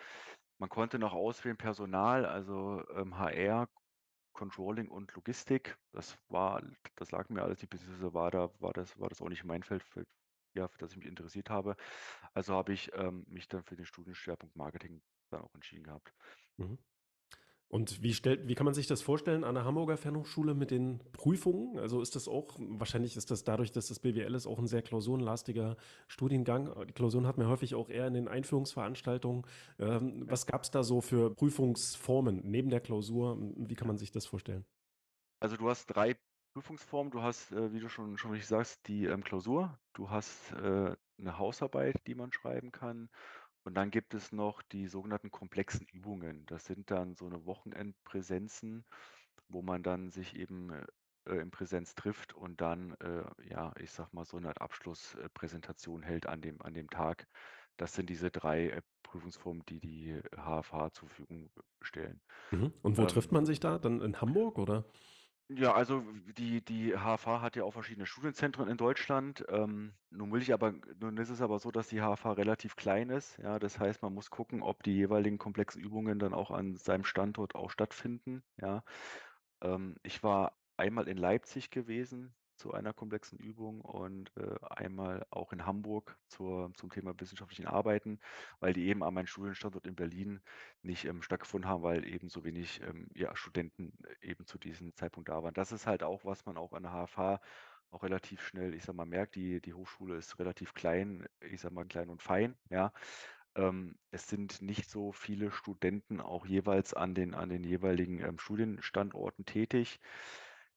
man 0.59 0.68
konnte 0.68 0.99
noch 0.99 1.14
auswählen 1.14 1.57
Personal, 1.57 2.27
also, 2.27 2.85
ähm, 2.95 3.18
HR, 3.18 3.68
Controlling 4.35 4.88
und 4.90 5.14
Logistik. 5.14 5.79
Das 5.92 6.18
war 6.29 6.62
das 6.97 7.11
lag 7.12 7.29
mir 7.31 7.42
alles 7.42 7.61
nicht, 7.62 7.71
beziehungsweise 7.71 8.12
war 8.14 8.31
da 8.31 8.51
war 8.61 8.73
das 8.75 8.99
war 9.01 9.09
das 9.09 9.23
auch 9.23 9.29
nicht 9.31 9.45
mein 9.45 9.62
Feld, 9.64 9.83
für 9.85 10.05
ja, 10.55 10.68
für 10.68 10.79
das 10.79 10.92
ich 10.92 10.99
mich 10.99 11.07
interessiert 11.09 11.49
habe. 11.51 11.77
Also 12.35 12.55
habe 12.55 12.73
ich, 12.75 12.90
ähm, 12.95 13.25
mich 13.29 13.49
dann 13.49 13.64
für 13.64 13.77
den 13.77 13.87
Studienschwerpunkt 13.87 14.57
Marketing 14.57 15.03
dann 15.31 15.42
auch 15.42 15.55
entschieden 15.55 15.85
gehabt. 15.85 16.12
Mhm. 16.59 16.79
Und 17.74 18.02
wie 18.02 18.12
stellt 18.12 18.48
wie 18.48 18.54
kann 18.54 18.66
man 18.66 18.74
sich 18.74 18.87
das 18.87 19.00
vorstellen 19.00 19.44
an 19.44 19.54
der 19.54 19.64
Hamburger 19.64 19.96
Fernhochschule 19.96 20.52
mit 20.52 20.70
den 20.70 21.00
Prüfungen? 21.12 21.78
Also, 21.78 22.02
ist 22.02 22.14
das 22.14 22.28
auch 22.28 22.58
wahrscheinlich 22.58 23.16
ist 23.16 23.30
das 23.30 23.44
dadurch, 23.44 23.72
dass 23.72 23.87
das 23.88 23.98
BWL 23.98 24.35
ist, 24.35 24.46
auch 24.46 24.58
'n 24.58 24.66
sehr 24.66 24.82
klausurenlastiger 24.82 25.78
Studiengang. 26.06 26.87
Die 26.87 26.92
Klausuren 26.92 27.26
hat 27.26 27.38
man 27.38 27.46
häufig 27.48 27.74
auch 27.74 27.88
eher 27.88 28.06
in 28.06 28.12
den 28.12 28.28
Einführungsveranstaltungen. 28.28 29.46
Ähm, 29.78 30.24
was 30.28 30.44
gab's 30.46 30.70
da 30.70 30.82
so 30.85 31.00
für 31.00 31.35
Prüfungsformen 31.35 32.42
neben 32.44 32.68
der 32.68 32.80
Klausur? 32.80 33.38
Wie 33.56 33.74
kann 33.74 33.87
man 33.88 33.96
sich 33.96 34.11
das 34.11 34.26
vorstellen? 34.26 34.66
Also, 35.42 35.56
du 35.56 35.68
hast 35.68 35.87
3 35.87 36.14
Prüfungsformen. 36.54 37.11
Du 37.11 37.20
hast, 37.20 37.50
äh, 37.50 37.72
wie 37.72 37.80
du 37.80 37.88
schon 37.88 38.16
schon 38.16 38.30
richtig 38.30 38.46
sagst, 38.46 38.87
die, 38.87 39.06
ähm, 39.06 39.24
Klausur. 39.24 39.76
Du 39.92 40.08
hast, 40.08 40.52
äh, 40.52 40.94
'ne 41.18 41.38
Hausarbeit, 41.38 41.96
die 42.06 42.14
man 42.14 42.32
schreiben 42.32 42.70
kann 42.70 43.08
Und 43.66 43.75
dann 43.75 43.90
gibt 43.90 44.14
es 44.14 44.33
noch 44.33 44.62
die 44.62 44.87
sogenannten 44.88 45.31
komplexen 45.31 45.87
Übungen. 45.92 46.46
Das 46.46 46.64
sind 46.66 46.90
dann 46.90 47.14
so 47.14 47.29
'ne 47.29 47.46
Wochenendpräsenzen, 47.46 48.85
wo 49.48 49.62
man 49.62 49.83
dann 49.85 50.11
sich 50.11 50.35
eben, 50.37 50.70
äh, 50.72 50.85
äh, 51.29 51.37
in 51.40 51.51
Präsenz 51.53 51.94
trifft 51.94 52.35
und 52.35 52.61
dann, 52.61 52.92
äh, 53.01 53.25
ja, 53.48 53.72
ich 53.79 53.92
sage 53.92 54.11
mal, 54.12 54.25
so 54.25 54.38
'ne 54.40 54.48
Art 54.48 54.61
Abschluss 54.61 55.14
äh, 55.16 55.29
Präsentation 55.31 56.03
hält 56.03 56.27
an 56.27 56.40
dem 56.42 56.61
an 56.62 56.75
dem 56.75 56.88
Tag. 56.90 57.29
Das 57.77 57.94
sind 57.94 58.11
diese 58.11 58.31
3, 58.33 58.68
äh, 58.70 58.83
Prüfungsformen, 59.05 59.64
die 59.68 59.81
die 59.81 60.20
HAFH 60.37 60.90
zur 60.92 61.09
Verfügung 61.09 61.51
stellen. 61.83 62.20
Mhm. 62.53 62.75
Und 62.83 62.98
wo 62.98 63.07
trifft 63.07 63.33
Ähm 63.33 63.33
man 63.33 63.46
sich 63.46 63.61
da? 63.61 63.79
Dann 63.79 64.01
in 64.03 64.20
Hamburg, 64.20 64.59
oder? 64.59 64.85
Ja, 65.50 65.74
also 65.74 66.02
die 66.38 66.64
die 66.64 66.96
HAFH 66.96 67.40
hat 67.42 67.57
ja 67.57 67.64
auch 67.64 67.72
verschiedene 67.72 68.07
Studienzentren 68.07 68.68
in 68.68 68.76
Deutschland. 68.78 69.44
Ähm, 69.48 69.94
nun 70.11 70.33
will 70.33 70.40
ich 70.40 70.52
aber 70.52 70.72
nun 70.98 71.16
ist 71.18 71.28
es 71.31 71.42
aber 71.42 71.59
so, 71.59 71.70
dass 71.70 71.88
die 71.88 72.00
HAFH 72.00 72.33
relativ 72.37 72.76
klein 72.76 73.11
ist, 73.11 73.38
ja. 73.38 73.59
Das 73.59 73.78
heißt, 73.78 74.02
man 74.02 74.14
muss 74.14 74.31
gucken, 74.31 74.62
ob 74.62 74.83
die 74.83 74.94
jeweiligen 74.94 75.38
komplexen 75.38 75.83
Übungen 75.83 76.18
dann 76.18 76.33
auch 76.33 76.50
an 76.50 76.76
seinem 76.76 77.05
Standort 77.05 77.55
auch 77.55 77.70
stattfinden, 77.70 78.44
ja. 78.57 78.85
Ähm, 79.62 79.96
ich 80.02 80.22
war 80.22 80.59
einmal 80.76 81.09
in 81.09 81.16
Leipzig 81.18 81.70
gewesen 81.70 82.35
zu 82.62 82.72
einer 82.72 82.92
komplexen 82.94 83.38
Übung 83.38 83.81
und, 83.83 84.31
äh, 84.37 84.55
einmal 84.62 85.27
auch 85.31 85.53
in 85.53 85.66
Hamburg 85.66 86.16
zur 86.29 86.72
zum 86.75 86.90
Thema 86.90 87.12
wissenschaftlichen 87.18 87.66
Arbeiten, 87.66 88.20
weil 88.61 88.72
die 88.72 88.87
eben 88.88 89.03
an 89.03 89.14
meinem 89.14 89.27
Studienstandort 89.27 89.87
in 89.87 89.96
Berlin 89.96 90.40
nicht, 90.83 91.05
ähm, 91.07 91.22
stattgefunden 91.22 91.68
haben, 91.68 91.83
weil 91.83 92.07
eben 92.07 92.29
so 92.29 92.44
wenig, 92.44 92.81
ähm, 92.83 93.09
ja, 93.14 93.35
Studenten 93.37 93.92
eben 94.20 94.46
zu 94.46 94.59
diesem 94.59 94.94
Zeitpunkt 94.94 95.29
da 95.29 95.42
waren. 95.42 95.55
Das 95.55 95.72
ist 95.72 95.87
halt 95.87 96.03
auch, 96.05 96.25
was 96.25 96.46
man 96.46 96.57
auch 96.57 96.72
an 96.72 96.85
der 96.85 96.92
HAFH 96.92 97.40
auch 97.90 98.03
relativ 98.05 98.42
schnell, 98.46 98.75
ich 98.75 98.85
sage 98.85 98.96
mal, 98.96 99.07
merkt. 99.07 99.35
Die 99.37 99.61
die 99.61 99.75
Hochschule 99.75 100.16
ist 100.16 100.38
relativ 100.38 100.75
klein, 100.75 101.27
ich 101.40 101.61
sage 101.61 101.75
mal, 101.75 101.85
klein 101.87 102.09
und 102.11 102.22
fein, 102.22 102.57
ja. 102.70 102.92
Ähm, 103.57 103.96
es 104.11 104.29
sind 104.29 104.62
nicht 104.62 104.88
so 104.90 105.12
viele 105.12 105.51
Studenten 105.53 106.20
auch 106.20 106.46
jeweils 106.46 106.94
an 106.94 107.14
den 107.14 107.35
an 107.35 107.48
den 107.51 107.64
jeweiligen, 107.64 108.20
ähm, 108.20 108.38
Studienstandorten 108.38 109.44
tätig. 109.46 110.01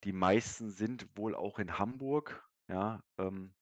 Die 0.06 0.14
meisten 0.14 0.70
sind 0.70 1.08
wohl 1.18 1.36
auch 1.36 1.58
in 1.60 1.80
Hamburg, 1.80 2.48
ja. 2.70 3.02
Ähm, 3.18 3.56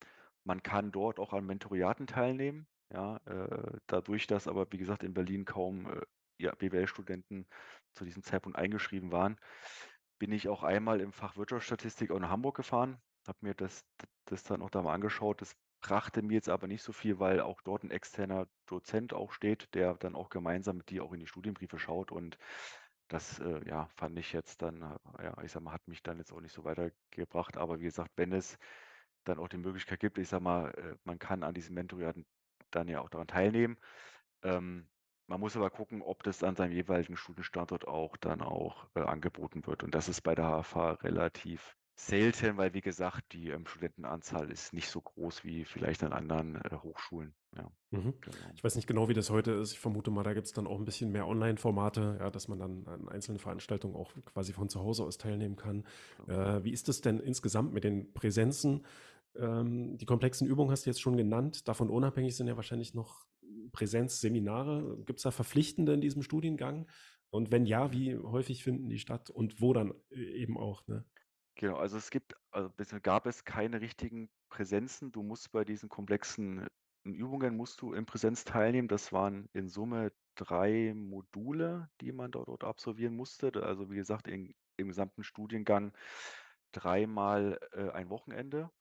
man 0.44 0.62
kann 0.62 0.92
dort 0.92 1.20
auch 1.20 1.32
an 1.34 1.46
Mentoriaten 1.46 2.06
teilnehmen, 2.08 2.68
ja. 2.92 3.18
Äh, 3.26 3.78
dadurch, 3.88 4.28
dass 4.28 4.48
aber, 4.48 4.68
wie 4.72 4.78
gesagt, 4.78 5.04
in 5.04 5.14
Berlin 5.14 5.46
kaum, 5.46 5.88
äh, 5.90 6.02
ja, 6.42 6.54
BWL-Studenten 6.56 7.48
zu 7.94 8.04
diesem 8.06 8.24
Zeitpunkt 8.24 8.58
eingeschrieben 8.58 9.12
waren, 9.14 9.38
bin 10.20 10.32
ich 10.34 10.50
auch 10.50 10.64
einmal 10.64 11.02
im 11.02 11.14
Fach 11.14 11.38
Wirtschaftsstatistik 11.38 12.12
auch 12.12 12.20
nach 12.20 12.30
Hamburg 12.30 12.58
gefahren, 12.58 13.02
habe 13.28 13.40
mir 13.42 13.56
das 13.56 13.86
das 14.26 14.44
dann 14.44 14.62
auch 14.62 14.70
da 14.70 14.82
mal 14.82 14.94
angeschaut. 14.94 15.42
Das 15.42 15.54
brachte 15.82 16.22
mir 16.24 16.36
jetzt 16.36 16.50
aber 16.50 16.68
nicht 16.68 16.84
so 16.84 16.94
viel, 16.94 17.20
weil 17.20 17.42
auch 17.42 17.62
dort 17.64 17.84
'n 17.84 17.92
externer 17.92 18.48
Dozent 18.68 19.14
auch 19.14 19.32
steht, 19.34 19.74
der 19.76 19.96
dann 19.96 20.16
auch 20.16 20.30
gemeinsam 20.30 20.78
mit 20.78 20.90
dir 20.90 21.04
auch 21.06 21.14
in 21.14 21.20
die 21.22 21.28
Studienbriefe 21.28 21.80
schaut 21.80 22.12
und 22.12 22.38
das, 23.08 23.40
äh, 23.40 23.68
ja, 23.68 23.88
fand 23.96 24.18
ich 24.20 24.34
jetzt 24.34 24.62
dann, 24.62 24.82
äh, 24.82 25.24
ja, 25.26 25.38
ich 25.44 25.52
sage 25.52 25.66
mal, 25.66 25.74
hat 25.74 25.88
mich 25.88 26.04
dann 26.04 26.18
jetzt 26.20 26.32
auch 26.34 26.42
nicht 26.42 26.54
so 26.54 26.64
weitergebracht. 26.64 27.58
Aber 27.58 27.80
wie 27.80 27.84
gesagt, 27.86 28.12
wenn 28.16 28.34
es 28.34 28.58
dann 29.26 29.40
auch 29.40 29.48
die 29.50 29.58
Möglichkeit 29.58 30.00
gibt, 30.00 30.18
ich 30.18 30.30
sage 30.30 30.44
mal, 30.44 30.72
äh, 30.76 30.96
man 31.04 31.20
kann 31.20 31.44
an 31.44 31.54
diesen 31.54 31.76
Mentoriaten 31.76 32.26
dann 32.72 32.88
ja 32.88 33.02
auch 33.02 33.10
daran 33.10 33.28
teilnehmen. 33.28 33.78
Ähm, 34.44 34.90
man 35.28 35.40
muss 35.40 35.56
aber 35.58 35.70
gucken, 35.72 36.02
ob 36.02 36.24
das 36.24 36.44
an 36.44 36.56
seinem 36.56 36.74
jeweiligen 36.74 37.18
Studienstandort 37.18 37.88
auch 37.88 38.18
dann 38.18 38.42
auch, 38.42 38.88
äh, 38.96 39.02
angeboten 39.02 39.66
wird. 39.68 39.84
Und 39.84 39.96
das 39.96 40.10
ist 40.10 40.22
bei 40.22 40.36
der 40.36 40.46
HAFH 40.46 41.04
relativ 41.04 41.78
selten, 41.96 42.58
weil, 42.58 42.74
wie 42.74 42.82
gesagt, 42.82 43.34
die, 43.34 43.50
ähm, 43.50 43.66
Studentenanzahl 43.68 44.52
ist 44.52 44.74
nicht 44.74 44.90
so 44.90 45.02
groß 45.02 45.44
wie 45.44 45.66
vielleicht 45.66 46.04
an 46.04 46.14
anderen, 46.14 46.56
äh, 46.56 46.76
Hochschulen, 46.78 47.36
ja, 47.56 47.72
Mhm. 47.92 48.14
genau. 48.22 48.56
Ich 48.56 48.64
weiß 48.64 48.76
nicht 48.76 48.88
genau, 48.88 49.08
wie 49.08 49.14
das 49.14 49.30
heute 49.30 49.52
ist. 49.52 49.74
Ich 49.74 49.80
vermute 49.80 50.10
mal, 50.10 50.24
da 50.24 50.34
gibt's 50.34 50.52
dann 50.52 50.66
auch 50.66 50.80
'n 50.80 50.86
bisschen 50.86 51.12
mehr 51.12 51.28
Online-Formate, 51.28 52.18
ja, 52.20 52.32
dass 52.32 52.48
man 52.48 52.58
dann 52.58 52.88
an 52.88 53.08
einzelnen 53.08 53.38
Veranstaltungen 53.40 53.96
auch 53.96 54.14
quasi 54.26 54.52
von 54.54 54.68
zu 54.70 54.80
Hause 54.80 55.04
aus 55.04 55.20
teilnehmen 55.20 55.56
kann. 55.56 55.84
Genau. 56.18 56.56
Äh, 56.56 56.64
wie 56.64 56.72
ist 56.72 56.88
das 56.88 57.02
denn 57.02 57.20
insgesamt 57.20 57.72
mit 57.74 57.84
den 57.84 58.12
Präsenzen? 58.14 58.86
Ähm, 59.36 59.98
die 59.98 60.06
komplexen 60.06 60.48
Übungen 60.48 60.72
hast 60.72 60.86
du 60.86 60.90
jetzt 60.90 61.02
schon 61.02 61.18
genannt. 61.18 61.68
Davon 61.68 61.90
unabhängig 61.92 62.36
sind 62.36 62.48
ja 62.48 62.56
wahrscheinlich 62.56 62.96
noch 62.96 63.26
Präsenzseminare. 63.72 65.04
Gibt's 65.06 65.24
da 65.24 65.32
Verpflichtende 65.32 65.94
in 65.94 66.02
diesem 66.02 66.24
Studiengang? 66.24 66.90
Und 67.30 67.52
wenn 67.52 67.66
ja, 67.68 67.92
wie 67.92 68.16
häufig 68.18 68.64
finden 68.64 68.90
die 68.90 69.00
statt 69.00 69.30
und 69.30 69.62
wo 69.62 69.74
dann 69.74 69.94
e 70.12 70.24
eben 70.24 70.58
auch, 70.58 70.88
ne? 70.88 71.06
Genau, 71.56 71.78
also 71.78 71.98
es 71.98 72.10
gibt 72.10 72.36
also 72.52 72.70
bisher 72.70 73.00
gab 73.00 73.26
es 73.28 73.44
keine 73.46 73.80
richtigen 73.82 74.30
Präsenzen. 74.50 75.12
Du 75.12 75.22
musst 75.24 75.52
bei 75.52 75.64
diesen 75.64 75.88
komplexen 75.90 76.68
Übungen 77.06 77.56
musst 77.58 77.82
du 77.82 77.94
in 77.94 78.06
Präsenz 78.06 78.44
teilnehmen. 78.44 78.88
Das 78.88 79.12
waren 79.12 79.48
in 79.54 79.68
Summe 79.68 80.12
3 80.36 80.94
Module, 80.96 81.90
die 82.02 82.12
man 82.12 82.32
da 82.32 82.44
dort 82.46 82.64
absolvieren 82.64 83.16
musste. 83.16 83.52
Also, 83.64 83.92
wie 83.92 83.96
gesagt, 83.96 84.28
in 84.28 84.54
im 84.78 84.88
gesamten 84.88 85.24
Studiengang 85.24 85.94
dreimal, 86.72 87.60
äh, 87.74 87.90
ein 87.92 88.10
Wochenende. 88.10 88.72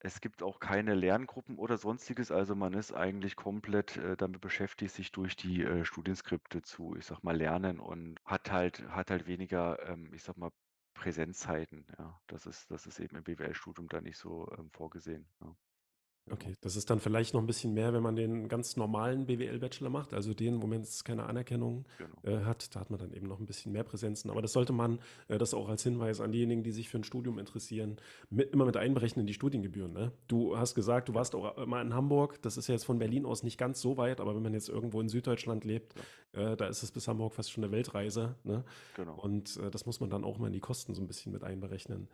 Es 0.00 0.20
gibt 0.20 0.42
auch 0.42 0.60
keine 0.60 0.94
Lerngruppen 0.94 1.58
oder 1.58 1.78
Sonstiges. 1.78 2.30
Also, 2.30 2.54
man 2.54 2.74
ist 2.74 2.92
eigentlich 2.92 3.36
komplett, 3.36 3.96
äh, 3.98 4.16
damit 4.16 4.40
beschäftigt, 4.40 4.92
sich 4.94 5.12
durch 5.12 5.36
die, 5.36 5.62
äh, 5.62 5.84
Studienskripte 5.84 6.62
zu, 6.62 6.94
ich 6.96 7.06
sage 7.06 7.20
mal, 7.24 7.36
lernen 7.36 7.80
und 7.80 8.16
hat 8.24 8.50
halt 8.52 8.88
hat 8.88 9.10
halt 9.10 9.26
weniger, 9.26 9.78
ähm, 9.88 10.12
ich 10.14 10.22
sage 10.22 10.40
mal, 10.40 10.50
Präsenzzeiten, 10.96 11.86
ja. 11.98 12.20
Das 12.26 12.46
ist 12.46 12.70
das 12.70 12.86
ist 12.86 12.98
eben 13.00 13.16
im 13.16 13.24
BWL-Studium 13.24 13.88
da 13.88 14.00
nicht 14.00 14.16
so, 14.18 14.48
ähm, 14.58 14.70
vorgesehen, 14.72 15.28
ja. 15.42 15.54
Genau. 16.28 16.48
Okay, 16.48 16.54
das 16.60 16.74
ist 16.74 16.90
dann 16.90 16.98
vielleicht 16.98 17.34
noch 17.34 17.40
'n 17.40 17.46
bisschen 17.46 17.72
mehr, 17.72 17.92
wenn 17.92 18.02
man 18.02 18.16
den 18.16 18.48
ganz 18.48 18.74
normalen 18.76 19.26
BWL-Bachelor 19.26 19.90
macht, 19.90 20.12
also 20.12 20.34
den, 20.34 20.60
wo 20.60 20.66
man 20.66 20.80
jetzt 20.80 21.04
keine 21.04 21.22
Anerkennung, 21.26 21.86
Genau. 21.98 22.22
äh, 22.24 22.38
hat. 22.38 22.74
Da 22.74 22.80
hat 22.80 22.90
man 22.90 22.98
dann 22.98 23.12
eben 23.12 23.28
noch 23.28 23.38
'n 23.38 23.46
bisschen 23.46 23.70
mehr 23.70 23.84
Präsenzen. 23.84 24.28
Aber 24.32 24.42
das 24.42 24.52
sollte 24.52 24.72
man 24.72 24.98
äh, 25.28 25.38
das 25.38 25.54
auch 25.54 25.68
als 25.68 25.84
Hinweis 25.84 26.20
an 26.20 26.32
diejenigen, 26.32 26.64
die 26.64 26.72
sich 26.72 26.88
für 26.88 26.96
'n 26.98 27.04
Studium 27.04 27.38
interessieren, 27.38 28.00
mit 28.28 28.50
immer 28.52 28.64
mit 28.66 28.76
einberechnen 28.76 29.20
in 29.20 29.26
die 29.28 29.34
Studiengebühren, 29.34 29.92
ne? 29.92 30.10
Du 30.26 30.56
hast 30.58 30.74
gesagt, 30.74 31.08
du 31.08 31.14
warst 31.14 31.36
auch 31.36 31.64
mal 31.64 31.80
in 31.86 31.94
Hamburg. 31.94 32.42
Das 32.42 32.56
ist 32.56 32.66
ja 32.66 32.74
jetzt 32.74 32.86
von 32.86 32.98
Berlin 32.98 33.24
aus 33.24 33.44
nicht 33.44 33.56
ganz 33.56 33.80
so 33.80 33.96
weit, 33.96 34.20
aber 34.20 34.34
wenn 34.34 34.42
man 34.42 34.52
jetzt 34.52 34.68
irgendwo 34.68 35.00
in 35.00 35.08
Süddeutschland 35.08 35.64
lebt. 35.64 35.94
Äh, 36.36 36.56
da 36.56 36.66
ist 36.68 36.82
es 36.84 36.92
bis 36.92 37.08
Hamburg 37.08 37.34
fast 37.34 37.50
schon 37.52 37.62
'ne 37.64 37.72
Weltreise, 37.72 38.36
ne? 38.44 38.64
Genau. 38.96 39.22
Und, 39.22 39.56
äh, 39.58 39.70
das 39.70 39.86
muss 39.86 40.00
man 40.00 40.10
dann 40.10 40.24
auch 40.24 40.38
mal 40.38 40.48
in 40.48 40.52
die 40.54 40.60
Kosten 40.60 40.94
so 40.94 41.02
'n 41.02 41.06
bisschen 41.08 41.32
mit 41.32 41.44
einberechnen. 41.44 42.10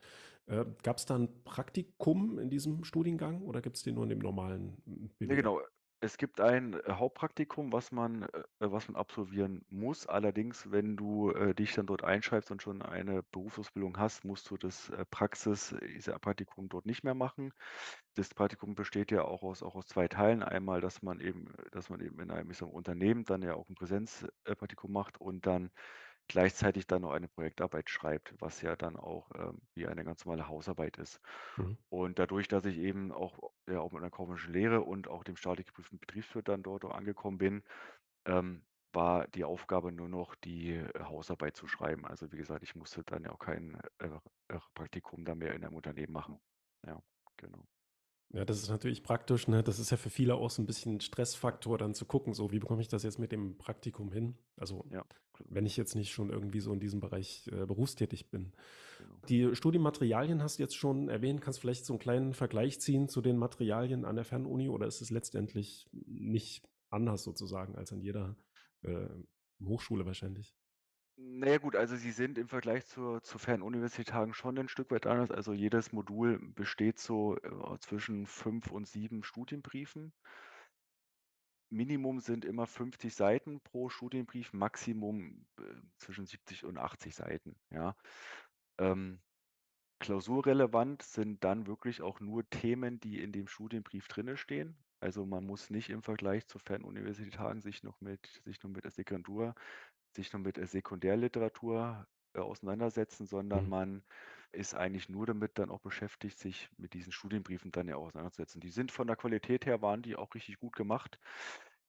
Äh, 0.47 0.65
gab's 0.83 1.07
da 1.07 1.17
'n 1.17 1.45
Praktikum 1.45 2.39
in 2.39 2.51
diesem 2.51 2.85
Studiengang 2.85 3.43
oder 3.43 3.63
gibt's 3.63 3.83
den 3.85 3.95
nur 3.97 4.05
in 4.05 4.11
dem 4.11 4.21
normalen, 4.21 4.79
hm, 4.87 5.11
Ne, 5.27 5.37
BWL? 5.37 5.37
genau. 5.37 5.63
Es 6.05 6.17
gibt 6.19 6.41
ein, 6.41 6.75
äh, 6.75 6.95
Hauptpraktikum, 6.95 7.73
was 7.73 7.93
man 7.93 8.23
äh, 8.25 8.43
was 8.59 8.89
man 8.89 8.97
absolvieren 8.97 9.65
muss. 9.69 10.05
Allerdings, 10.09 10.69
wenn 10.73 10.97
du, 10.97 11.31
äh, 11.31 11.55
dich 11.55 11.75
dann 11.75 11.87
dort 11.87 12.03
einschreibst 12.03 12.51
und 12.51 12.61
schon 12.61 12.83
eine 12.83 13.23
Berufsausbildung 13.23 13.97
hast, 13.99 14.25
musst 14.25 14.51
du 14.51 14.57
das, 14.57 14.91
Praxis 15.13 15.73
sage 16.05 16.19
Praktikum 16.19 16.69
dort 16.69 16.87
nicht 16.87 17.05
mehr 17.05 17.15
machen. 17.15 17.53
Das 18.15 18.35
Praktikum 18.35 18.75
besteht 18.75 19.13
ja 19.13 19.23
auch 19.23 19.43
aus 19.45 19.63
auch 19.63 19.77
aus 19.77 19.87
2 19.87 20.09
Teilen. 20.09 20.43
Einmal, 20.43 20.81
dass 20.81 21.03
man 21.03 21.21
eben 21.21 21.53
dass 21.71 21.89
man 21.89 22.01
eben 22.01 22.19
in 22.21 22.33
einem, 22.33 22.51
ich 22.51 22.61
Unternehmen 22.63 23.23
dann 23.25 23.43
ja 23.43 23.55
auch 23.55 23.69
'n 23.71 23.77
Präsenz 23.77 24.27
äh, 24.45 24.57
Praktikum 24.57 24.91
macht 24.93 25.21
und 25.21 25.47
dann 25.47 25.71
gleichzeitig 26.29 26.87
dann 26.87 27.03
noch 27.03 27.13
eine 27.13 27.29
Projektarbeit 27.29 27.91
schreibt, 27.91 28.35
was 28.41 28.63
ja 28.63 28.77
dann 28.77 28.97
auch, 28.97 29.31
ähm, 29.35 29.63
wie 29.75 29.87
eine 29.87 30.05
ganz 30.05 30.25
normale 30.25 30.49
Hausarbeit 30.49 30.99
ist. 30.99 31.21
Mhm. 31.57 31.73
Und 31.91 32.19
dadurch, 32.19 32.49
dass 32.49 32.65
ich 32.65 32.79
eben 32.79 33.13
auch, 33.13 33.53
ja, 33.69 33.81
auch 33.81 33.93
mit 33.93 34.03
'ner 34.03 34.11
kaufmännischen 34.11 34.53
Lehre 34.55 34.81
und 34.83 35.09
auch 35.09 35.25
dem 35.25 35.37
staatlich 35.37 35.67
geprüften 35.67 35.99
Betriebswirt 36.01 36.49
dann 36.49 36.63
dort 36.63 36.85
auch 36.85 36.95
angekommen 36.95 37.39
bin, 37.39 37.63
ähm, 38.27 38.67
war 38.95 39.29
die 39.29 39.45
Aufgabe 39.45 39.93
nur 39.93 40.09
noch, 40.09 40.35
die, 40.37 40.73
äh, 40.77 41.01
Hausarbeit 41.05 41.57
zu 41.57 41.67
schreiben. 41.69 42.07
Also, 42.07 42.33
wie 42.33 42.37
gesagt, 42.39 42.63
ich 42.65 42.75
musste 42.77 43.05
dann 43.05 43.25
ja 43.25 43.33
auch 43.33 43.39
kein, 43.39 43.81
äh, 44.01 44.09
äh, 44.49 44.59
Praktikum 44.75 45.25
da 45.25 45.35
mehr 45.35 45.55
in 45.55 45.65
einem 45.65 45.75
Unternehmen 45.77 46.13
machen. 46.13 46.41
Ja, 46.87 47.01
genau. 47.39 47.67
Ja, 48.35 48.47
das 48.47 48.63
ist 48.63 48.71
natürlich 48.71 49.03
praktisch, 49.03 49.47
ne? 49.47 49.63
Das 49.63 49.79
ist 49.79 49.91
ja 49.91 49.99
für 49.99 50.09
viele 50.09 50.35
auch 50.37 50.49
so 50.49 50.63
'n 50.63 50.67
bisschen 50.67 51.01
Stressfaktor, 51.01 51.77
dann 51.77 51.93
zu 51.95 52.07
gucken, 52.07 52.33
so: 52.33 52.51
„Wie 52.51 52.59
bekomme 52.61 52.81
ich 52.81 52.89
das 52.89 53.03
jetzt 53.03 53.19
mit 53.19 53.31
dem 53.31 53.59
Praktikum 53.59 54.11
hin?“ 54.11 54.39
Also, 54.57 54.91
Ja, 54.91 55.05
wenn 55.49 55.67
ich 55.67 55.77
jetzt 55.77 55.95
nicht 55.97 56.13
schon 56.13 56.31
irgendwie 56.31 56.61
so 56.61 56.73
in 56.73 56.81
diesem 56.81 57.01
Bereich, 57.01 57.49
äh, 57.53 57.67
berufstätig 57.67 58.31
bin. 58.31 58.53
Genau. 58.99 59.23
Die 59.29 59.55
Studienmaterialien 59.55 60.43
hast 60.43 60.59
du 60.59 60.63
jetzt 60.65 60.77
schon 60.77 61.09
erwähnt. 61.11 61.43
Kannst 61.43 61.61
vielleicht 61.61 61.85
so 61.87 61.95
'n 61.95 61.99
kleinen 61.99 62.35
Vergleich 62.35 62.81
ziehen 62.81 63.09
zu 63.09 63.21
den 63.23 63.37
Materialien 63.39 64.05
an 64.07 64.17
der 64.17 64.25
Fernuni 64.25 64.69
oder 64.71 64.87
ist 64.87 65.01
es 65.03 65.11
letztendlich 65.11 65.89
nicht 65.93 66.69
anders 66.91 67.25
sozusagen 67.25 67.77
als 67.77 67.93
an 67.93 68.01
jeder, 68.01 68.37
äh, 68.83 69.09
Hochschule 69.65 70.07
wahrscheinlich? 70.07 70.55
Na 71.25 71.47
ja, 71.51 71.59
gut, 71.59 71.77
also 71.77 71.95
sie 71.95 72.11
sind 72.11 72.37
im 72.37 72.49
Vergleich 72.49 72.85
zur 72.87 73.23
zu 73.23 73.39
Fernuniversitären 73.39 74.35
schon 74.35 74.57
'nen 74.57 74.69
Stück 74.69 74.91
weit 74.91 75.07
anders. 75.07 75.31
Also, 75.31 75.53
jedes 75.53 75.93
Modul 75.93 76.41
besteht 76.53 76.99
so, 76.99 77.37
äh, 77.37 77.79
zwischen 77.79 78.27
5 78.27 78.73
und 78.73 78.89
7 78.89 79.23
Studienbriefen. 79.23 80.13
Minimum 81.73 82.21
sind 82.21 82.45
immer 82.45 82.67
50 82.67 83.15
Seiten 83.15 83.63
pro 83.63 83.89
Studienbrief, 83.89 84.53
Maximum, 84.53 85.47
äh, 85.59 85.63
zwischen 85.97 86.27
70 86.27 86.65
und 86.67 86.77
80 86.77 87.15
Seiten, 87.15 87.57
ja. 87.71 87.97
Ähm, 88.79 89.23
klausurrelevant 90.01 91.03
sind 91.03 91.45
dann 91.45 91.67
wirklich 91.69 92.03
auch 92.03 92.21
nur 92.21 92.49
Themen, 92.51 93.01
die 93.01 93.23
in 93.23 93.33
dem 93.33 93.49
Studienbrief 93.49 94.09
drinne 94.09 94.37
stehen. 94.37 94.79
Also, 95.01 95.27
man 95.27 95.45
muss 95.47 95.71
nicht 95.71 95.91
im 95.91 96.03
Vergleich 96.03 96.47
zu 96.49 96.59
Fernuniversitäten 96.59 97.63
sich 97.63 97.83
noch 97.85 98.01
mit 98.01 98.27
sich 98.45 98.63
noch 98.63 98.71
mit 98.71 98.85
der 98.85 98.93
Sekundur 98.93 99.55
sich 100.15 100.33
noch 100.33 100.41
mit 100.41 100.57
der 100.57 100.67
Sekundärliteratur, 100.67 102.07
äh, 102.35 102.41
auseinandersetzen, 102.41 103.27
sondern 103.27 103.67
Mhm. 103.67 103.69
man 103.69 104.05
ist 104.53 104.75
eigentlich 104.75 105.09
nur 105.09 105.27
damit 105.27 105.59
dann 105.59 105.71
auch 105.71 105.81
beschäftigt, 105.81 106.39
sich 106.39 106.71
mit 106.79 106.95
diesen 106.95 107.13
Studienbriefen 107.13 107.73
dann 107.73 107.89
ja 107.89 107.97
auseinanderzusetzen. 107.97 108.61
Die 108.61 108.71
sind 108.71 108.93
von 108.93 109.07
der 109.07 109.17
Qualität 109.17 109.67
her 109.67 109.83
waren 109.83 110.03
die 110.03 110.17
auch 110.17 110.35
richtig 110.35 110.59
gut 110.59 110.77
gemacht. 110.77 111.19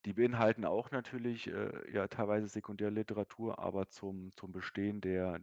Die 0.05 0.13
beinhalten 0.13 0.65
auch 0.65 0.91
natürlich, 0.91 1.47
äh, 1.47 1.91
ja, 1.93 2.07
teilweise 2.07 2.47
Sekundärliteratur, 2.47 3.59
aber 3.59 3.89
zum 3.89 4.34
zum 4.36 4.51
Bestehen 4.51 5.01
der 5.01 5.41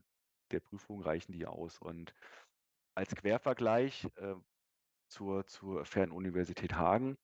der 0.53 0.61
Prüfung 0.61 1.01
reichen 1.03 1.33
die 1.33 1.47
aus. 1.47 1.79
Und 1.79 2.15
als 2.95 3.15
Quervergleich, 3.17 4.07
äh, 4.17 4.35
zur 5.09 5.47
zur 5.47 5.85
Fernuniversität 5.87 6.75
Hagen 6.75 7.19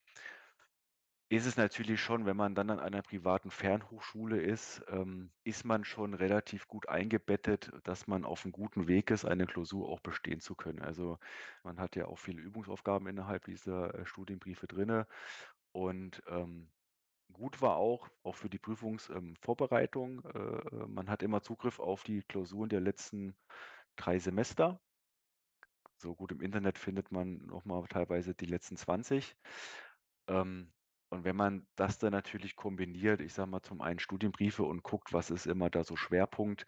ist 1.29 1.47
es 1.47 1.57
natürlich 1.57 2.01
schon, 2.01 2.24
wenn 2.27 2.37
man 2.37 2.55
dann 2.55 2.70
an 2.70 2.79
einer 2.81 3.03
privaten 3.03 3.51
Fernhochschule 3.51 4.41
ist, 4.41 4.83
ähm, 4.89 5.33
ist 5.45 5.64
man 5.64 5.85
schon 5.85 6.14
relativ 6.14 6.68
gut 6.68 6.89
eingebettet, 6.89 7.72
dass 7.85 8.07
man 8.07 8.24
auf 8.24 8.45
'm 8.45 8.53
guten 8.53 8.87
Weg 8.89 9.11
ist, 9.11 9.24
eine 9.24 9.47
Klausur 9.47 9.89
auch 9.89 10.01
bestehen 10.01 10.41
zu 10.41 10.55
können. 10.55 10.81
Also, 10.83 11.18
man 11.64 11.81
hat 11.81 11.97
ja 11.97 12.07
auch 12.07 12.18
viele 12.18 12.41
Übungsaufgaben 12.43 13.09
innerhalb 13.09 13.45
dieser, 13.47 13.95
äh, 13.95 14.07
Studienbriefe 14.07 14.66
drinne. 14.68 15.07
Und, 15.72 16.22
ähm, 16.29 16.72
gut 17.33 17.62
war 17.62 17.77
auch 17.77 18.09
auch 18.24 18.37
für 18.37 18.51
die 18.51 18.59
Prüfungs 18.61 19.11
ähm, 19.11 19.35
äh, 19.47 20.39
äh, 20.39 20.87
man 20.89 21.11
hat 21.11 21.22
immer 21.24 21.43
Zugriff 21.43 21.81
auf 21.81 22.05
die 22.05 22.22
Klausuren 22.22 22.68
der 22.70 22.81
letzten 22.81 23.37
3 23.97 24.18
Semester. 24.20 24.81
So 25.99 26.14
gut, 26.14 26.31
im 26.33 26.43
Internet 26.43 26.79
findet 26.79 27.11
man 27.11 27.39
noch 27.39 27.64
mal 27.64 27.87
teilweise 27.89 28.35
die 28.35 28.45
letzten 28.47 28.77
20. 28.77 29.35
Ähm, 30.29 30.72
und 31.11 31.24
wenn 31.24 31.36
man 31.36 31.66
das 31.76 31.98
dann 31.98 32.12
natürlich 32.12 32.57
kombiniert, 32.57 33.20
ich 33.20 33.32
sage 33.34 33.50
mal, 33.50 33.62
zum 33.62 33.80
einen 33.80 33.98
Studienbriefe 33.98 34.62
und 34.64 34.82
guckt, 34.82 35.12
was 35.12 35.30
ist 35.30 35.46
immer 35.46 35.70
da 35.70 35.84
so 35.84 35.96
Schwerpunkt, 35.96 36.66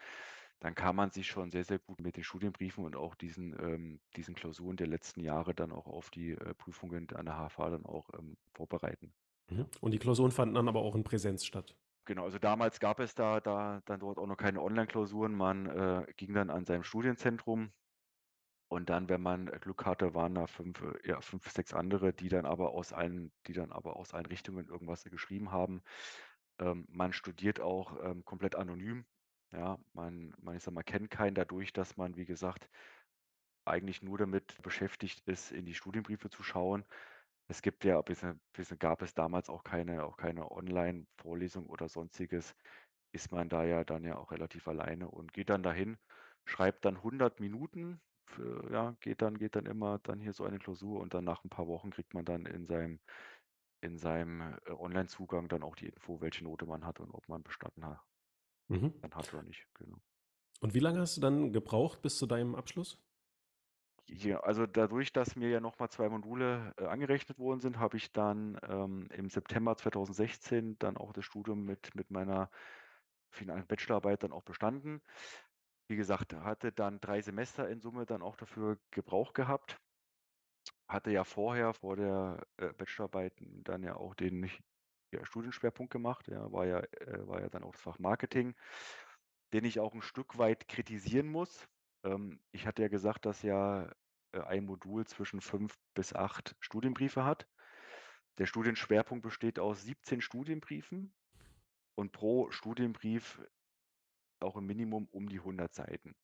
dann 0.60 0.74
kann 0.74 0.96
man 0.96 1.10
sich 1.10 1.28
schon 1.28 1.50
sehr, 1.50 1.64
sehr 1.64 1.78
gut 1.78 2.00
mit 2.00 2.16
den 2.16 2.24
Studienbriefen 2.24 2.84
und 2.84 2.96
auch 2.96 3.14
diesen 3.14 3.52
ähm, 3.60 4.00
diesen 4.16 4.34
Klausuren 4.34 4.76
der 4.76 4.88
letzten 4.88 5.20
Jahre 5.20 5.54
dann 5.54 5.72
auch 5.72 5.86
auf 5.86 6.10
die, 6.10 6.30
äh, 6.32 6.54
Prüfungen 6.54 7.08
an 7.14 7.26
der 7.26 7.36
HFA 7.36 7.70
dann 7.70 7.86
auch, 7.86 8.10
ähm, 8.18 8.36
vorbereiten, 8.54 9.14
Mhm. 9.50 9.66
Und 9.82 9.92
die 9.92 9.98
Klausuren 9.98 10.30
fanden 10.30 10.54
dann 10.54 10.68
aber 10.68 10.80
auch 10.80 10.94
in 10.94 11.04
Präsenz 11.04 11.44
statt? 11.44 11.76
Genau, 12.06 12.24
also 12.24 12.38
damals 12.38 12.80
gab 12.80 13.00
es 13.00 13.14
da 13.14 13.40
da 13.40 13.82
dann 13.84 14.00
dort 14.00 14.18
auch 14.18 14.26
noch 14.26 14.36
keine 14.36 14.62
Onlineklausuren. 14.62 15.34
Man, 15.34 15.66
äh, 15.66 16.06
ging 16.16 16.32
dann 16.32 16.48
an 16.50 16.64
seinem 16.64 16.82
Studienzentrum 16.82 17.72
und 18.68 18.90
dann, 18.90 19.08
wenn 19.08 19.22
man, 19.22 19.48
äh, 19.48 19.58
Glück 19.60 19.86
hatte, 19.86 20.14
waren 20.14 20.34
da 20.34 20.46
5, 20.46 20.82
äh 20.82 21.08
ja, 21.08 21.20
5, 21.20 21.48
6 21.50 21.74
andere, 21.74 22.12
die 22.12 22.28
dann 22.28 22.46
aber 22.46 22.72
aus 22.72 22.92
allen 22.92 23.32
die 23.46 23.52
dann 23.54 23.72
aber 23.72 23.96
aus 23.96 24.14
allen 24.14 24.26
Richtungen 24.26 24.68
irgendwas 24.68 25.04
geschrieben 25.04 25.52
haben. 25.52 25.82
Ähm, 26.60 26.86
man 26.90 27.12
studiert 27.12 27.60
auch, 27.60 27.96
ähm, 28.04 28.24
komplett 28.24 28.56
anonym, 28.56 29.06
ja. 29.52 29.78
Man 29.94 30.32
man, 30.38 30.56
ich 30.56 30.62
sage 30.64 30.74
mal, 30.74 30.82
kennt 30.84 31.10
keinen 31.10 31.34
dadurch, 31.34 31.72
dass 31.72 31.96
man, 31.96 32.16
wie 32.16 32.26
gesagt, 32.26 32.68
eigentlich 33.64 34.02
nur 34.02 34.18
damit 34.18 34.60
beschäftigt 34.62 35.20
ist, 35.26 35.52
in 35.52 35.64
die 35.66 35.74
Studienbriefe 35.74 36.30
zu 36.30 36.42
schauen. 36.42 36.84
Es 37.48 37.62
gibt 37.62 37.84
ja 37.84 38.00
bisschen 38.02 38.40
bisschen 38.52 38.78
gab 38.78 39.02
es 39.02 39.14
damals 39.14 39.48
auch 39.50 39.64
keine 39.64 40.04
auch 40.04 40.16
keine 40.18 40.50
Onlinevorlesung 40.50 41.66
oder 41.66 41.88
Sonstiges, 41.88 42.54
ist 43.12 43.32
man 43.32 43.48
da 43.50 43.64
ja 43.64 43.84
dann 43.84 44.04
ja 44.04 44.16
auch 44.18 44.32
relativ 44.32 44.68
alleine 44.68 45.10
und 45.10 45.32
geht 45.34 45.50
dann 45.50 45.62
dahin, 45.64 45.98
schreibt 46.46 46.84
dann 46.86 47.02
100 47.02 47.40
Minuten 47.40 48.00
für 48.28 48.70
ja, 48.72 48.96
geht 49.00 49.22
dann 49.22 49.38
geht 49.38 49.56
dann 49.56 49.66
immer 49.66 49.98
dann 50.00 50.20
hier 50.20 50.32
so 50.32 50.44
eine 50.44 50.58
Klausur 50.58 51.00
und 51.00 51.14
dann 51.14 51.24
nach 51.24 51.44
'n 51.44 51.50
paar 51.50 51.66
Wochen 51.68 51.90
kriegt 51.90 52.14
man 52.14 52.24
dann 52.24 52.46
in 52.46 52.66
seinem 52.66 53.00
in 53.82 53.98
seinem, 53.98 54.40
äh, 54.66 54.72
Onlinezugang 54.72 55.48
dann 55.48 55.62
auch 55.64 55.76
die 55.76 55.88
Info, 55.88 56.20
welche 56.22 56.44
Note 56.44 56.66
man 56.66 56.84
hat 56.86 57.00
und 57.00 57.12
ob 57.12 57.28
man 57.28 57.42
bestanden 57.44 57.84
ha 57.86 58.04
Mhm. 58.70 59.02
dann 59.02 59.14
hat 59.14 59.32
oder 59.34 59.42
nicht, 59.44 59.66
genau. 59.74 59.98
Und 60.60 60.74
wie 60.74 60.80
lange 60.80 61.00
hast 61.00 61.16
du 61.16 61.20
dann 61.20 61.52
gebraucht 61.52 62.02
bis 62.02 62.16
zu 62.16 62.26
deinem 62.26 62.54
Abschluss? 62.54 62.98
Ja, 64.10 64.40
also 64.40 64.66
dadurch, 64.66 65.12
dass 65.12 65.36
mir 65.36 65.50
ja 65.50 65.60
noch 65.60 65.78
mal 65.78 65.90
2 65.90 66.08
Module, 66.08 66.72
äh, 66.78 66.84
angerechnet 66.86 67.38
worden 67.38 67.60
sind, 67.60 67.78
habe 67.78 67.98
ich 67.98 68.10
dann, 68.12 68.58
ähm, 68.66 69.06
im 69.12 69.28
September 69.28 69.76
2016 69.76 70.78
dann 70.78 70.96
auch 70.96 71.12
das 71.12 71.26
Studium 71.26 71.64
mit 71.64 71.94
mit 71.94 72.10
meiner 72.10 72.50
finalen 73.30 73.66
Bachelorarbeit 73.66 74.22
dann 74.22 74.32
auch 74.32 74.42
bestanden. 74.44 75.02
Wie 75.90 75.96
gesagt, 75.96 76.34
hatte 76.34 76.70
dann 76.70 77.00
3 77.00 77.22
Semester 77.22 77.66
in 77.70 77.80
Summe 77.80 78.04
dann 78.04 78.20
auch 78.20 78.36
dafür 78.36 78.78
gebraucht 78.90 79.32
gehabt. 79.32 79.78
Hatte 80.90 81.10
ja 81.10 81.24
vorher, 81.24 81.74
vor 81.74 81.96
der, 81.96 82.46
äh, 82.56 82.72
Bachelorarbeit 82.72 83.34
dann 83.40 83.82
ja 83.82 83.96
auch 83.96 84.14
den 84.14 84.50
ja, 85.12 85.24
Studienschwerpunkt 85.24 85.92
gemacht, 85.92 86.28
ja, 86.28 86.50
war 86.52 86.66
ja 86.66 86.80
äh, 86.80 87.26
war 87.26 87.40
ja 87.42 87.48
dann 87.50 87.62
auch 87.62 87.72
das 87.72 87.80
Fach 87.82 87.98
Marketing, 87.98 88.54
den 89.52 89.64
ich 89.64 89.80
auch 89.80 89.94
'n 89.94 90.02
Stück 90.02 90.38
weit 90.38 90.68
kritisieren 90.68 91.28
muss. 91.28 91.68
Ähm, 92.04 92.40
ich 92.52 92.66
hatte 92.66 92.82
ja 92.82 92.88
gesagt, 92.88 93.26
dass 93.26 93.42
ja, 93.42 93.92
äh, 94.32 94.40
ein 94.42 94.64
Modul 94.66 95.06
zwischen 95.06 95.40
5 95.42 95.76
bis 95.94 96.14
8 96.14 96.56
Studienbriefe 96.60 97.24
hat. 97.24 97.48
Der 98.38 98.46
Studienschwerpunkt 98.46 99.22
besteht 99.24 99.58
aus 99.60 99.82
17 99.82 100.20
Studienbriefen 100.22 101.14
und 101.96 102.12
pro 102.12 102.50
Studienbrief 102.50 103.42
auch 104.44 104.56
im 104.56 104.66
Minimum 104.66 105.08
um 105.10 105.28
die 105.28 105.40
100 105.40 105.74
Seiten. 105.74 106.14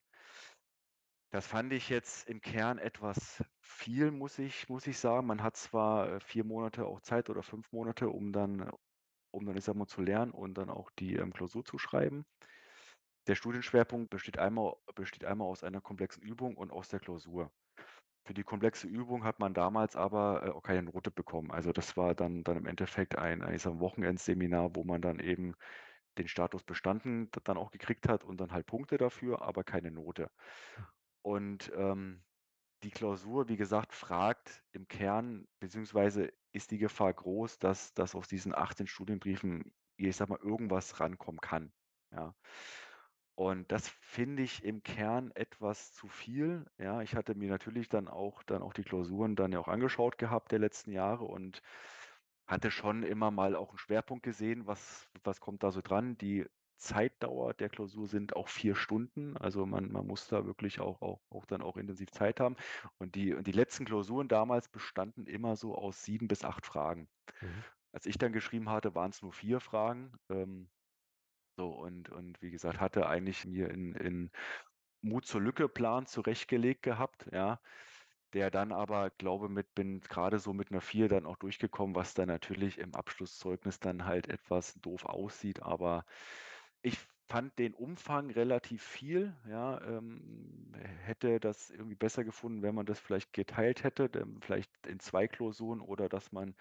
Das 1.32 1.46
fand 1.46 1.72
ich 1.72 1.88
jetzt 1.88 2.28
im 2.28 2.40
Kern 2.40 2.78
etwas 2.78 3.42
viel, 3.60 4.10
muss 4.12 4.38
ich 4.38 4.68
muss 4.68 4.86
ich 4.86 4.98
sagen. 4.98 5.26
Man 5.26 5.42
hat 5.42 5.56
zwar, 5.56 6.12
äh, 6.14 6.20
4 6.20 6.44
Monate 6.44 6.86
auch 6.86 7.00
Zeit 7.00 7.28
oder 7.28 7.42
5 7.42 7.72
Monate, 7.72 8.08
um 8.08 8.32
dann 8.32 8.70
um 9.32 9.46
dann, 9.46 9.56
ich 9.56 9.64
sage 9.64 9.78
mal, 9.78 9.86
zu 9.86 10.02
lernen 10.02 10.32
und 10.32 10.54
dann 10.58 10.70
auch 10.70 10.90
die, 10.98 11.16
ähm, 11.16 11.32
Klausur 11.32 11.64
zu 11.64 11.78
schreiben. 11.78 12.24
Der 13.26 13.34
Studienschwerpunkt 13.34 14.10
besteht 14.10 14.38
einmal 14.38 14.74
besteht 14.94 15.24
einmal 15.24 15.48
aus 15.48 15.62
einer 15.64 15.80
komplexen 15.80 16.22
Übung 16.22 16.56
und 16.56 16.70
aus 16.72 16.88
der 16.88 17.00
Klausur. 17.00 17.50
Für 18.26 18.34
die 18.34 18.44
komplexe 18.44 18.86
Übung 18.86 19.24
hat 19.24 19.38
man 19.40 19.54
damals 19.54 19.96
aber, 19.96 20.44
äh, 20.46 20.50
auch 20.50 20.62
keine 20.62 20.84
Note 20.84 21.10
bekommen. 21.10 21.50
Also, 21.50 21.72
das 21.72 21.96
war 21.96 22.14
dann 22.14 22.44
dann 22.44 22.56
im 22.58 22.66
Endeffekt 22.66 23.16
ein 23.18 23.42
ein, 23.42 23.54
ich 23.54 23.64
Wochenendseminar, 23.66 24.76
wo 24.76 24.84
man 24.84 25.02
dann 25.02 25.20
eben 25.20 25.54
den 26.18 26.28
Status 26.28 26.62
bestanden 26.64 27.30
dann 27.44 27.56
auch 27.58 27.70
gekriegt 27.70 28.08
hat 28.08 28.24
und 28.24 28.38
dann 28.40 28.52
halt 28.52 28.66
Punkte 28.66 28.98
dafür, 28.98 29.42
aber 29.42 29.64
keine 29.64 29.90
Note. 29.90 30.30
Und, 31.22 31.72
ähm, 31.74 32.24
die 32.82 32.90
Klausur, 32.90 33.48
wie 33.48 33.56
gesagt, 33.56 33.94
fragt 33.94 34.62
im 34.72 34.88
Kern 34.88 35.48
beziehungsweise 35.60 36.32
ist 36.52 36.70
die 36.70 36.78
Gefahr 36.78 37.14
groß, 37.14 37.58
dass 37.58 37.94
dass 37.94 38.14
aus 38.14 38.28
diesen 38.28 38.54
18 38.54 38.86
Studienbriefen, 38.86 39.72
ich 39.96 40.16
sage 40.16 40.32
mal, 40.32 40.40
irgendwas 40.40 41.00
rankommen 41.00 41.40
kann, 41.40 41.72
ja? 42.12 42.34
Und 43.36 43.72
das 43.72 43.88
finde 43.88 44.44
ich 44.44 44.62
im 44.64 44.82
Kern 44.84 45.32
etwas 45.34 45.92
zu 45.92 46.08
viel, 46.08 46.66
ja? 46.78 47.02
Ich 47.02 47.16
hatte 47.16 47.34
mir 47.34 47.48
natürlich 47.50 47.88
dann 47.88 48.06
auch 48.08 48.42
dann 48.44 48.62
auch 48.62 48.72
die 48.72 48.84
Klausuren 48.84 49.34
dann 49.34 49.52
ja 49.52 49.58
auch 49.58 49.68
angeschaut 49.68 50.18
gehabt 50.18 50.52
der 50.52 50.60
letzten 50.60 50.92
Jahre 50.92 51.24
und 51.24 51.60
hatte 52.46 52.70
schon 52.70 53.02
immer 53.02 53.30
mal 53.30 53.56
auch 53.56 53.72
'n 53.72 53.78
Schwerpunkt 53.78 54.22
gesehen, 54.24 54.66
was 54.66 55.08
was 55.24 55.40
kommt 55.40 55.62
da 55.62 55.70
so 55.72 55.80
dran. 55.82 56.18
Die 56.18 56.46
Zeitdauer 56.78 57.54
der 57.54 57.68
Klausur 57.70 58.06
sind 58.08 58.36
auch 58.36 58.48
4 58.48 58.74
Stunden. 58.76 59.36
Also, 59.36 59.66
man 59.66 59.90
man 59.92 60.06
muss 60.06 60.28
da 60.28 60.44
wirklich 60.46 60.80
auch 60.80 61.00
auch 61.02 61.22
auch 61.30 61.46
dann 61.46 61.62
auch 61.62 61.76
intensiv 61.76 62.10
Zeit 62.10 62.40
haben. 62.40 62.56
Und 62.98 63.14
die 63.14 63.34
und 63.34 63.46
die 63.46 63.52
letzten 63.52 63.84
Klausuren 63.86 64.28
damals 64.28 64.68
bestanden 64.68 65.26
immer 65.26 65.56
so 65.56 65.74
aus 65.76 66.04
7 66.04 66.28
bis 66.28 66.44
8 66.44 66.66
Fragen. 66.66 67.08
Mhm. 67.42 67.64
Als 67.92 68.06
ich 68.06 68.18
dann 68.18 68.32
geschrieben 68.32 68.70
hatte, 68.70 68.94
waren's 68.94 69.22
nur 69.22 69.32
4 69.32 69.60
Fragen, 69.60 70.14
ähm, 70.30 70.70
so 71.56 71.70
und 71.72 72.10
und 72.10 72.42
wie 72.42 72.50
gesagt, 72.52 72.80
hatte 72.80 73.08
eigentlich 73.08 73.46
mir 73.46 73.70
'n 73.70 73.94
'n 73.96 74.30
Mut-zur-Lücke-Plan 75.02 76.06
zurechtgelegt 76.06 76.82
gehabt, 76.82 77.26
ja, 77.32 77.60
der 78.34 78.50
dann 78.50 78.72
aber 78.72 79.10
glaube 79.10 79.48
mit 79.48 79.74
bin 79.74 80.00
grade 80.00 80.38
so 80.38 80.52
mit 80.54 80.70
'ner 80.70 80.80
4 80.82 81.08
dann 81.08 81.26
auch 81.26 81.36
durchgekommen, 81.36 81.94
was 81.96 82.14
dann 82.14 82.28
natürlich 82.28 82.78
im 82.78 82.94
Abschlusszeugnis 82.94 83.80
dann 83.80 84.04
halt 84.06 84.28
etwas 84.28 84.74
doof 84.80 85.04
aussieht. 85.06 85.62
Aber 85.62 86.04
ich 86.82 86.98
fand 87.28 87.58
den 87.58 87.74
Umfang 87.74 88.30
relativ 88.30 88.82
viel, 88.84 89.34
ja, 89.48 89.80
ähm, 89.82 90.72
hätte 90.76 91.40
das 91.40 91.70
irgendwie 91.70 91.94
besser 91.96 92.24
gefunden, 92.24 92.62
wenn 92.62 92.74
man 92.74 92.86
das 92.86 93.00
vielleicht 93.00 93.32
geteilt 93.32 93.82
hätte, 93.84 94.10
vielleicht 94.42 94.86
in 94.86 95.00
2 95.00 95.26
Klausuren 95.28 95.80
oder 95.80 96.08
dass 96.08 96.32
man 96.32 96.54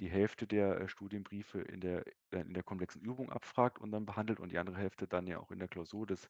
die 0.00 0.08
Hälfte 0.10 0.46
der, 0.46 0.80
äh, 0.80 0.88
Studienbriefe 0.88 1.60
in 1.62 1.80
der 1.80 2.06
äh, 2.32 2.40
in 2.40 2.54
der 2.54 2.62
komplexen 2.64 3.02
Übung 3.02 3.30
abfragt 3.30 3.78
und 3.78 3.92
dann 3.92 4.06
behandelt 4.06 4.40
und 4.40 4.50
die 4.52 4.58
andere 4.58 4.76
Hälfte 4.78 5.06
dann 5.08 5.26
ja 5.26 5.38
auch 5.40 5.50
in 5.52 5.58
der 5.60 5.68
Klausur. 5.68 6.06
Das 6.06 6.28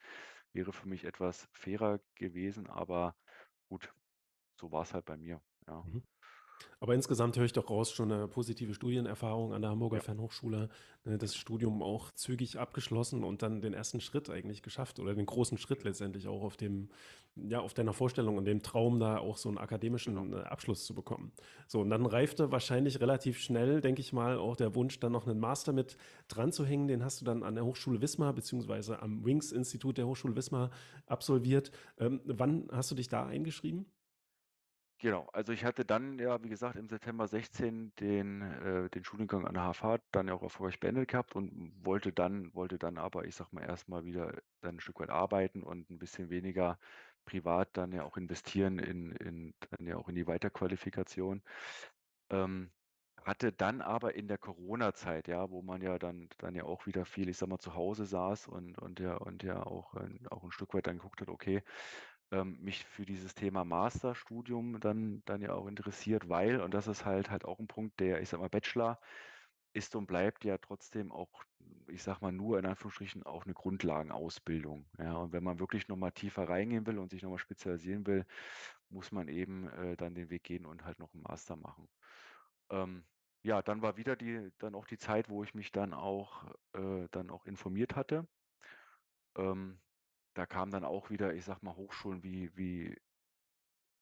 wäre 0.52 0.72
für 0.72 0.88
mich 0.88 1.04
etwas 1.04 1.48
fairer 1.52 2.00
gewesen, 2.16 2.68
aber 2.68 3.16
gut, 3.68 3.94
so 4.56 4.70
war's 4.72 4.94
halt 4.94 5.04
bei 5.04 5.16
mir, 5.16 5.40
ja. 5.66 5.82
Mhm. 5.82 6.02
Aber 6.80 6.94
insgesamt 6.94 7.36
höre 7.36 7.44
ich 7.44 7.52
doch 7.52 7.70
raus, 7.70 7.92
schon 7.92 8.12
eine 8.12 8.28
positive 8.28 8.74
Studienerfahrung 8.74 9.54
an 9.54 9.62
der 9.62 9.70
Hamburger 9.70 9.96
Ja, 9.96 10.02
Fernhochschule, 10.02 10.68
ne, 11.04 11.18
das 11.18 11.34
Studium 11.34 11.82
auch 11.82 12.10
zügig 12.12 12.58
abgeschlossen 12.58 13.24
und 13.24 13.42
dann 13.42 13.62
den 13.62 13.72
ersten 13.72 14.00
Schritt 14.00 14.28
eigentlich 14.28 14.62
geschafft 14.62 14.98
oder 14.98 15.14
den 15.14 15.26
großen 15.26 15.56
Schritt 15.58 15.84
letztendlich 15.84 16.28
auch 16.28 16.42
auf 16.42 16.56
dem, 16.56 16.90
ja, 17.36 17.60
auf 17.60 17.74
deiner 17.74 17.92
Vorstellung 17.92 18.36
und 18.36 18.44
dem 18.44 18.62
Traum, 18.62 19.00
da 19.00 19.18
auch 19.18 19.36
so 19.36 19.48
einen 19.48 19.56
genau. 19.56 19.64
akademischen 19.64 20.32
äh, 20.34 20.42
Abschluss 20.42 20.84
zu 20.84 20.94
bekommen. 20.94 21.32
So, 21.66 21.80
und 21.80 21.90
dann 21.90 22.06
reifte 22.06 22.52
wahrscheinlich 22.52 23.00
relativ 23.00 23.38
schnell, 23.38 23.80
denke 23.80 24.00
ich 24.00 24.12
mal, 24.12 24.36
auch 24.36 24.56
der 24.56 24.74
Wunsch, 24.74 25.00
dann 25.00 25.12
noch 25.12 25.26
einen 25.26 25.40
Master 25.40 25.72
mit 25.72 25.96
dran 26.28 26.52
zu 26.52 26.66
hängen. 26.66 26.88
Den 26.88 27.04
hast 27.04 27.20
du 27.20 27.24
dann 27.24 27.42
an 27.42 27.54
der 27.54 27.64
Hochschule 27.64 28.00
Wismar 28.02 28.32
beziehungsweise 28.32 29.00
am 29.00 29.24
Wings-Institut 29.24 29.96
der 29.96 30.06
Hochschule 30.06 30.36
Wismar 30.36 30.70
absolviert. 31.06 31.70
Ähm, 31.98 32.20
wann 32.24 32.68
hast 32.72 32.90
du 32.90 32.94
dich 32.94 33.08
da 33.08 33.26
eingeschrieben? 33.26 33.86
Genau, 35.00 35.26
also 35.32 35.52
ich 35.52 35.64
hatte 35.64 35.84
dann 35.84 36.18
ja, 36.20 36.42
wie 36.44 36.48
gesagt, 36.48 36.76
im 36.76 36.88
September 36.88 37.26
16 37.26 37.92
den 37.96 38.42
äh, 38.42 38.88
den 38.90 39.02
Studiengang 39.04 39.44
an 39.44 39.54
der 39.54 39.64
HFH 39.64 39.98
dann 40.12 40.28
ja 40.28 40.34
auch 40.34 40.42
erfolgreich 40.42 40.78
beendet 40.78 41.08
gehabt 41.08 41.34
und 41.34 41.72
wollte 41.84 42.12
dann 42.12 42.54
wollte 42.54 42.78
dann 42.78 42.96
aber, 42.96 43.24
ich 43.24 43.34
sage 43.34 43.50
mal, 43.52 43.62
erst 43.64 43.88
mal 43.88 44.04
wieder 44.04 44.38
dann 44.60 44.76
'n 44.76 44.80
Stück 44.80 45.00
weit 45.00 45.10
arbeiten 45.10 45.64
und 45.64 45.90
'n 45.90 45.98
bisschen 45.98 46.30
weniger 46.30 46.78
privat 47.24 47.76
dann 47.76 47.90
ja 47.92 48.04
auch 48.04 48.16
investieren 48.16 48.78
in 48.78 49.10
in 49.12 49.54
dann 49.70 49.84
ja 49.86 49.96
auch 49.96 50.08
in 50.08 50.14
die 50.14 50.28
Weiterqualifikation. 50.28 51.42
Ähm, 52.30 52.72
hatte 53.24 53.52
dann 53.52 53.80
aber 53.82 54.14
in 54.16 54.28
der 54.28 54.38
Corona-Zeit, 54.38 55.28
ja, 55.28 55.50
wo 55.50 55.62
man 55.62 55.82
ja 55.82 55.98
dann 55.98 56.28
dann 56.38 56.54
ja 56.54 56.64
auch 56.64 56.86
wieder 56.86 57.04
viel, 57.06 57.28
ich 57.30 57.38
sage 57.38 57.50
mal, 57.50 57.58
zu 57.58 57.74
Hause 57.74 58.06
saß 58.06 58.48
und 58.48 58.78
und 58.78 59.00
ja 59.00 59.16
und 59.16 59.42
ja 59.42 59.62
auch, 59.64 59.94
ähm 59.96 60.26
auch 60.30 60.44
'n 60.44 60.52
Stück 60.52 60.74
weit 60.74 60.86
dann 60.88 60.98
geguckt 60.98 61.20
hat, 61.22 61.28
okay, 61.30 61.62
ähm, 62.34 62.58
mich 62.60 62.84
für 62.86 63.06
dieses 63.06 63.34
Thema 63.34 63.64
Masterstudium 63.64 64.80
dann 64.80 65.22
dann 65.26 65.42
ja 65.42 65.52
auch 65.54 65.66
interessiert, 65.68 66.28
weil 66.28 66.60
und 66.62 66.74
das 66.74 66.88
ist 66.88 67.04
halt 67.06 67.30
halt 67.30 67.44
auch 67.46 67.60
'n 67.60 67.68
Punkt, 67.68 68.00
der 68.00 68.20
ich 68.22 68.28
sage 68.30 68.42
mal, 68.42 68.48
Bachelor 68.50 69.00
ist 69.74 69.96
und 69.96 70.06
bleibt 70.06 70.44
ja 70.44 70.58
trotzdem 70.58 71.12
auch, 71.12 71.44
ich 71.88 72.02
sage 72.04 72.20
mal, 72.22 72.32
nur 72.32 72.58
in 72.58 72.66
Anführungsstrichen 72.66 73.24
auch 73.24 73.46
'ne 73.46 73.54
Grundlagenausbildung, 73.54 74.88
ja? 74.98 75.16
Und 75.16 75.32
wenn 75.32 75.44
man 75.44 75.60
wirklich 75.60 75.88
noch 75.88 75.96
mal 75.96 76.12
tiefer 76.12 76.48
reingehen 76.48 76.86
will 76.86 76.98
und 76.98 77.10
sich 77.10 77.22
noch 77.22 77.30
mal 77.30 77.38
spezialisieren 77.38 78.06
will, 78.06 78.26
muss 78.88 79.12
man 79.12 79.28
eben, 79.28 79.68
äh, 79.68 79.96
dann 79.96 80.14
den 80.14 80.30
Weg 80.30 80.44
gehen 80.44 80.66
und 80.66 80.84
halt 80.84 80.98
noch 81.00 81.14
'n 81.14 81.22
Master 81.22 81.56
machen. 81.56 81.88
Ähm, 82.70 83.06
ja, 83.44 83.62
dann 83.62 83.82
war 83.82 83.96
wieder 83.98 84.16
die 84.16 84.50
dann 84.58 84.74
auch 84.76 84.86
die 84.86 84.98
Zeit, 84.98 85.28
wo 85.30 85.44
ich 85.44 85.54
mich 85.54 85.72
dann 85.72 85.94
auch 85.94 86.52
äh, 86.74 87.08
dann 87.12 87.30
auch 87.30 87.46
informiert 87.46 87.96
hatte. 87.96 88.28
Ähm, 89.36 89.80
da 90.34 90.46
kamen 90.46 90.72
dann 90.72 90.84
auch 90.84 91.10
wieder, 91.10 91.34
ich 91.34 91.44
sage 91.44 91.60
mal, 91.64 91.76
Hochschulen 91.76 92.22
wie 92.22 92.50
wie 92.56 92.96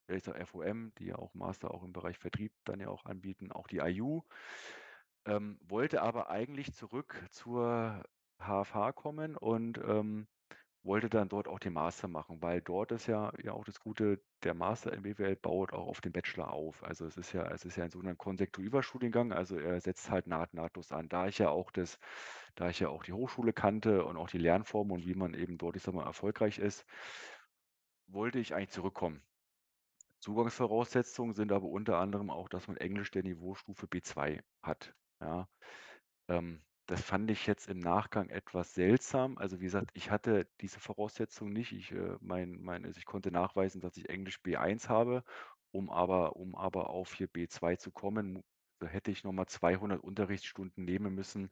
ich 0.08 0.24
sage 0.24 0.44
FOM, 0.46 0.92
die 0.98 1.06
ja 1.06 1.16
auch 1.16 1.32
Master 1.34 1.72
auch 1.72 1.82
im 1.82 1.92
Bereich 1.92 2.18
Vertrieb 2.18 2.52
dann 2.64 2.80
ja 2.80 2.88
auch 2.88 3.06
anbieten, 3.06 3.52
auch 3.52 3.66
die 3.66 3.78
IU. 3.78 4.22
Ähm, 5.24 5.58
wollte 5.62 6.02
aber 6.02 6.30
eigentlich 6.30 6.72
zurück 6.74 7.24
zur 7.30 8.02
HFH 8.38 8.92
kommen 8.92 9.36
und, 9.36 9.78
ähm, 9.78 10.26
wollte 10.84 11.08
dann 11.08 11.28
dort 11.28 11.48
auch 11.48 11.58
den 11.60 11.72
Master 11.74 12.08
machen, 12.08 12.42
weil 12.42 12.60
dort 12.60 12.92
ist 12.92 13.06
ja 13.06 13.32
ja 13.42 13.52
auch 13.52 13.64
das 13.64 13.78
Gute, 13.80 14.20
der 14.42 14.54
Master 14.54 14.92
in 14.92 15.02
BWL 15.02 15.36
baut 15.36 15.72
auch 15.72 15.86
auf 15.86 16.00
den 16.00 16.12
Bachelor 16.12 16.52
auf. 16.52 16.82
Also, 16.82 17.06
es 17.06 17.16
ist 17.16 17.32
ja 17.32 17.46
es 17.50 17.64
ist 17.64 17.76
ja 17.76 17.84
ein 17.84 17.90
sogenannter 17.90 18.16
konsektiver 18.18 18.82
Studiengang, 18.82 19.32
also 19.32 19.56
er 19.58 19.80
setzt 19.80 20.10
halt 20.10 20.26
naht 20.26 20.54
nahtlos 20.54 20.90
an. 20.92 21.08
Da 21.08 21.28
ich 21.28 21.38
ja 21.38 21.50
auch 21.50 21.70
das 21.70 21.98
da 22.54 22.68
ich 22.70 22.80
ja 22.80 22.88
auch 22.88 23.04
die 23.04 23.12
Hochschule 23.12 23.52
kannte 23.52 24.04
und 24.04 24.16
auch 24.16 24.28
die 24.28 24.38
Lernform 24.38 24.90
und 24.92 25.06
wie 25.06 25.14
man 25.14 25.34
eben 25.34 25.58
dort, 25.58 25.76
ich 25.76 25.82
sage 25.82 25.96
mal, 25.96 26.04
erfolgreich 26.06 26.58
ist, 26.58 26.84
wollte 28.06 28.38
ich 28.38 28.54
eigentlich 28.54 28.70
zurückkommen. 28.70 29.22
Zugangsvoraussetzungen 30.20 31.34
sind 31.34 31.52
aber 31.52 31.66
unter 31.68 31.98
anderem 31.98 32.30
auch, 32.30 32.48
dass 32.48 32.68
man 32.68 32.76
Englisch 32.78 33.10
der 33.10 33.24
Niveaustufe 33.24 33.88
B2 33.88 34.40
hat, 34.62 34.94
ja? 35.20 35.48
Ähm, 36.28 36.64
das 36.86 37.02
fand 37.02 37.30
ich 37.30 37.46
jetzt 37.46 37.68
im 37.68 37.78
Nachgang 37.78 38.28
etwas 38.28 38.74
seltsam. 38.74 39.38
Also, 39.38 39.60
wie 39.60 39.64
gesagt, 39.64 39.90
ich 39.94 40.10
hatte 40.10 40.48
diese 40.60 40.80
Voraussetzung 40.80 41.50
nicht. 41.52 41.72
Ich, 41.72 41.92
äh 41.92 42.16
mein 42.20 42.60
mein 42.60 42.84
also, 42.84 42.98
ich 42.98 43.04
konnte 43.06 43.30
nachweisen, 43.30 43.80
dass 43.80 43.96
ich 43.96 44.08
Englisch 44.08 44.40
B1 44.42 44.88
habe, 44.88 45.22
um 45.70 45.90
aber 45.90 46.36
um 46.36 46.54
aber 46.56 46.90
auf 46.90 47.14
hier 47.14 47.28
B2 47.28 47.76
zu 47.76 47.92
kommen, 47.92 48.42
da 48.80 48.86
hätte 48.88 49.10
ich 49.10 49.24
noch 49.24 49.32
mal 49.32 49.46
200 49.46 50.02
Unterrichtsstunden 50.02 50.84
nehmen 50.84 51.14
müssen, 51.14 51.50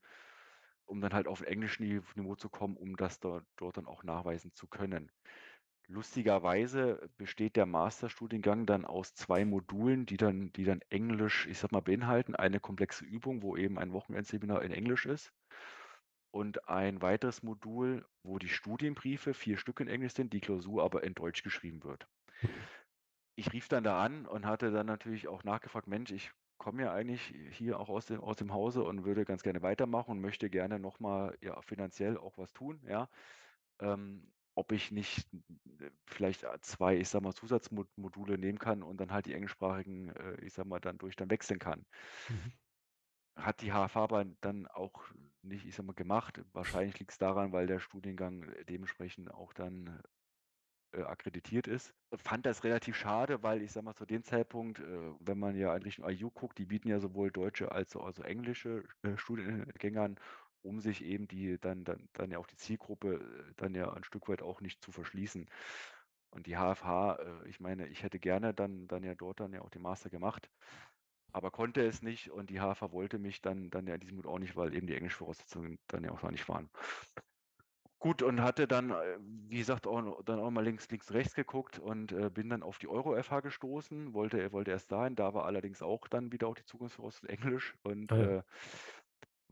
um 0.87 1.01
dann 1.01 1.15
halt 1.15 1.29
auf 1.29 1.43
Englischniv 1.43 2.17
Niveau 2.17 2.37
zu 2.37 2.51
kommen, 2.51 2.77
um 2.77 2.97
das 2.97 3.21
dort 3.21 3.47
dort 3.57 3.77
dann 3.79 3.87
auch 3.87 4.05
nachweisen 4.05 4.53
zu 4.55 4.69
können. 4.69 5.11
Lustigerweise 5.91 7.11
besteht 7.19 7.55
der 7.57 7.67
Masterstudiengang 7.67 8.65
dann 8.65 8.87
aus 8.87 9.13
2 9.15 9.45
Modulen, 9.45 10.07
die 10.07 10.17
dann 10.17 10.53
die 10.55 10.65
dann 10.65 10.81
Englisch, 10.89 11.47
ich 11.49 11.59
sage 11.59 11.75
mal, 11.75 11.81
beinhalten. 11.83 12.35
Eine 12.35 12.61
komplexe 12.61 13.05
Übung, 13.05 13.43
wo 13.43 13.57
eben 13.59 13.79
ein 13.79 13.93
Wochenendseminar 13.93 14.63
in 14.63 14.73
Englisch 14.73 15.05
ist 15.05 15.35
und 16.33 16.69
ein 16.69 17.03
weiteres 17.03 17.43
Modul, 17.45 18.05
wo 18.25 18.39
die 18.39 18.49
Studienbriefe, 18.49 19.33
4 19.33 19.57
Stück 19.59 19.79
in 19.81 19.87
Englisch 19.89 20.15
sind, 20.15 20.33
die 20.33 20.41
Klausur 20.41 20.83
aber 20.83 21.05
in 21.05 21.15
Deutsch 21.15 21.43
geschrieben 21.45 21.85
wird. 21.85 22.09
Mhm. 22.43 22.69
Ich 23.37 23.53
rief 23.53 23.69
dann 23.69 23.85
da 23.85 24.03
an 24.05 24.27
und 24.27 24.47
hatte 24.47 24.71
dann 24.71 24.87
natürlich 24.87 25.27
auch 25.29 25.43
nachgefragt: 25.45 25.87
„Mensch, 25.89 26.11
ich 26.13 26.31
komme 26.59 26.83
ja 26.83 26.93
eigentlich 26.93 27.35
hier 27.51 27.81
auch 27.81 27.89
aus 27.89 28.07
dem 28.07 28.21
aus 28.21 28.37
dem 28.37 28.53
Hause 28.53 28.85
und 28.85 29.05
würde 29.05 29.25
ganz 29.25 29.43
gerne 29.43 29.63
weitermachen 29.63 30.13
und 30.13 30.21
möchte 30.21 30.51
gerne 30.51 30.79
noch 30.79 31.01
mal, 31.01 31.37
ja, 31.41 31.61
finanziell 31.63 32.19
auch 32.19 32.37
was 32.39 32.53
tun, 32.53 32.83
ja? 32.87 33.09
Ähm, 33.81 34.33
ob 34.61 34.73
ich 34.73 34.91
nicht 34.93 35.27
äh, 35.81 35.91
vielleicht, 36.07 36.45
äh, 36.45 36.61
2, 36.61 36.97
ich 36.99 37.09
sage 37.09 37.25
mal, 37.25 37.35
Zusatzmod 37.35 37.89
Module 37.97 38.39
nehmen 38.39 38.59
kann 38.59 38.83
und 38.83 38.99
dann 39.01 39.13
halt 39.13 39.27
die 39.27 39.35
englischsprachigen, 39.35 40.11
äh, 40.17 40.37
ich 40.45 40.53
sage 40.55 40.69
mal, 40.69 40.81
dann 40.81 40.99
durch 40.99 41.17
dann 41.17 41.31
wechseln 41.31 41.59
kann. 41.59 41.87
Mhm. 42.29 42.53
Hat 43.37 43.63
die 43.63 43.73
HFA 43.73 44.05
aber 44.05 44.25
dann 44.43 44.67
auch 44.67 45.03
nicht, 45.43 45.65
ich 45.67 45.75
sage 45.75 45.87
mal, 45.87 45.95
gemacht. 45.95 46.43
Wahrscheinlich 46.53 46.99
liegt's 46.99 47.19
daran, 47.19 47.53
weil 47.53 47.67
der 47.67 47.81
Studiengang 47.81 48.53
dementsprechend 48.69 49.33
auch 49.33 49.53
dann, 49.55 50.03
äh, 50.93 51.03
akkreditiert 51.03 51.69
ist. 51.69 51.95
Fand 52.17 52.47
das 52.47 52.65
relativ 52.65 52.97
schade, 52.97 53.43
weil 53.45 53.63
ich 53.63 53.73
sage 53.73 53.85
mal, 53.85 53.95
zu 53.95 54.07
dem 54.07 54.25
Zeitpunkt, 54.25 54.81
äh, 54.81 55.13
wenn 55.21 55.39
man 55.39 55.57
ja 55.57 55.75
in 55.77 55.83
Richtung 55.83 56.09
IU 56.09 56.31
guckt, 56.31 56.59
die 56.59 56.67
bieten 56.67 56.89
ja 56.89 56.99
sowohl 57.01 57.31
deutsche 57.31 57.73
als 57.73 57.95
auch 57.97 58.07
also 58.07 58.23
englische, 58.25 58.85
äh, 59.03 59.17
Studiengänge 59.17 60.01
an, 60.03 60.17
um 60.63 60.81
sich 60.81 61.05
eben 61.05 61.27
die 61.29 61.59
dann 61.61 61.85
dann 61.85 62.09
dann 62.13 62.31
ja 62.31 62.39
auch 62.39 62.47
die 62.47 62.57
Zielgruppe, 62.57 63.49
äh, 63.51 63.55
dann 63.57 63.75
ja 63.75 63.93
ein 63.93 64.05
Stück 64.05 64.29
weit 64.29 64.43
auch 64.43 64.61
nicht 64.61 64.83
zu 64.83 64.93
verschließen. 64.93 65.49
Und 66.31 66.47
die 66.47 66.57
HFH, 66.57 67.17
äh, 67.17 67.49
ich 67.49 67.61
meine, 67.61 67.89
ich 67.89 68.03
hätte 68.03 68.21
gerne 68.21 68.55
dann 68.55 68.87
dann 68.89 69.03
ja 69.05 69.15
dort 69.15 69.41
dann 69.41 69.53
ja 69.53 69.63
auch 69.63 69.71
den 69.71 69.83
Master 69.83 70.11
gemacht, 70.11 70.51
aber 71.33 71.51
konnte 71.53 71.83
es 71.87 72.03
nicht 72.03 72.31
und 72.31 72.51
die 72.51 72.61
HFH 72.61 72.93
wollte 72.93 73.19
mich 73.19 73.43
dann 73.43 73.71
dann 73.71 73.87
ja 73.89 73.95
in 73.95 74.01
diesem 74.01 74.17
Mut 74.17 74.27
auch 74.27 74.39
nicht, 74.41 74.57
weil 74.57 74.75
eben 74.75 74.87
die 74.89 74.97
Englischvoraussetzungen 74.97 75.79
dann 75.89 76.05
ja 76.05 76.13
auch 76.13 76.23
noch 76.23 76.31
nicht 76.33 76.49
waren. 76.49 76.71
Gut, 78.03 78.23
und 78.23 78.41
hatte 78.41 78.67
dann, 78.67 78.91
äh, 78.91 79.19
wie 79.21 79.59
gesagt, 79.59 79.87
auch 79.87 80.23
dann 80.23 80.41
auch 80.41 80.51
mal 80.51 80.65
links 80.65 80.89
links, 80.91 81.13
rechts 81.13 81.35
geguckt 81.35 81.79
und, 81.79 82.13
äh, 82.13 82.31
bin 82.31 82.49
dann 82.49 82.63
auf 82.63 82.79
die 82.79 82.89
Euro-FH 82.89 83.41
gestoßen, 83.41 84.15
wollte 84.15 84.53
wollte 84.53 84.71
erst 84.71 84.91
dahin, 84.91 85.17
da 85.17 85.35
war 85.35 85.45
allerdings 85.45 85.83
auch 85.83 86.09
dann 86.09 86.33
wieder 86.33 86.49
auch 86.49 86.55
die 86.55 86.65
Zugangsvoraussetzung 86.65 87.29
Englisch 87.29 87.75
und, 87.83 88.11
Ah 88.11 88.17
ja. 88.19 88.31
äh, 88.31 88.43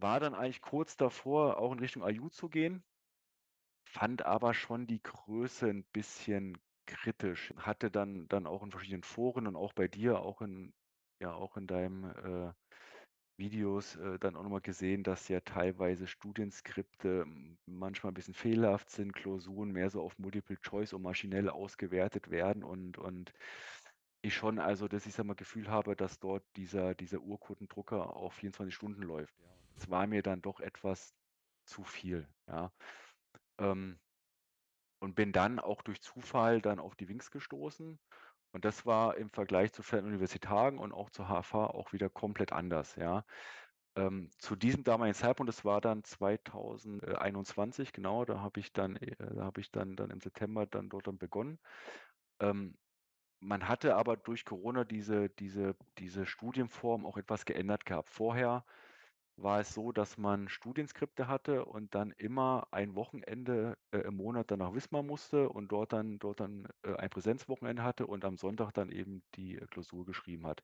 war 0.00 0.20
dann 0.20 0.34
eigentlich 0.34 0.60
kurz 0.62 0.96
davor, 0.96 1.58
auch 1.58 1.72
in 1.72 1.78
Richtung 1.80 2.02
IU 2.08 2.28
zu 2.30 2.48
gehen 2.48 2.82
fand 3.86 4.24
aber 4.24 4.54
schon 4.54 4.86
die 4.86 5.02
Größe 5.02 5.68
'n 5.70 5.84
bisschen 5.92 6.58
kritisch. 6.86 7.52
Hatte 7.56 7.90
dann 7.90 8.28
dann 8.28 8.46
auch 8.46 8.62
in 8.62 8.70
verschiedenen 8.70 9.02
Foren 9.02 9.46
und 9.46 9.56
auch 9.56 9.72
bei 9.72 9.88
dir, 9.88 10.20
auch 10.20 10.40
in 10.42 10.72
ja, 11.20 11.32
auch 11.34 11.56
in 11.56 11.66
deinem, 11.66 12.04
äh, 12.04 12.52
Videos, 13.38 13.96
äh, 13.96 14.18
dann 14.20 14.36
auch 14.36 14.42
noch 14.44 14.50
mal 14.50 14.60
gesehen, 14.60 15.02
dass 15.04 15.28
ja 15.28 15.40
teilweise 15.40 16.06
Studienskripte 16.08 17.26
manchmal 17.66 18.12
'n 18.12 18.14
bisschen 18.14 18.34
fehlerhaft 18.34 18.90
sind, 18.90 19.14
Klausuren 19.14 19.70
mehr 19.72 19.90
so 19.90 20.02
auf 20.02 20.18
Multiple 20.18 20.58
Choice 20.60 20.92
und 20.94 21.02
maschinell 21.02 21.48
ausgewertet 21.50 22.30
werden 22.30 22.64
und 22.64 22.98
und 22.98 23.32
ich 24.22 24.34
schon 24.36 24.58
also, 24.60 24.88
dass 24.88 25.06
ich, 25.06 25.14
sage 25.14 25.28
mal, 25.28 25.34
Gefühl 25.36 25.70
habe, 25.70 25.96
dass 25.96 26.18
dort 26.20 26.44
dieser 26.56 26.94
dieser 26.96 27.20
Urkundendrucker 27.22 28.16
auf 28.16 28.34
24 28.34 28.74
Stunden 28.76 29.02
läuft, 29.02 29.38
ja. 29.40 29.58
Das 29.78 29.90
war 29.90 30.06
mir 30.08 30.22
dann 30.22 30.42
doch 30.42 30.60
etwas 30.60 31.14
zu 31.64 31.84
viel, 31.84 32.28
ja. 32.48 32.72
Ähm 33.58 34.00
und 35.00 35.14
bin 35.14 35.30
dann 35.32 35.60
auch 35.60 35.82
durch 35.82 36.02
Zufall 36.02 36.60
dann 36.60 36.80
auf 36.80 36.96
die 36.96 37.08
Wings 37.08 37.30
gestoßen 37.30 38.00
und 38.52 38.64
das 38.64 38.84
war 38.86 39.16
im 39.16 39.30
Vergleich 39.30 39.72
zu 39.72 39.84
Fernuniversitäten 39.84 40.78
und 40.78 40.92
auch 40.92 41.10
zur 41.10 41.28
HFH 41.28 41.68
auch 41.68 41.92
wieder 41.92 42.10
komplett 42.10 42.52
anders, 42.52 42.96
ja. 42.96 43.24
Ähm, 43.96 44.30
zu 44.38 44.56
diesem 44.56 44.84
damaligen 44.84 45.14
Zeitpunkt, 45.14 45.48
das 45.48 45.64
war 45.64 45.80
dann 45.80 46.02
2021, 46.04 47.92
genau, 47.92 48.24
da 48.24 48.40
habe 48.40 48.60
ich 48.60 48.72
dann 48.72 48.96
äh, 48.96 49.16
da 49.16 49.44
habe 49.44 49.60
ich 49.60 49.70
dann 49.70 49.96
dann 49.96 50.10
im 50.10 50.20
September 50.20 50.66
dann 50.66 50.88
dort 50.88 51.06
dann 51.06 51.18
begonnen. 51.18 51.60
Ähm, 52.40 52.76
man 53.40 53.68
hatte 53.68 53.96
aber 53.96 54.16
durch 54.16 54.44
Corona 54.44 54.84
diese 54.84 55.30
diese 55.30 55.76
diese 55.98 56.26
Studienform 56.26 57.06
auch 57.06 57.16
etwas 57.18 57.44
geändert 57.44 57.86
gehabt. 57.86 58.10
Vorher 58.10 58.64
war 59.38 59.60
es 59.60 59.72
so, 59.74 59.92
dass 59.92 60.18
man 60.18 60.48
Studienskripte 60.48 61.28
hatte 61.28 61.64
und 61.64 61.94
dann 61.94 62.12
immer 62.12 62.68
ein 62.72 62.94
Wochenende, 62.96 63.78
äh, 63.92 63.98
im 64.00 64.16
Monat 64.16 64.50
dann 64.50 64.58
nach 64.60 64.74
Wismar 64.74 65.02
musste 65.02 65.48
und 65.50 65.72
dort 65.72 65.92
dann 65.92 66.18
dort 66.18 66.40
dann, 66.40 66.68
äh, 66.84 66.94
ein 66.96 67.10
Präsenzwochenende 67.10 67.82
hatte 67.84 68.06
und 68.06 68.24
am 68.24 68.36
Sonntag 68.36 68.72
dann 68.74 68.90
eben 68.90 69.22
die, 69.36 69.56
äh, 69.58 69.66
Klausur 69.66 70.04
geschrieben 70.06 70.46
hat. 70.46 70.62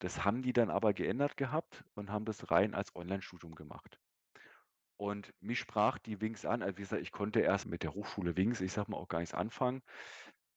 Das 0.00 0.24
haben 0.24 0.42
die 0.42 0.52
dann 0.54 0.70
aber 0.70 0.94
geändert 0.94 1.36
gehabt 1.36 1.84
und 1.94 2.10
haben 2.10 2.24
das 2.26 2.50
rein 2.50 2.74
als 2.74 2.94
Onlinestudium 2.96 3.54
gemacht. 3.54 4.00
Und 5.00 5.32
mich 5.40 5.58
sprach 5.58 5.98
die 5.98 6.20
Wings 6.20 6.44
an. 6.44 6.62
Also, 6.62 6.76
wie 6.76 6.82
gesagt, 6.82 7.02
ich 7.02 7.10
konnte 7.12 7.40
erst 7.40 7.66
mit 7.66 7.82
der 7.82 7.94
Hochschule 7.94 8.36
Wings, 8.36 8.60
ich 8.60 8.72
sage 8.72 8.90
mal, 8.90 8.98
auch 8.98 9.08
gar 9.08 9.20
nichts 9.20 9.34
anfangen, 9.34 9.80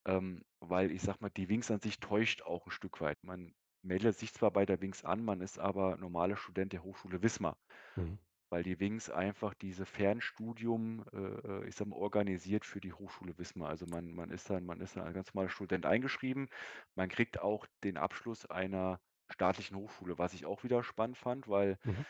ähm, 0.07 0.43
weil 0.61 0.91
ich 0.91 1.01
sage 1.03 1.19
mal, 1.21 1.29
die 1.29 1.49
Wings 1.49 1.71
an 1.71 1.81
sich 1.81 1.99
täuscht 1.99 2.43
auch 2.43 2.67
'n 2.67 2.71
Stück 2.71 3.01
weit. 3.01 3.23
Man 3.23 3.53
meldet 3.84 4.17
sich 4.17 4.34
zwar 4.34 4.51
bei 4.51 4.65
der 4.65 4.81
Wings 4.81 5.03
an, 5.05 5.23
man 5.25 5.41
ist 5.41 5.59
aber 5.59 5.97
normaler 5.97 6.38
Student 6.38 6.73
der 6.73 6.84
Hochschule 6.84 7.21
Wismar, 7.23 7.57
Mhm. 7.95 8.15
weil 8.49 8.63
die 8.63 8.79
Wings 8.79 9.09
einfach 9.09 9.53
diese 9.55 9.86
Fernstudium, 9.86 11.05
äh, 11.13 11.17
äh, 11.17 11.67
ich 11.67 11.79
mal, 11.86 11.95
organisiert 11.95 12.65
für 12.65 12.79
die 12.81 12.93
Hochschule 12.93 13.38
Wismar. 13.38 13.69
Also, 13.69 13.88
man 13.88 14.13
man 14.13 14.29
ist 14.31 14.49
dann 14.49 14.65
man 14.65 14.79
ist 14.81 14.95
dann 14.95 15.03
als 15.05 15.15
ganz 15.15 15.34
normaler 15.34 15.49
Student 15.49 15.86
eingeschrieben. 15.86 16.47
Man 16.95 17.09
kriegt 17.09 17.39
auch 17.41 17.65
den 17.84 17.97
Abschluss 17.97 18.45
einer 18.45 18.99
staatlichen 19.31 19.77
Hochschule, 19.77 20.17
was 20.19 20.34
ich 20.36 20.45
auch 20.45 20.63
wieder 20.63 20.84
spannend 20.84 21.17
fand, 21.17 21.47
weil 21.47 21.77
Mhm. 21.86 22.03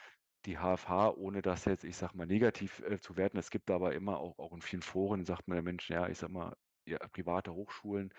die 0.45 0.57
HFH, 0.59 1.11
ohne 1.15 1.41
das 1.41 1.65
jetzt, 1.65 1.83
ich 1.85 1.95
sage 1.97 2.17
mal, 2.17 2.25
negativ, 2.27 2.81
äh, 2.81 2.99
zu 2.99 3.15
werten 3.17 3.37
es 3.37 3.49
gibt 3.51 3.71
aber 3.71 3.93
immer 3.95 4.19
auch 4.19 4.37
auch 4.39 4.53
in 4.53 4.61
vielen 4.61 4.81
Foren 4.83 5.23
sagt 5.25 5.47
man 5.47 5.57
ja: 5.57 5.61
„Mensch, 5.61 5.89
ja, 5.89 6.07
ich 6.09 6.17
sage 6.17 6.33
mal, 6.33 6.55
ja, 6.85 6.97
private 7.13 7.53
Hochschulen“, 7.53 8.13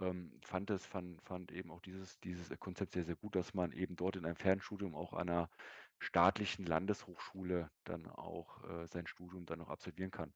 ähm, 0.00 0.40
fand 0.44 0.70
das 0.70 0.86
fand 0.86 1.22
fand 1.22 1.52
eben 1.52 1.70
auch 1.70 1.80
dieses 1.80 2.20
dieses, 2.20 2.50
äh, 2.50 2.56
Konzept 2.58 2.92
sehr, 2.92 3.04
sehr 3.04 3.16
gut, 3.16 3.36
dass 3.36 3.54
man 3.54 3.72
eben 3.72 3.96
dort 3.96 4.16
in 4.16 4.24
einem 4.26 4.36
Fernstudium 4.36 4.94
auch 4.94 5.12
an 5.14 5.26
'ner 5.28 5.50
staatlichen 5.98 6.64
Landeshochschule 6.66 7.70
dann 7.84 8.06
auch, 8.08 8.62
äh, 8.64 8.86
sein 8.86 9.06
Studium 9.06 9.46
dann 9.46 9.58
noch 9.60 9.68
absolvieren 9.70 10.10
kann. 10.10 10.32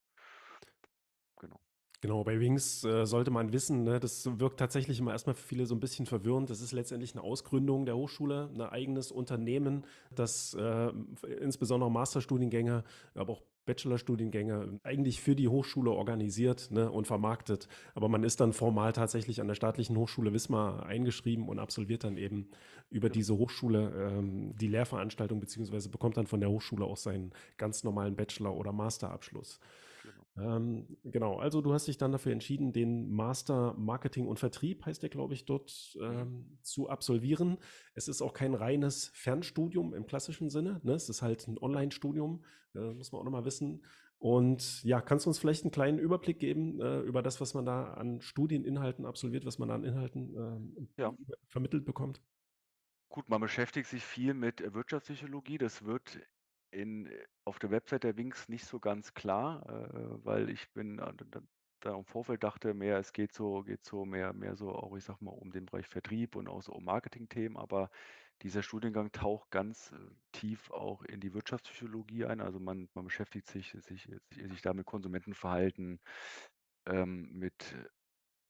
Genau. 1.39 1.61
Genau, 2.03 2.25
bei 2.25 2.41
Wings, 2.41 2.83
äh, 2.83 3.05
sollte 3.05 3.31
man 3.31 3.53
wissen, 3.53 3.83
ne, 3.85 4.01
das 4.01 4.25
wirkt 4.41 4.59
tatsächlich 4.59 4.99
immer 5.01 5.13
erst 5.13 5.27
mal 5.27 5.35
für 5.35 5.47
viele 5.47 5.67
so 5.67 5.75
'n 5.75 5.81
bisschen 5.81 6.07
verwirrend. 6.07 6.49
Das 6.49 6.63
ist 6.63 6.73
letztendlich 6.73 7.15
'ne 7.15 7.21
Ausgründung 7.23 7.85
der 7.85 7.95
Hochschule, 7.95 8.49
'ne 8.55 8.73
eigenes 8.73 9.13
Unternehmen, 9.13 9.85
das, 10.11 10.55
f 10.55 11.25
insbesondere 11.25 11.91
Masterstudiengänge, 11.91 12.85
aber 13.15 13.33
auch 13.35 13.43
Bachelorstudiengänge 13.71 14.81
eigentlich 14.83 15.21
für 15.21 15.37
die 15.37 15.47
Hochschule 15.47 15.93
organisiert, 15.93 16.71
ne, 16.73 16.91
und 16.91 17.07
vermarktet. 17.07 17.69
Aber 17.95 18.09
man 18.09 18.25
ist 18.25 18.41
dann 18.41 18.53
formal 18.53 18.93
tatsächlich 18.93 19.41
an 19.41 19.47
der 19.47 19.55
staatlichen 19.55 19.97
Hochschule 19.97 20.33
Wismar 20.33 20.87
eingeschrieben 20.87 21.49
und 21.49 21.61
absolviert 21.61 22.03
dann 22.03 22.17
eben 22.17 22.51
über 22.91 23.09
diese 23.09 23.37
Hochschule, 23.37 23.93
ähm, 23.97 24.57
die 24.57 24.67
Lehrveranstaltung 24.67 25.39
beziehungsweise 25.39 25.89
bekommt 25.89 26.17
dann 26.17 26.27
von 26.27 26.41
der 26.41 26.51
Hochschule 26.51 26.85
auch 26.85 26.97
seinen 26.97 27.31
ganz 27.59 27.85
normalen 27.85 28.17
Bachelor 28.17 28.57
oder 28.57 28.73
Masterabschluss. 28.73 29.61
Genau. 30.05 30.25
Ähm, 30.39 30.97
genau, 31.05 31.39
also 31.39 31.61
du 31.61 31.73
hast 31.73 31.89
dich 31.89 31.99
dann 31.99 32.13
dafür 32.13 32.33
entschieden, 32.33 32.73
den 32.73 33.11
Master 33.11 33.75
Marketing 33.75 34.29
und 34.29 34.39
Vertrieb, 34.39 34.87
heißt 34.87 35.03
der, 35.03 35.11
glaube 35.11 35.35
ich, 35.35 35.45
dort, 35.45 35.97
Mhm. 36.09 36.27
ähm, 36.27 36.59
zu 36.63 36.89
absolvieren. 36.89 37.59
Es 37.95 38.09
ist 38.09 38.23
auch 38.23 38.33
kein 38.33 38.55
reines 38.55 39.09
Fernstudium 39.15 39.93
im 39.95 40.07
klassischen 40.07 40.49
Sinne, 40.51 40.81
ne? 40.85 40.93
Es 40.95 41.09
ist 41.09 41.23
halt 41.23 41.49
'n 41.49 41.59
Ja. 41.69 41.81
Onlinestudium, 41.81 42.45
äh, 42.75 42.93
muss 42.95 43.13
man 43.13 43.21
auch 43.21 43.25
noch 43.25 43.33
mal 43.33 43.45
wissen. 43.45 43.85
Und 44.19 44.85
ja, 44.85 45.01
kannst 45.01 45.27
du 45.27 45.31
uns 45.31 45.39
vielleicht 45.41 45.65
'n 45.65 45.71
kleinen 45.73 45.99
Überblick 45.99 46.39
geben, 46.39 46.81
äh, 46.81 47.01
über 47.01 47.23
das, 47.23 47.41
was 47.41 47.55
man 47.55 47.67
da 47.67 47.95
an 47.95 48.21
Studieninhalten 48.21 49.07
absolviert, 49.07 49.45
was 49.47 49.59
man 49.59 49.69
da 49.69 49.75
an 49.75 49.85
Inhalten, 49.85 50.35
ähm, 50.37 50.89
Ja. 50.99 51.13
vermittelt 51.49 51.85
bekommt? 51.85 52.23
Gut, 53.13 53.29
man 53.29 53.41
beschäftigt 53.41 53.89
sich 53.89 54.05
viel 54.05 54.35
mit, 54.35 54.61
äh, 54.61 54.73
Wirtschaftspsychologie. 54.73 55.59
Das 55.59 55.85
wird 55.85 56.21
in 56.71 57.07
äh, 57.07 57.25
auf 57.45 57.59
der 57.59 57.71
Website 57.71 58.05
der 58.05 58.17
Wings 58.17 58.49
nicht 58.49 58.65
so 58.67 58.81
ganz 58.81 59.15
klar, 59.15 59.67
äh, 59.69 60.25
weil 60.25 60.51
ich 60.51 60.71
bin 60.73 60.97
da 60.99 61.13
da 61.83 61.97
im 61.97 62.05
Vorfeld 62.05 62.45
dachte 62.45 62.75
mehr, 62.75 62.99
es 62.99 63.13
geht 63.13 63.33
so 63.33 63.63
geht 63.63 63.85
so 63.85 64.05
mehr 64.05 64.33
mehr 64.35 64.55
so 64.57 64.71
auch, 64.73 64.97
ich 64.97 65.05
sage 65.05 65.25
mal, 65.25 65.31
um 65.33 65.51
den 65.51 65.67
Bereich 65.67 65.87
Vertrieb 65.87 66.37
und 66.37 66.49
auch 66.49 66.63
so 66.63 66.73
um 66.73 66.85
Marketingthemen, 66.85 67.57
aber 67.57 67.91
dieser 68.43 68.63
Studiengang 68.63 69.13
taucht 69.13 69.51
ganz, 69.51 69.93
äh, 69.93 69.97
tief 70.33 70.71
auch 70.71 71.03
in 71.03 71.21
die 71.21 71.35
Wirtschaftspsychologie 71.35 72.25
ein. 72.27 72.41
Also, 72.41 72.61
man 72.61 72.89
man 72.95 73.05
beschäftigt 73.05 73.47
sich 73.49 73.73
sich 73.81 74.05
sich 74.05 74.49
sich 74.51 74.63
da 74.63 74.75
mit 74.75 74.87
Konsumentenverhalten, 74.87 76.01
ähm, 76.87 77.31
mit, 77.33 77.75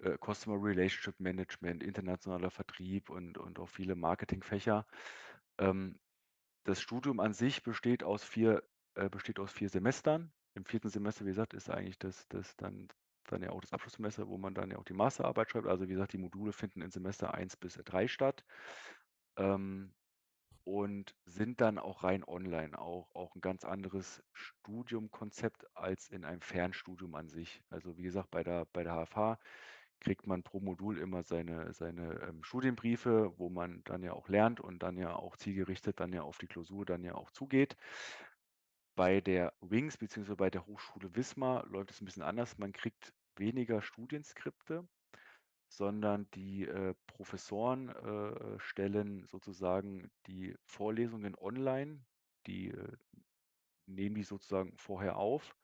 äh, 0.00 0.16
Customer 0.18 0.56
Relationship 0.62 1.18
Management, 1.20 1.82
internationaler 1.82 2.50
Vertrieb 2.50 3.10
und 3.10 3.38
und 3.38 3.58
auch 3.58 3.68
viele 3.68 3.94
Marketingfächer. 3.96 4.86
Ähm, 5.58 5.98
das 6.70 6.80
Studium 6.82 7.20
an 7.20 7.34
sich 7.34 7.62
besteht 7.62 8.02
aus 8.04 8.24
4 8.24 8.64
äh, 8.96 9.08
besteht 9.10 9.38
aus 9.40 9.52
4 9.52 9.68
Semestern. 9.70 10.32
Im 10.54 10.64
4. 10.64 10.90
Semester, 10.90 11.24
wie 11.26 11.30
gesagt, 11.30 11.54
ist 11.54 11.70
eigentlich 11.70 11.98
das 11.98 12.28
das 12.28 12.56
dann 12.56 12.88
dann 13.28 13.42
ja 13.42 13.50
auch 13.50 13.60
das 13.60 13.72
Abschlusssemester, 13.72 14.28
wo 14.28 14.38
man 14.38 14.54
dann 14.54 14.70
ja 14.72 14.78
auch 14.78 14.84
die 14.84 14.94
Masterarbeit 14.94 15.50
schreibt. 15.50 15.66
Also, 15.68 15.84
wie 15.88 15.92
gesagt, 15.92 16.12
die 16.14 16.18
Module 16.18 16.52
finden 16.52 16.82
in 16.82 16.90
Semester 16.90 17.34
1 17.34 17.56
bis 17.56 17.74
3 17.84 18.08
statt, 18.08 18.44
ähm, 19.38 19.94
und 20.64 21.16
sind 21.26 21.60
dann 21.62 21.78
auch 21.78 22.04
rein 22.04 22.24
online, 22.24 22.78
auch 22.78 23.14
auch 23.14 23.34
'n 23.36 23.40
ganz 23.42 23.64
anderes 23.64 24.22
Studiumkonzept 24.34 25.66
als 25.76 26.10
in 26.10 26.24
einem 26.24 26.42
Fernstudium 26.42 27.14
an 27.16 27.28
sich. 27.28 27.62
Also, 27.70 27.96
wie 27.98 28.02
gesagt, 28.04 28.30
bei 28.32 28.44
der 28.44 28.66
bei 28.66 28.84
der 28.84 28.94
HFH 28.94 29.38
kriegt 30.01 30.26
man 30.26 30.42
pro 30.42 30.61
Modul 30.61 30.98
immer 30.98 31.22
seine 31.22 31.72
seine, 31.74 32.20
ähm, 32.28 32.42
Studienbriefe, 32.44 33.32
wo 33.38 33.51
man 33.51 33.82
dann 33.84 34.03
ja 34.03 34.12
auch 34.14 34.28
lernt 34.28 34.61
und 34.61 34.82
dann 34.82 34.96
ja 34.98 35.14
auch 35.16 35.36
zielgerichtet 35.36 36.01
dann 36.01 36.12
ja 36.12 36.22
auf 36.22 36.38
die 36.38 36.46
Klausur 36.48 36.84
dann 36.86 37.05
ja 37.05 37.14
auch 37.14 37.30
zugeht. 37.30 37.76
Bei 38.98 39.20
der 39.20 39.53
Wings 39.61 39.96
beziehungsweise 39.98 40.36
bei 40.36 40.51
der 40.51 40.66
Hochschule 40.66 41.14
Wismar 41.14 41.66
läuft 41.66 41.90
es 41.90 42.01
'n 42.01 42.05
bisschen 42.05 42.22
anders. 42.22 42.59
Man 42.59 42.72
kriegt 42.72 43.14
weniger 43.36 43.82
Studienskripte, 43.82 44.88
sondern 45.68 46.30
die, 46.34 46.66
äh, 46.66 46.94
Professoren, 47.07 47.90
äh, 47.90 48.59
stellen 48.61 49.26
sozusagen 49.28 50.11
die 50.26 50.57
Vorlesungen 50.64 51.36
online. 51.36 52.05
Die, 52.46 52.68
äh, 52.70 52.96
nehmen 53.86 54.16
die 54.16 54.24
sozusagen 54.24 54.76
vorher 54.78 55.16
auf 55.18 55.57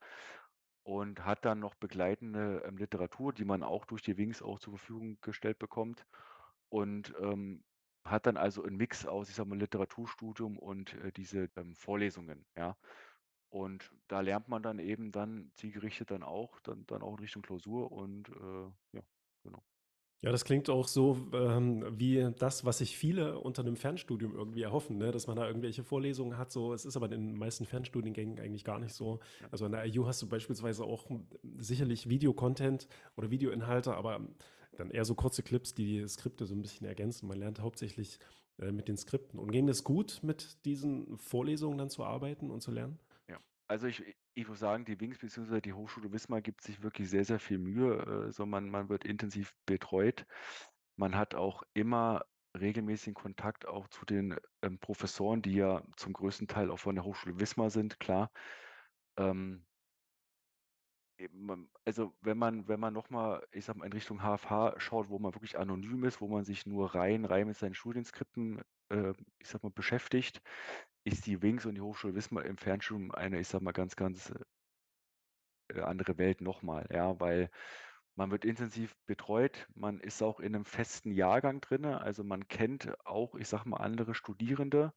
und 0.87 1.24
hat 1.26 1.45
dann 1.45 1.61
noch 1.61 1.74
begleitende, 1.76 2.62
ähm, 2.66 2.78
Literatur, 2.78 3.32
die 3.32 3.45
man 3.45 3.62
auch 3.64 3.87
durch 3.87 4.03
die 4.03 4.16
Wings 4.18 4.43
auch 4.43 4.61
zur 4.61 4.74
Verfügung 4.78 5.18
gestellt 5.20 5.59
bekommt 5.59 6.07
und, 6.70 7.14
ähm, 7.20 7.64
hat 8.05 8.26
dann 8.26 8.37
also 8.37 8.62
'n 8.64 8.76
Mix 8.76 9.07
aus, 9.07 9.28
ich 9.30 9.34
sage 9.37 9.49
mal, 9.51 9.59
Literaturstudium 9.59 10.59
und, 10.59 10.95
äh, 10.95 11.12
diese, 11.12 11.51
ähm, 11.57 11.74
Vorlesungen, 11.76 12.47
ja? 12.57 12.76
Und 13.51 13.93
da 14.09 14.20
lernt 14.22 14.49
man 14.49 14.62
dann 14.62 14.78
eben 14.80 15.12
dann 15.12 15.51
zielgerichtet 15.55 16.11
dann 16.12 16.22
auch 16.24 16.61
dann 16.61 16.87
dann 16.87 17.03
auch 17.03 17.14
in 17.14 17.20
Richtung 17.20 17.43
Klausur 17.43 17.93
und, 17.93 18.28
äh, 18.30 18.70
ja, 18.97 19.03
genau. 19.45 19.62
Ja, 20.24 20.32
das 20.32 20.44
klingt 20.44 20.70
auch 20.70 20.88
so, 20.88 21.28
ähm, 21.34 21.84
wie 21.98 22.30
das, 22.38 22.64
was 22.64 22.78
sich 22.78 22.96
viele 22.96 23.38
unter 23.38 23.62
'nem 23.62 23.76
Fernstudium 23.76 24.34
irgendwie 24.34 24.62
erhoffen, 24.62 24.96
ne, 24.96 25.10
dass 25.10 25.26
man 25.26 25.36
da 25.36 25.46
irgendwelche 25.46 25.84
Vorlesungen 25.84 26.38
hat 26.38 26.50
so. 26.50 26.72
Es 26.72 26.86
ist 26.86 26.96
aber 26.96 27.06
in 27.06 27.10
den 27.32 27.36
meisten 27.36 27.66
Fernstudiengängen 27.66 28.38
eigentlich 28.40 28.64
gar 28.64 28.78
nicht 28.78 28.94
so. 28.94 29.20
Also, 29.50 29.66
an 29.66 29.72
der 29.72 29.84
IU 29.86 30.06
hast 30.06 30.22
du 30.22 30.28
beispielsweise 30.28 30.84
auch, 30.84 31.10
sicherlich 31.58 32.08
Video-Content 32.08 32.88
oder 33.16 33.30
Videoinhalte, 33.30 33.94
aber 33.94 34.20
dann 34.78 34.90
eher 34.90 35.04
so 35.04 35.14
kurze 35.14 35.42
Clips, 35.42 35.74
die 35.74 36.06
Skripte 36.08 36.46
so 36.46 36.54
'n 36.54 36.62
bisschen 36.62 36.86
ergänzen. 36.86 37.28
Man 37.28 37.38
lernt 37.38 37.60
hauptsächlich, 37.60 38.18
äh, 38.58 38.72
mit 38.72 38.88
den 38.88 38.96
Skripten. 38.96 39.38
Und 39.38 39.52
ging 39.52 39.66
das 39.66 39.84
gut, 39.84 40.20
mit 40.22 40.64
diesen 40.64 41.18
Vorlesungen 41.18 41.76
dann 41.76 41.90
zu 41.90 42.04
arbeiten 42.04 42.50
und 42.50 42.62
zu 42.62 42.70
lernen? 42.70 42.98
Also, 43.68 43.86
ich 43.88 44.16
ich 44.34 44.48
muss 44.48 44.58
sagen, 44.60 44.84
die 44.84 45.00
Wings 45.00 45.18
beziehungsweise 45.18 45.60
die 45.62 45.72
Hochschule 45.72 46.12
Wismar 46.12 46.40
gibt 46.42 46.60
sich 46.62 46.82
wirklich 46.82 47.08
sehr, 47.10 47.24
sehr 47.24 47.40
viel 47.40 47.58
Mühe. 47.58 48.26
Äh, 48.28 48.32
so 48.32 48.46
man 48.46 48.70
man 48.70 48.88
wird 48.88 49.04
intensiv 49.04 49.54
betreut. 49.66 50.26
Man 50.96 51.16
hat 51.16 51.34
auch 51.34 51.62
immer 51.74 52.22
regelmäßigen 52.58 53.14
Kontakt 53.14 53.66
auch 53.66 53.88
zu 53.88 54.04
den, 54.06 54.36
ähm, 54.62 54.78
Professoren, 54.78 55.42
die 55.42 55.54
ja 55.54 55.82
zum 55.96 56.12
größten 56.14 56.48
Teil 56.48 56.70
auch 56.70 56.78
von 56.78 56.94
der 56.94 57.04
Hochschule 57.04 57.38
Wismar 57.40 57.70
sind, 57.70 57.98
klar. 58.00 58.30
Ähm 59.18 59.66
ähm, 61.18 61.70
also, 61.84 62.14
wenn 62.20 62.38
man 62.38 62.68
wenn 62.68 62.80
man 62.80 62.92
noch 62.94 63.10
mal, 63.10 63.46
ich 63.52 63.64
sage 63.64 63.78
mal, 63.78 63.86
in 63.86 63.92
Richtung 63.92 64.20
HFH 64.20 64.74
schaut, 64.78 65.08
wo 65.08 65.18
man 65.18 65.34
wirklich 65.34 65.58
anonym 65.58 66.04
ist, 66.04 66.20
wo 66.20 66.28
man 66.28 66.44
sich 66.44 66.66
nur 66.66 66.94
rein 66.94 67.24
rein 67.24 67.46
mit 67.46 67.56
seinen 67.56 67.74
Studienskripten, 67.74 68.62
äh, 68.90 69.12
ich 69.38 69.48
sage 69.48 69.66
mal, 69.66 69.72
beschäftigt, 69.72 70.42
ist 71.07 71.26
die 71.26 71.42
Wings 71.42 71.66
und 71.66 71.76
die 71.76 71.80
Hochschule 71.82 72.14
Wismar 72.16 72.44
im 72.44 72.59
Fernstudium 72.59 73.12
eine, 73.12 73.40
ich 73.40 73.48
sage 73.48 73.64
mal, 73.64 73.72
ganz, 73.72 73.96
ganz, 73.96 74.30
äh 74.30 74.40
äh, 75.68 75.80
andere 75.80 76.18
Welt 76.18 76.40
noch 76.40 76.62
mal, 76.62 76.86
ja, 76.92 77.18
weil 77.20 77.50
man 78.16 78.30
wird 78.30 78.44
intensiv 78.46 78.94
betreut. 79.07 79.68
Man 79.74 80.00
ist 80.00 80.22
auch 80.22 80.40
in 80.40 80.52
'nem 80.52 80.64
festen 80.64 81.12
Jahrgang 81.12 81.61
drinnen. 81.61 81.94
Also, 81.94 82.24
man 82.24 82.48
kennt 82.48 82.94
auch, 83.07 83.34
ich 83.34 83.48
sage 83.48 83.68
mal, 83.68 83.78
andere 83.78 84.14
Studierende. 84.14 84.92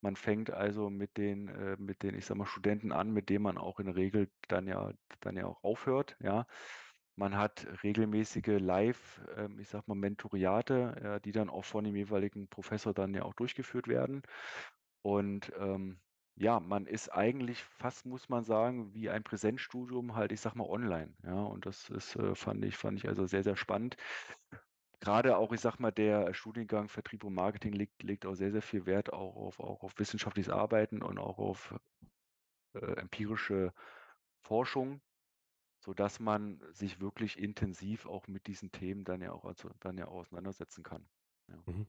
Man 0.00 0.16
fängt 0.16 0.50
also 0.50 0.90
mit 0.90 1.16
den 1.18 1.48
äh, 1.48 1.76
mit 1.78 2.02
den, 2.02 2.14
ich 2.16 2.26
sage 2.26 2.38
mal, 2.38 2.46
Studenten 2.46 2.92
an, 2.92 3.12
mit 3.12 3.28
denen 3.30 3.44
man 3.44 3.58
auch 3.58 3.80
in 3.80 3.86
der 3.86 3.96
Regel 3.96 4.30
dann 4.48 4.66
ja 4.68 4.92
dann 5.20 5.36
ja 5.36 5.46
auch 5.46 5.62
aufhört, 5.64 6.16
ja? 6.20 6.46
Man 7.16 7.36
hat 7.38 7.66
regelmäßige 7.84 8.58
Live 8.60 9.22
ähm, 9.36 9.58
ich 9.60 9.68
sage 9.68 9.84
mal, 9.88 9.94
Mentoriate, 9.96 10.96
ja, 11.04 11.20
die 11.20 11.32
dann 11.32 11.50
auch 11.50 11.64
von 11.64 11.84
dem 11.84 11.96
jeweiligen 11.96 12.48
Professor 12.48 12.94
dann 12.94 13.14
ja 13.14 13.22
auch 13.24 13.34
durchgeführt 13.34 13.88
werden. 13.88 14.22
Und, 15.04 15.52
ähm, 15.58 16.00
ja, 16.36 16.60
man 16.60 16.86
ist 16.86 17.10
eigentlich 17.10 17.62
fast, 17.62 18.06
muss 18.06 18.28
man 18.30 18.42
sagen, 18.42 18.94
wie 18.94 19.10
ein 19.10 19.22
Präsenzstudium 19.22 20.16
halt, 20.16 20.32
ich 20.32 20.40
sage 20.40 20.58
mal, 20.58 20.66
online, 20.68 21.14
ja? 21.22 21.42
Und 21.44 21.66
das 21.66 21.90
ist, 21.90 22.16
äh, 22.16 22.34
fand 22.34 22.64
ich 22.64 22.76
fand 22.76 22.98
ich 22.98 23.06
also 23.08 23.26
sehr, 23.26 23.44
sehr 23.44 23.56
spannend. 23.56 23.96
grade 25.00 25.36
auch, 25.36 25.52
ich 25.52 25.60
sage 25.60 25.76
mal, 25.80 25.92
der 25.92 26.34
Studiengang 26.34 26.88
Vertrieb 26.88 27.22
und 27.24 27.34
Marketing 27.34 27.72
legt 27.74 28.02
legt 28.02 28.26
auch 28.26 28.34
sehr, 28.34 28.50
sehr 28.52 28.62
viel 28.62 28.86
Wert 28.86 29.12
auch 29.12 29.36
auf 29.36 29.60
auch 29.60 29.82
auf 29.84 29.98
wissenschaftliches 29.98 30.52
Arbeiten 30.52 31.02
und 31.02 31.18
auch 31.18 31.38
auf, 31.38 31.76
äh, 32.74 32.80
empirische 32.96 33.72
Forschung, 34.42 35.02
sodass 35.80 36.20
man 36.20 36.60
sich 36.72 37.00
wirklich 37.00 37.38
intensiv 37.38 38.06
auch 38.06 38.28
mit 38.28 38.46
diesen 38.48 38.72
Themen 38.72 39.04
dann 39.04 39.22
ja 39.22 39.32
auch 39.32 39.44
also, 39.46 39.70
dann 39.80 39.98
ja 39.98 40.06
auseinandersetzen 40.08 40.82
kann. 40.84 41.08
Ja, 41.54 41.72
Mhm. 41.72 41.86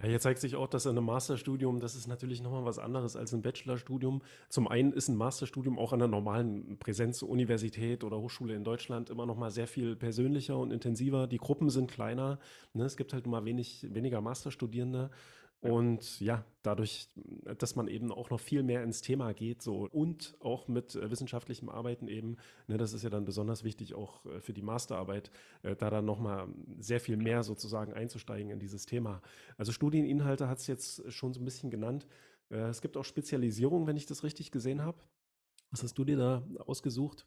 Ja, 0.00 0.08
hier 0.08 0.20
zeigt 0.20 0.40
sich 0.40 0.54
auch, 0.56 0.68
dass 0.68 0.86
in 0.86 0.94
'nem 0.94 1.04
Masterstudium 1.04 1.80
das 1.80 1.94
ist 1.94 2.06
natürlich 2.06 2.40
noch 2.42 2.50
mal 2.52 2.64
was 2.64 2.78
anderes 2.78 3.16
als 3.16 3.32
'n 3.34 3.42
Bachelorstudium. 3.42 4.22
Zum 4.48 4.68
einen 4.68 4.92
ist 4.92 5.08
'n 5.08 5.16
Masterstudium 5.16 5.78
auch 5.78 5.92
an 5.92 5.98
'ner 6.00 6.08
normalen 6.08 6.78
Präsenzuniversität 6.78 8.04
oder 8.04 8.18
Hochschule 8.18 8.54
in 8.54 8.64
Deutschland 8.64 9.10
immer 9.10 9.26
noch 9.26 9.36
mal 9.36 9.50
sehr 9.50 9.66
viel 9.66 9.96
persönlicher 9.96 10.56
und 10.58 10.70
intensiver. 10.72 11.26
Die 11.26 11.38
Gruppen 11.38 11.70
sind 11.70 11.90
kleiner, 11.90 12.38
ne? 12.72 12.84
Es 12.84 12.96
gibt 12.96 13.12
halt 13.12 13.26
mal 13.26 13.44
wenig 13.44 13.86
weniger 13.92 14.20
Masterstudierende. 14.20 15.10
Und 15.60 16.20
ja, 16.20 16.44
dadurch, 16.62 17.08
dass 17.58 17.74
man 17.76 17.88
eben 17.88 18.12
auch 18.12 18.30
noch 18.30 18.40
viel 18.40 18.62
mehr 18.62 18.82
ins 18.84 19.00
Thema 19.02 19.32
geht 19.34 19.60
so 19.62 19.88
und 19.90 20.36
auch 20.40 20.68
mit, 20.68 20.94
äh, 20.94 21.10
wissenschaftlichem 21.10 21.68
Arbeiten 21.68 22.06
eben, 22.08 22.36
ne, 22.68 22.76
das 22.78 22.92
ist 22.92 23.02
ja 23.02 23.10
dann 23.10 23.24
besonders 23.24 23.64
wichtig 23.64 23.94
auch, 23.94 24.24
äh, 24.26 24.40
für 24.40 24.52
die 24.52 24.62
Masterarbeit, 24.62 25.30
äh, 25.62 25.74
da 25.76 25.90
dann 25.90 26.04
noch 26.04 26.20
mal 26.20 26.48
sehr 26.78 27.00
viel 27.00 27.16
mehr 27.16 27.42
sozusagen 27.42 27.92
einzusteigen 27.92 28.50
in 28.50 28.60
dieses 28.60 28.86
Thema. 28.86 29.20
Also, 29.56 29.72
Studieninhalte 29.72 30.48
hat's 30.48 30.66
jetzt 30.68 31.10
schon 31.12 31.32
so 31.34 31.40
'n 31.40 31.44
bisschen 31.44 31.70
genannt. 31.70 32.06
Äh, 32.50 32.56
es 32.68 32.80
gibt 32.80 32.96
auch 32.96 33.04
Spezialisierung, 33.04 33.86
wenn 33.86 33.96
ich 33.96 34.06
das 34.06 34.22
richtig 34.24 34.50
gesehen 34.52 34.82
habe. 34.82 35.02
Was 35.70 35.82
hast 35.82 35.98
du 35.98 36.04
dir 36.04 36.16
da 36.18 36.46
ausgesucht? 36.66 37.26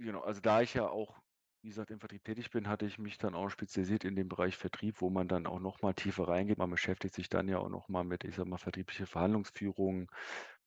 Genau, 0.00 0.20
also, 0.20 0.40
da 0.40 0.60
ich 0.62 0.74
ja 0.74 0.88
auch, 0.88 1.18
wie 1.68 1.72
gesagt, 1.72 1.90
im 1.90 2.00
Vertrieb 2.00 2.24
tätig 2.24 2.50
bin, 2.50 2.66
hatte 2.66 2.86
ich 2.86 2.98
mich 2.98 3.18
dann 3.18 3.34
auch 3.34 3.50
spezialisiert 3.50 4.02
in 4.02 4.16
dem 4.16 4.30
Bereich 4.30 4.56
Vertrieb, 4.56 5.02
wo 5.02 5.10
man 5.10 5.28
dann 5.28 5.46
auch 5.46 5.60
noch 5.60 5.82
mal 5.82 5.92
tiefer 5.92 6.26
reingeht. 6.26 6.56
Man 6.56 6.70
beschäftigt 6.70 7.14
sich 7.14 7.28
dann 7.28 7.46
ja 7.46 7.58
auch 7.58 7.68
noch 7.68 7.90
mal 7.90 8.04
mit, 8.04 8.24
ich 8.24 8.36
sage 8.36 8.48
mal, 8.48 8.56
vertrieblicher 8.56 9.06
Verhandlungsführung, 9.06 10.10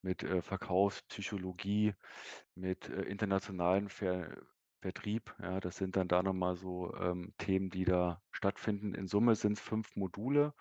mit, 0.03 0.21
äh, 0.21 0.43
Verkaufspsychologie, 0.43 1.95
mit, 2.53 2.87
äh, 2.89 3.01
internationalen 3.01 3.89
Ver 3.89 4.37
Vertrieb. 4.79 5.35
Ja, 5.41 5.59
das 5.59 5.77
sind 5.77 5.95
dann 5.95 6.07
da 6.07 6.21
noch 6.21 6.33
mal 6.33 6.55
so, 6.55 6.93
ähm, 6.95 7.33
Themen, 7.39 7.71
die 7.71 7.85
da 7.85 8.21
stattfinden. 8.31 8.93
In 8.93 9.07
Summe 9.07 9.33
sind's 9.33 9.59
5 9.59 9.95
Module, 9.95 10.53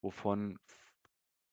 wovon 0.00 0.60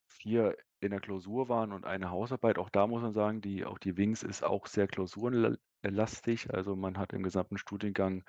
v 0.07 0.19
4 0.21 0.57
in 0.81 0.91
der 0.91 0.99
Klausur 0.99 1.49
waren 1.49 1.71
und 1.71 1.85
1 1.85 2.05
Hausarbeit. 2.05 2.57
Auch 2.57 2.69
da 2.69 2.87
muss 2.87 3.01
man 3.01 3.13
sagen, 3.13 3.41
die 3.41 3.65
auch 3.65 3.79
die 3.79 3.97
Wings 3.97 4.23
ist 4.23 4.43
auch 4.43 4.67
sehr 4.67 4.87
klausurenl 4.87 5.59
lastig. 5.83 6.53
Also, 6.53 6.75
man 6.75 6.97
hat 6.97 7.13
im 7.13 7.23
gesamten 7.23 7.57
Studiengang 7.57 8.23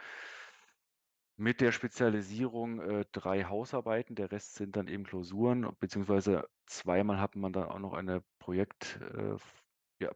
mit 1.36 1.60
der 1.60 1.72
Spezialisierung, 1.72 2.80
äh, 2.80 3.04
3 3.12 3.44
Hausarbeiten. 3.44 4.14
Der 4.14 4.30
Rest 4.30 4.54
sind 4.54 4.76
dann 4.76 4.88
eben 4.88 5.04
Klausuren, 5.04 5.74
beziehungsweise 5.80 6.48
zweimal 6.66 7.20
hat 7.20 7.34
man 7.36 7.52
dann 7.52 7.64
auch 7.64 7.78
noch 7.78 7.94
eine 7.94 8.22
Projekt 8.38 9.00
äh, 9.00 9.36
ja, 10.00 10.10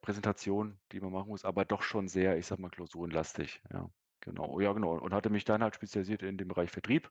die 0.93 1.01
man 1.01 1.13
machen 1.13 1.29
muss, 1.29 1.45
aber 1.45 1.65
doch 1.65 1.83
schon 1.83 2.09
sehr, 2.09 2.39
ich 2.39 2.47
sage 2.47 2.63
mal, 2.63 2.71
klausurenlastig, 2.71 3.63
ja, 3.71 3.91
genau. 4.21 4.61
Ja, 4.61 4.73
genau 4.73 4.99
und 4.99 5.13
hatte 5.13 5.31
mich 5.31 5.45
dann 5.45 5.63
halt 5.63 5.75
spezialisiert 5.75 6.23
in 6.23 6.39
dem 6.39 6.49
Bereich 6.49 6.71
Vertrieb 6.71 7.11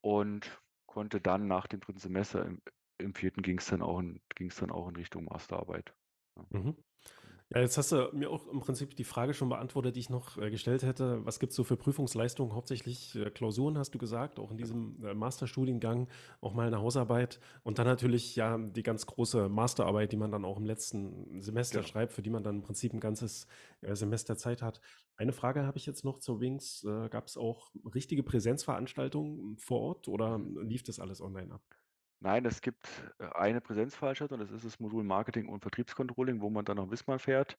und 0.00 0.60
konnte 0.86 1.20
dann 1.20 1.46
nach 1.46 1.66
dem 1.66 1.80
3. 1.80 1.98
Semester 1.98 2.44
im 2.44 2.60
im 2.98 3.14
4. 3.14 3.42
ging's 3.42 3.66
dann 3.68 3.82
auch 3.82 3.98
in 4.00 4.20
ging's 4.34 4.56
dann 4.56 4.70
auch 4.70 4.88
in 4.88 4.96
Richtung 4.96 5.24
Masterarbeit. 5.26 5.94
Ja. 6.36 6.46
Mhm. 6.52 6.76
Genau. 7.22 7.40
Ja, 7.54 7.60
jetzt 7.62 7.78
hast 7.78 7.92
du 7.92 8.10
mir 8.14 8.30
auch 8.30 8.48
im 8.48 8.60
Prinzip 8.60 8.96
die 8.96 9.04
Frage 9.04 9.34
schon 9.34 9.48
beantwortet, 9.50 9.96
die 9.96 10.00
ich 10.00 10.10
noch, 10.10 10.38
äh, 10.38 10.50
gestellt 10.50 10.82
hätte. 10.84 11.24
Was 11.26 11.40
gibt's 11.40 11.56
so 11.56 11.64
für 11.64 11.76
Prüfungsleistungen? 11.76 12.54
Hauptsächlich, 12.54 13.16
äh, 13.16 13.30
Klausuren, 13.30 13.78
hast 13.78 13.92
du 13.94 13.98
gesagt, 13.98 14.38
auch 14.40 14.50
in 14.52 14.58
diesem, 14.58 15.04
äh, 15.04 15.14
Masterstudiengang, 15.14 16.08
auch 16.40 16.54
mal 16.54 16.70
'ne 16.70 16.78
Hausarbeit 16.80 17.40
und 17.64 17.78
dann 17.78 17.86
natürlich, 17.86 18.36
ja, 18.36 18.58
die 18.58 18.82
ganz 18.84 19.06
große 19.06 19.48
Masterarbeit, 19.50 20.12
die 20.12 20.16
man 20.18 20.32
dann 20.32 20.44
auch 20.44 20.58
im 20.58 20.66
letzten 20.66 21.40
Semester 21.42 21.82
Genau. 21.82 21.84
schreibt, 21.84 22.12
für 22.14 22.22
die 22.22 22.30
man 22.30 22.44
dann 22.44 22.56
im 22.56 22.62
Prinzip 22.62 22.94
'n 22.94 23.00
ganzes, 23.00 23.48
äh, 23.82 23.94
Semester 23.96 24.36
Zeit 24.38 24.62
hat. 24.62 24.80
Eine 25.16 25.32
Frage 25.32 25.64
habe 25.66 25.78
ich 25.78 25.86
jetzt 25.86 26.04
noch 26.04 26.18
zur 26.20 26.40
Wings. 26.40 26.84
Äh, 26.84 27.08
gab's 27.10 27.36
auch 27.38 27.70
richtige 27.94 28.22
Präsenzveranstaltungen 28.24 29.58
vor 29.58 29.80
Ort 29.82 30.08
oder 30.08 30.38
Mhm. 30.38 30.58
lief 30.62 30.82
das 30.84 31.00
alles 31.00 31.20
online 31.22 31.54
ab? 31.54 31.77
Nein, 32.22 32.44
es 32.46 32.60
gibt, 32.62 33.12
äh, 33.18 33.26
eine 33.34 33.60
Präsenzveranstaltung, 33.60 34.38
das 34.40 34.50
ist 34.50 34.64
das 34.64 34.80
Modul 34.80 35.04
Marketing 35.04 35.48
und 35.48 35.60
Vertriebscontrolling, 35.62 36.40
wo 36.40 36.50
man 36.50 36.64
dann 36.64 36.76
nach 36.76 36.90
Wismar 36.90 37.18
fährt. 37.20 37.58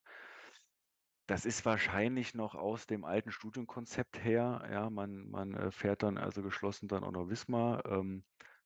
Das 1.30 1.46
ist 1.46 1.64
wahrscheinlich 1.64 2.34
noch 2.34 2.56
aus 2.56 2.88
dem 2.88 3.04
alten 3.06 3.32
Studienkonzept 3.32 4.24
her, 4.24 4.68
ja. 4.72 4.90
Man 4.90 5.30
man, 5.30 5.54
äh, 5.54 5.72
fährt 5.72 6.02
dann 6.04 6.18
also 6.18 6.42
geschlossen 6.42 6.88
dann 6.88 7.04
auch 7.04 7.12
nach 7.12 7.30
Wismar, 7.30 7.86
ähm, 7.86 8.26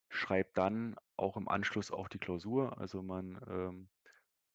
schreibt 0.09 0.57
dann 0.57 0.95
auch 1.17 1.35
im 1.37 1.47
Anschluss 1.49 1.91
auch 1.91 2.07
die 2.07 2.19
Klausur. 2.19 2.77
Also, 2.79 3.03
man, 3.03 3.39
ähm 3.47 3.89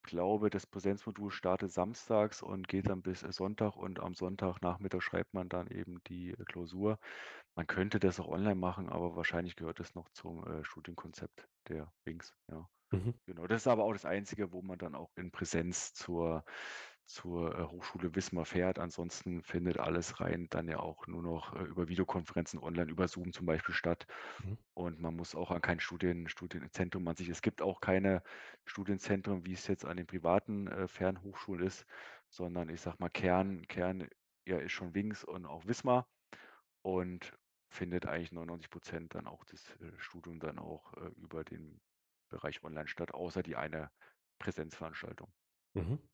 glaube, 0.09 0.51
das 0.51 0.67
Präsenzmodul 0.67 1.31
startet 1.31 1.73
samstags 1.73 2.43
und 2.43 2.69
geht 2.69 2.89
dann 2.89 3.03
bis, 3.03 3.23
äh, 3.23 3.33
Sonntag 3.33 3.77
und 3.77 4.01
am 4.01 4.15
Sonntagnachmittag 4.15 5.03
schreibt 5.03 5.35
man 5.35 5.49
dann 5.49 5.69
eben 5.69 5.99
die, 6.09 6.31
äh, 6.33 6.45
Klausur. 6.45 6.99
Man 7.57 7.67
könnte 7.67 8.01
das 8.01 8.21
auch 8.21 8.29
online 8.29 8.57
machen, 8.57 8.89
aber 8.89 9.17
wahrscheinlich 9.17 9.57
gehört 9.57 9.81
das 9.81 9.95
noch 9.95 10.09
zum, 10.11 10.45
äh, 10.47 10.65
Studienkonzept 10.65 11.49
der 11.69 11.93
Wings, 12.05 12.35
ja. 12.51 12.69
Mhm. 12.93 13.19
Genau, 13.27 13.47
das 13.47 13.63
ist 13.63 13.69
aber 13.69 13.85
auch 13.85 13.93
das 13.93 14.07
Einzige, 14.07 14.53
wo 14.53 14.63
man 14.63 14.79
dann 14.79 14.95
auch 14.97 15.11
in 15.17 15.31
Präsenz 15.33 15.93
zur 15.95 16.45
zur, 17.09 17.59
äh, 17.59 17.65
Hochschule 17.65 18.15
Wismar 18.17 18.45
fährt. 18.47 18.79
Ansonsten 18.79 19.43
findet 19.43 19.79
alles 19.79 20.21
rein 20.21 20.49
dann 20.51 20.69
ja 20.69 20.79
auch 20.81 21.07
nur 21.09 21.23
noch, 21.23 21.55
äh, 21.57 21.65
über 21.65 21.89
Videokonferenzen 21.89 22.61
online, 22.61 22.91
über 22.93 23.09
Zoom 23.09 23.33
zum 23.33 23.47
Beispiel 23.47 23.75
statt 23.75 24.07
Mhm. 24.45 24.59
und 24.75 25.01
man 25.01 25.17
muss 25.17 25.35
auch 25.35 25.51
an 25.51 25.61
kein 25.63 25.81
Studien 25.81 26.29
Studienzentrum 26.29 27.07
an 27.09 27.17
sich 27.17 27.29
es 27.31 27.43
gibt 27.43 27.63
auch 27.63 27.81
keine 27.81 28.23
Studienzentren, 28.67 29.45
wie 29.47 29.55
es 29.55 29.67
jetzt 29.69 29.85
an 29.85 29.97
den 29.97 30.07
privaten, 30.07 30.69
äh, 30.69 30.89
Fernhochschulen 30.89 31.67
ist, 31.67 31.87
sondern 32.29 32.69
ich 32.71 32.81
sage 32.83 32.97
mal, 33.01 33.11
Kern 33.11 33.67
Kern, 33.69 34.09
ja, 34.47 34.59
ist 34.59 34.73
schon 34.73 34.95
Wings 34.95 35.25
und 35.25 35.47
auch 35.47 35.67
Wismar 35.67 36.09
und 36.83 37.35
findet 37.71 38.07
eigentlich 38.07 38.33
99 38.33 38.71
% 38.71 39.15
dann 39.15 39.27
auch 39.29 39.45
das, 39.47 39.77
äh, 39.81 39.93
Studium 39.99 40.41
dann 40.41 40.59
auch, 40.59 40.95
äh, 40.95 41.09
über 41.17 41.45
den 41.45 41.81
Bereich 42.31 42.63
online 42.65 42.89
statt, 42.89 43.13
außer 43.15 43.43
die 43.43 43.57
eine 43.57 43.91
Präsenzveranstaltung. 44.41 45.33
Mhm. 45.75 46.09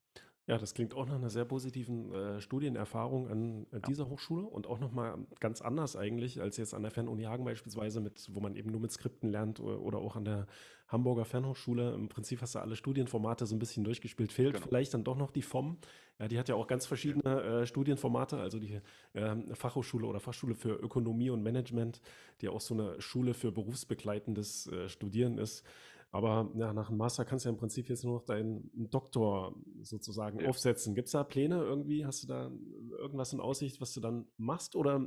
Ja, 0.47 0.59
das 0.59 0.75
klingt 0.75 0.93
auch 0.93 1.07
nach 1.07 1.17
'ner 1.17 1.31
sehr 1.31 1.45
positiven, 1.45 2.13
äh, 2.13 2.39
Studienerfahrung 2.39 3.27
an, 3.29 3.65
äh, 3.71 3.81
dieser 3.81 4.09
Hochschule 4.09 4.43
und 4.45 4.67
auch 4.67 4.77
noch 4.79 4.91
mal 4.91 5.25
ganz 5.39 5.59
anders 5.61 5.95
eigentlich 5.95 6.39
als 6.39 6.57
jetzt 6.57 6.75
an 6.75 6.83
der 6.83 6.91
Fernuni 6.91 7.23
Hagen 7.23 7.43
beispielsweise 7.45 7.99
mit 7.99 8.29
wo 8.31 8.39
man 8.41 8.55
eben 8.55 8.69
nur 8.69 8.79
mit 8.79 8.91
Skripten 8.91 9.27
lernt 9.31 9.59
o 9.59 9.63
oder 9.77 9.97
auch 9.97 10.15
an 10.15 10.23
der 10.23 10.45
Hamburger 10.87 11.25
Fernhochschule. 11.25 11.95
Im 11.95 12.09
Prinzip 12.09 12.41
hast 12.43 12.53
du 12.53 12.59
alle 12.59 12.75
Studienformate 12.75 13.47
so 13.47 13.55
'n 13.55 13.59
bisschen 13.59 13.83
durchgespielt. 13.83 14.31
Fehlt 14.31 14.59
Genau. 14.59 14.67
vielleicht 14.67 14.93
dann 14.93 15.03
doch 15.03 15.17
noch 15.17 15.31
die 15.31 15.41
FOM. 15.41 15.79
Ja, 16.19 16.27
die 16.27 16.37
hat 16.37 16.47
ja 16.47 16.53
auch 16.55 16.67
ganz 16.67 16.85
verschiedene, 16.85 17.41
äh, 17.63 17.65
Studienformate, 17.65 18.37
also 18.37 18.59
die, 18.59 18.81
ähm, 19.15 19.49
Fachhochschule 19.55 20.05
oder 20.05 20.19
Fachschule 20.19 20.53
für 20.53 20.73
Ökonomie 20.75 21.31
und 21.31 21.41
Management, 21.41 22.01
die 22.41 22.49
auch 22.49 22.61
so 22.61 22.75
'ne 22.75 23.01
Schule 23.01 23.33
für 23.33 23.51
berufsbegleitendes, 23.51 24.67
äh, 24.67 24.89
Studieren 24.89 25.39
ist. 25.39 25.65
Aber 26.11 26.51
ja, 26.55 26.73
nach 26.73 26.89
'm 26.91 26.97
Master 26.97 27.25
kannst 27.25 27.45
du 27.45 27.49
ja 27.49 27.53
im 27.53 27.59
Prinzip 27.59 27.89
jetzt 27.89 28.03
nur 28.05 28.15
noch 28.19 28.25
deinen 28.25 28.69
Doktor 28.89 29.55
sozusagen 29.81 30.39
Ja. 30.39 30.49
aufsetzen. 30.49 30.95
Gibt's 30.95 31.11
da 31.11 31.23
Pläne 31.23 31.57
irgendwie? 31.63 32.05
Hast 32.05 32.23
du 32.23 32.27
da 32.27 32.51
irgendwas 32.97 33.33
in 33.33 33.39
Aussicht, 33.41 33.81
was 33.81 33.93
du 33.93 33.99
dann 34.01 34.27
machst 34.37 34.75
oder 34.75 35.01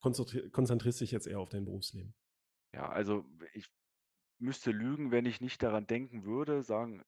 konzentri 0.00 0.50
konzentrierst 0.50 1.00
dich 1.00 1.10
jetzt 1.12 1.26
eher 1.26 1.40
auf 1.40 1.48
dein 1.48 1.64
Berufsleben? 1.64 2.14
Ja, 2.74 2.88
also, 2.88 3.26
ich 3.52 3.66
müsste 4.38 4.72
lügen, 4.72 5.10
wenn 5.12 5.26
ich 5.26 5.40
nicht 5.40 5.62
daran 5.62 5.86
denken 5.86 6.24
würde, 6.24 6.62
sagen 6.62 7.02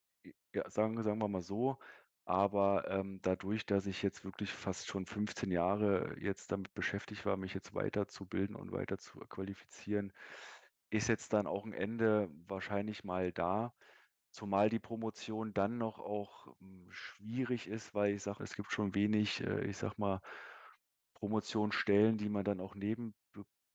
ja, 0.54 0.68
sagen 0.70 1.02
sagen 1.02 1.18
wir 1.20 1.28
mal 1.28 1.42
so. 1.42 1.78
Aber, 2.26 2.90
ähm, 2.90 3.20
dadurch, 3.22 3.66
dass 3.66 3.86
ich 3.86 4.02
jetzt 4.02 4.24
wirklich 4.24 4.52
fast 4.52 4.86
schon 4.88 5.06
15 5.06 5.50
Jahre 5.52 6.16
jetzt 6.20 6.52
damit 6.52 6.74
beschäftigt 6.74 7.26
war, 7.26 7.36
mich 7.38 7.54
jetzt 7.54 7.74
weiterzubilden 7.74 8.56
und 8.56 8.72
weiter 8.72 8.98
zu 8.98 9.20
qualifizieren, 9.20 10.12
ist 10.94 11.08
jetzt 11.08 11.32
dann 11.32 11.46
auch 11.46 11.64
'n 11.66 11.72
Ende 11.72 12.30
wahrscheinlich 12.48 13.04
mal 13.04 13.32
da. 13.32 13.74
Zumal 14.32 14.68
die 14.70 14.80
Promotion 14.80 15.54
dann 15.54 15.78
noch 15.78 15.98
auch, 16.00 16.56
hm, 16.60 16.88
schwierig 16.92 17.68
ist, 17.68 17.94
weil 17.94 18.14
ich 18.14 18.22
sage, 18.24 18.42
es 18.44 18.56
gibt 18.56 18.72
schon 18.72 18.94
wenig, 18.94 19.40
äh, 19.42 19.64
ich 19.66 19.76
sage 19.78 19.94
mal, 19.98 20.20
Promotionsstellen, 21.14 22.18
die 22.18 22.28
man 22.28 22.44
dann 22.44 22.60
auch 22.60 22.74
nebenbe 22.74 23.14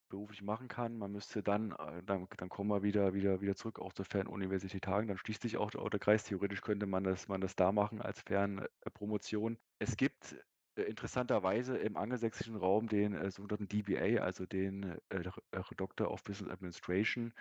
beruflich 0.09 0.41
machen 0.41 0.67
kann. 0.67 0.97
Man 0.97 1.11
müsste 1.11 1.43
dann 1.43 1.72
äh, 1.74 2.03
dann 2.03 2.28
dann 2.38 2.49
kommen 2.49 2.70
wir 2.72 2.84
wieder 2.84 3.13
wieder 3.13 3.41
wieder 3.41 3.55
zurück 3.55 3.80
auch 3.80 3.93
zur 3.93 4.05
Fernuniversität 4.05 4.88
Hagen. 4.88 5.07
Dann 5.07 5.17
schließt 5.17 5.41
sich 5.43 5.57
auch 5.57 5.74
auch 5.76 5.89
der 5.89 5.99
Kreis. 5.99 6.24
Theoretisch 6.26 6.61
könnte 6.61 6.86
man 6.88 7.03
das 7.03 7.28
man 7.28 7.41
das 7.41 7.55
da 7.55 7.72
machen 7.72 8.01
als 8.01 8.22
Fern 8.22 8.59
äh, 8.59 8.91
Promotion. 8.91 9.59
Es 9.80 9.97
gibt, 9.97 10.36
interessanterweise 10.84 11.77
im 11.77 11.97
angelsächsischen 11.97 12.55
Raum 12.55 12.88
den, 12.88 13.13
äh, 13.13 13.32
sogenannten 13.32 13.67
DBA, 13.67 14.21
also 14.21 14.45
den, 14.45 14.99
äh, 15.09 15.19
äh, 15.51 15.61
Doctor 15.77 16.11
of 16.11 16.23
Business 16.23 16.51
Administration. 16.51 17.34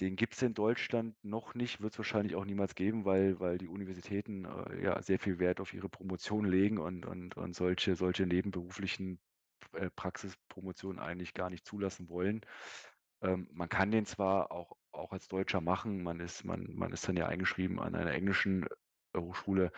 Den 0.00 0.16
gibt's 0.16 0.42
in 0.42 0.54
Deutschland 0.54 1.14
noch 1.24 1.54
nicht, 1.54 1.80
wird's 1.80 1.98
wahrscheinlich 1.98 2.34
auch 2.34 2.44
niemals 2.44 2.74
geben, 2.74 3.04
weil 3.04 3.38
weil 3.38 3.58
die 3.58 3.68
Universitäten, 3.68 4.44
äh, 4.44 4.82
ja, 4.82 5.00
sehr 5.02 5.18
viel 5.20 5.38
Wert 5.38 5.60
auf 5.60 5.72
ihre 5.72 5.88
Promotion 5.88 6.44
legen 6.44 6.78
und 6.78 7.06
und 7.06 7.36
und 7.36 7.54
solche 7.54 7.94
solche 7.94 8.26
nebenberuflichen 8.26 9.20
äh, 9.74 9.90
Praxispromotion 9.90 10.98
eigentlich 10.98 11.34
gar 11.34 11.50
nicht 11.50 11.64
zulassen 11.66 12.08
wollen. 12.08 12.40
Ähm, 13.22 13.48
man 13.52 13.68
kann 13.68 13.90
den 13.90 14.06
zwar 14.06 14.52
auch 14.52 14.76
auch 14.92 15.12
als 15.12 15.28
Deutscher 15.28 15.60
machen, 15.60 16.02
man 16.02 16.20
ist 16.20 16.44
man 16.44 16.74
man 16.74 16.92
ist 16.92 17.08
dann 17.08 17.16
ja 17.16 17.26
eingeschrieben 17.26 17.80
an 17.80 17.94
einer 17.94 18.12
englischen, 18.12 18.64
äh, 19.14 19.18
Hochschule. 19.20 19.72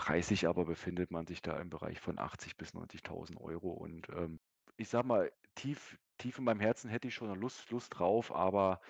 Preislich 0.00 0.48
aber 0.48 0.64
befindet 0.64 1.10
man 1.10 1.26
sich 1.26 1.42
da 1.42 1.60
im 1.60 1.68
Bereich 1.68 2.00
von 2.00 2.18
80 2.18 2.56
bis 2.56 2.72
90.000 2.72 3.36
Euro 3.38 3.70
und, 3.72 4.08
ähm, 4.08 4.40
ich 4.78 4.88
sage 4.88 5.06
mal, 5.06 5.30
tief 5.54 5.98
tief 6.16 6.38
in 6.38 6.44
meinem 6.44 6.60
Herzen 6.60 6.88
hätte 6.88 7.06
ich 7.08 7.14
schon 7.14 7.38
Lust 7.38 7.70
Lust 7.70 7.98
drauf, 7.98 8.32
aber 8.34 8.80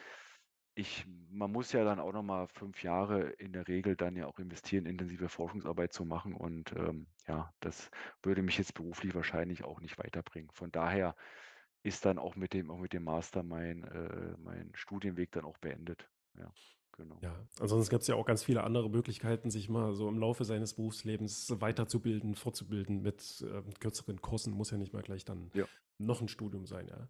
ich 0.74 1.06
man 1.08 1.50
muss 1.52 1.72
ja 1.72 1.84
dann 1.84 2.00
auch 2.00 2.12
noch 2.12 2.22
mal 2.22 2.48
5 2.48 2.82
Jahre 2.84 3.30
in 3.30 3.52
der 3.52 3.68
Regel 3.68 3.96
dann 3.96 4.16
ja 4.16 4.26
auch 4.26 4.38
investieren, 4.38 4.86
intensive 4.86 5.28
Forschungsarbeit 5.28 5.92
zu 5.92 6.04
machen 6.04 6.34
und, 6.34 6.72
ähm, 6.76 7.08
ja, 7.26 7.52
das 7.60 7.90
würde 8.22 8.42
mich 8.42 8.58
jetzt 8.58 8.74
beruflich 8.74 9.14
wahrscheinlich 9.14 9.64
auch 9.64 9.80
nicht 9.80 9.98
weiterbringen. 9.98 10.50
Von 10.52 10.70
daher 10.72 11.16
ist 11.82 12.04
dann 12.06 12.18
auch 12.18 12.36
mit 12.36 12.54
dem 12.54 12.70
auch 12.70 12.78
mit 12.78 12.92
dem 12.92 13.04
Master 13.04 13.42
mein 13.42 13.84
äh, 13.84 14.36
mein 14.38 14.72
Studienweg 14.76 15.32
dann 15.32 15.44
auch 15.44 15.58
beendet. 15.58 16.10
Ja, 16.34 16.52
genau. 17.00 17.22
Ja, 17.22 17.46
ansonsten 17.58 17.90
gibt's 17.90 18.06
ja 18.06 18.14
auch 18.14 18.24
ganz 18.24 18.42
viele 18.44 18.64
andere 18.64 18.88
Möglichkeiten, 18.88 19.50
sich 19.50 19.68
mal 19.68 19.92
so 19.94 20.08
im 20.08 20.18
Laufe 20.18 20.44
seines 20.46 20.72
Berufslebens 20.74 21.52
weiterzubilden, 21.60 22.34
fortzubilden 22.34 23.02
mit, 23.02 23.44
ähm, 23.46 23.74
kürzeren 23.78 24.22
Kursen. 24.22 24.54
Muss 24.54 24.70
ja 24.70 24.78
nicht 24.78 24.94
mal 24.94 25.02
gleich 25.02 25.26
dann 25.26 25.52
Ja. 25.54 25.66
noch 25.98 26.22
'n 26.22 26.28
Studium 26.28 26.64
sein, 26.64 26.88
ja. 26.88 27.08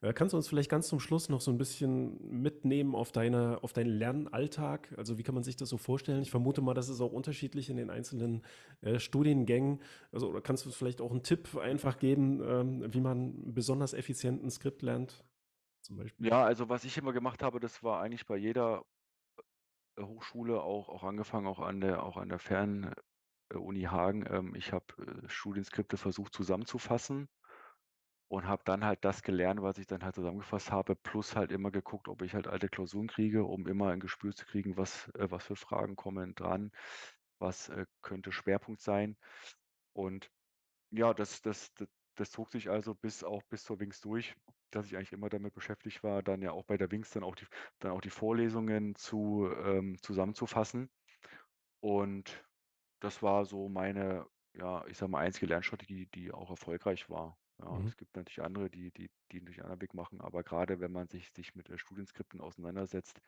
Äh, 0.00 0.14
kannst 0.14 0.32
du 0.32 0.38
uns 0.38 0.48
vielleicht 0.48 0.70
ganz 0.70 0.88
zum 0.88 0.98
Schluss 0.98 1.28
noch 1.28 1.42
so 1.42 1.50
'n 1.50 1.58
bisschen 1.58 2.40
mitnehmen 2.42 2.94
auf 2.94 3.12
deine 3.12 3.62
auf 3.62 3.74
deinen 3.74 3.90
Lernalltag? 3.90 4.94
Also, 4.96 5.18
wie 5.18 5.22
kann 5.24 5.34
man 5.34 5.44
sich 5.44 5.56
das 5.56 5.68
so 5.68 5.76
vorstellen? 5.76 6.22
Ich 6.22 6.30
vermute 6.30 6.62
mal, 6.62 6.72
das 6.72 6.88
ist 6.88 7.02
auch 7.02 7.12
unterschiedlich 7.12 7.68
in 7.68 7.76
den 7.76 7.90
einzelnen, 7.90 8.42
äh, 8.80 8.98
Studiengängen. 8.98 9.82
Also, 10.10 10.28
oder 10.30 10.40
kannst 10.40 10.64
du 10.64 10.70
vielleicht 10.70 11.02
auch 11.02 11.12
'n 11.12 11.22
Tipp 11.22 11.54
einfach 11.58 11.98
geben, 11.98 12.40
ähm, 12.42 12.94
wie 12.94 13.00
man 13.02 13.52
besonders 13.52 13.92
effizient 13.92 14.42
'n 14.42 14.50
Skript 14.50 14.80
lernt, 14.80 15.22
zum 15.82 15.96
Beispiel? 15.96 16.22
Ja, 16.22 16.44
also, 16.44 16.68
was 16.68 16.84
ich 16.84 16.98
immer 16.98 17.14
gemacht 17.14 17.42
habe, 17.42 17.60
das 17.60 17.82
war 17.82 18.02
eigentlich 18.02 18.26
bei 18.26 18.36
jeder, 18.36 18.80
äh, 18.80 18.82
Hochschule 20.06 20.62
auch 20.62 20.88
auch 20.88 21.04
angefangen 21.04 21.46
auch 21.46 21.60
an 21.60 21.80
der 21.80 22.02
auch 22.02 22.16
an 22.16 22.28
der 22.28 22.38
Fern 22.38 22.94
äh, 23.50 23.86
Hagen. 23.88 24.24
Ähm, 24.30 24.54
ich 24.56 24.72
habe, 24.72 24.86
äh, 25.24 25.28
Studienskripte 25.28 25.96
versucht 25.96 26.34
zusammenzufassen 26.34 27.28
und 28.28 28.46
habe 28.46 28.62
dann 28.64 28.84
halt 28.84 29.04
das 29.04 29.22
gelernt, 29.22 29.60
was 29.62 29.78
ich 29.78 29.86
dann 29.86 30.04
halt 30.04 30.14
zusammengefasst 30.14 30.70
habe, 30.70 30.94
plus 30.96 31.34
halt 31.34 31.50
immer 31.50 31.70
geguckt, 31.72 32.08
ob 32.08 32.22
ich 32.22 32.34
halt 32.34 32.46
alte 32.46 32.68
Klausuren 32.68 33.08
kriege, 33.08 33.44
um 33.44 33.66
immer 33.66 33.90
ein 33.90 33.98
Gespür 34.00 34.32
zu 34.34 34.46
kriegen, 34.46 34.76
was 34.76 35.08
äh, 35.14 35.30
was 35.30 35.44
für 35.46 35.56
Fragen 35.56 35.96
kommen 35.96 36.34
dran, 36.34 36.70
was, 37.38 37.68
äh, 37.70 37.86
könnte 38.02 38.30
Schwerpunkt 38.32 38.80
sein. 38.82 39.16
Und 39.94 40.30
ja, 40.90 41.14
das 41.14 41.42
das 41.42 41.74
d 41.74 41.86
das 42.16 42.30
zog 42.32 42.50
sich 42.50 42.70
also 42.70 42.94
bis 42.94 43.24
auch 43.24 43.42
bis 43.50 43.64
zur 43.64 43.80
WINX 43.80 44.00
durch, 44.00 44.36
dass 44.70 44.86
ich 44.86 44.96
eigentlich 44.96 45.12
immer 45.12 45.28
damit 45.30 45.54
beschäftigt 45.54 46.02
war, 46.04 46.22
dann 46.22 46.42
ja 46.42 46.52
auch 46.52 46.64
bei 46.64 46.76
der 46.76 46.90
WINX 46.90 47.10
dann 47.10 47.24
auch 47.24 47.36
die 47.36 47.46
dann 47.80 47.92
auch 47.92 48.00
die 48.00 48.10
Vorlesungen 48.10 48.94
zu 48.96 49.48
ähm, 49.64 49.96
zusammenzufassen. 50.02 50.90
Und 51.80 52.44
das 53.00 53.22
war 53.22 53.44
so 53.46 53.68
meine, 53.68 54.26
ja, 54.54 54.86
ich 54.86 54.98
sage 54.98 55.12
mal, 55.12 55.20
einzige 55.20 55.46
Lernstrategie, 55.46 56.06
die 56.14 56.32
auch 56.32 56.50
erfolgreich 56.50 57.10
war. 57.10 57.38
Ja, 57.60 57.78
Mhm. 57.78 57.86
es 57.86 57.96
gibt 57.96 58.16
natürlich 58.16 58.42
andere, 58.42 58.70
die 58.70 58.92
die 58.92 59.10
die 59.32 59.40
natürlich 59.40 59.58
'n 59.60 59.62
anderen 59.64 59.82
Weg 59.82 59.94
machen, 59.94 60.20
aber 60.22 60.42
grade 60.44 60.80
wenn 60.80 60.92
man 60.92 61.08
sich 61.08 61.30
sich 61.34 61.54
mit, 61.54 61.70
äh, 61.70 61.78
Studienskripten 61.78 62.40
auseinandersetzt, 62.40 63.20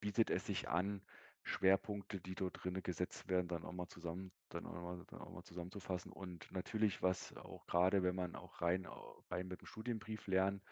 bietet 0.00 0.30
es 0.30 0.46
sich 0.46 0.68
an, 0.68 1.04
Schwerpunkte, 1.46 2.20
die 2.20 2.34
dort 2.34 2.62
drinnen 2.64 2.82
gesetzt 2.82 3.28
werden, 3.28 3.48
dann 3.48 3.64
auch 3.64 3.72
mal 3.72 3.88
zusammen 3.88 4.32
dann 4.50 4.66
auch 4.66 4.72
mal 4.74 5.04
dann 5.08 5.20
auch 5.20 5.30
mal 5.30 5.44
zusammenzufassen. 5.44 6.12
Und 6.12 6.50
natürlich, 6.52 7.02
was 7.02 7.34
auch 7.36 7.66
grade, 7.66 8.02
wenn 8.02 8.14
man 8.16 8.36
auch 8.36 8.60
rein 8.62 8.86
au 8.86 9.22
rein 9.30 9.48
mit'm 9.48 9.66
Studienbrief 9.66 10.26
lernen 10.28 10.62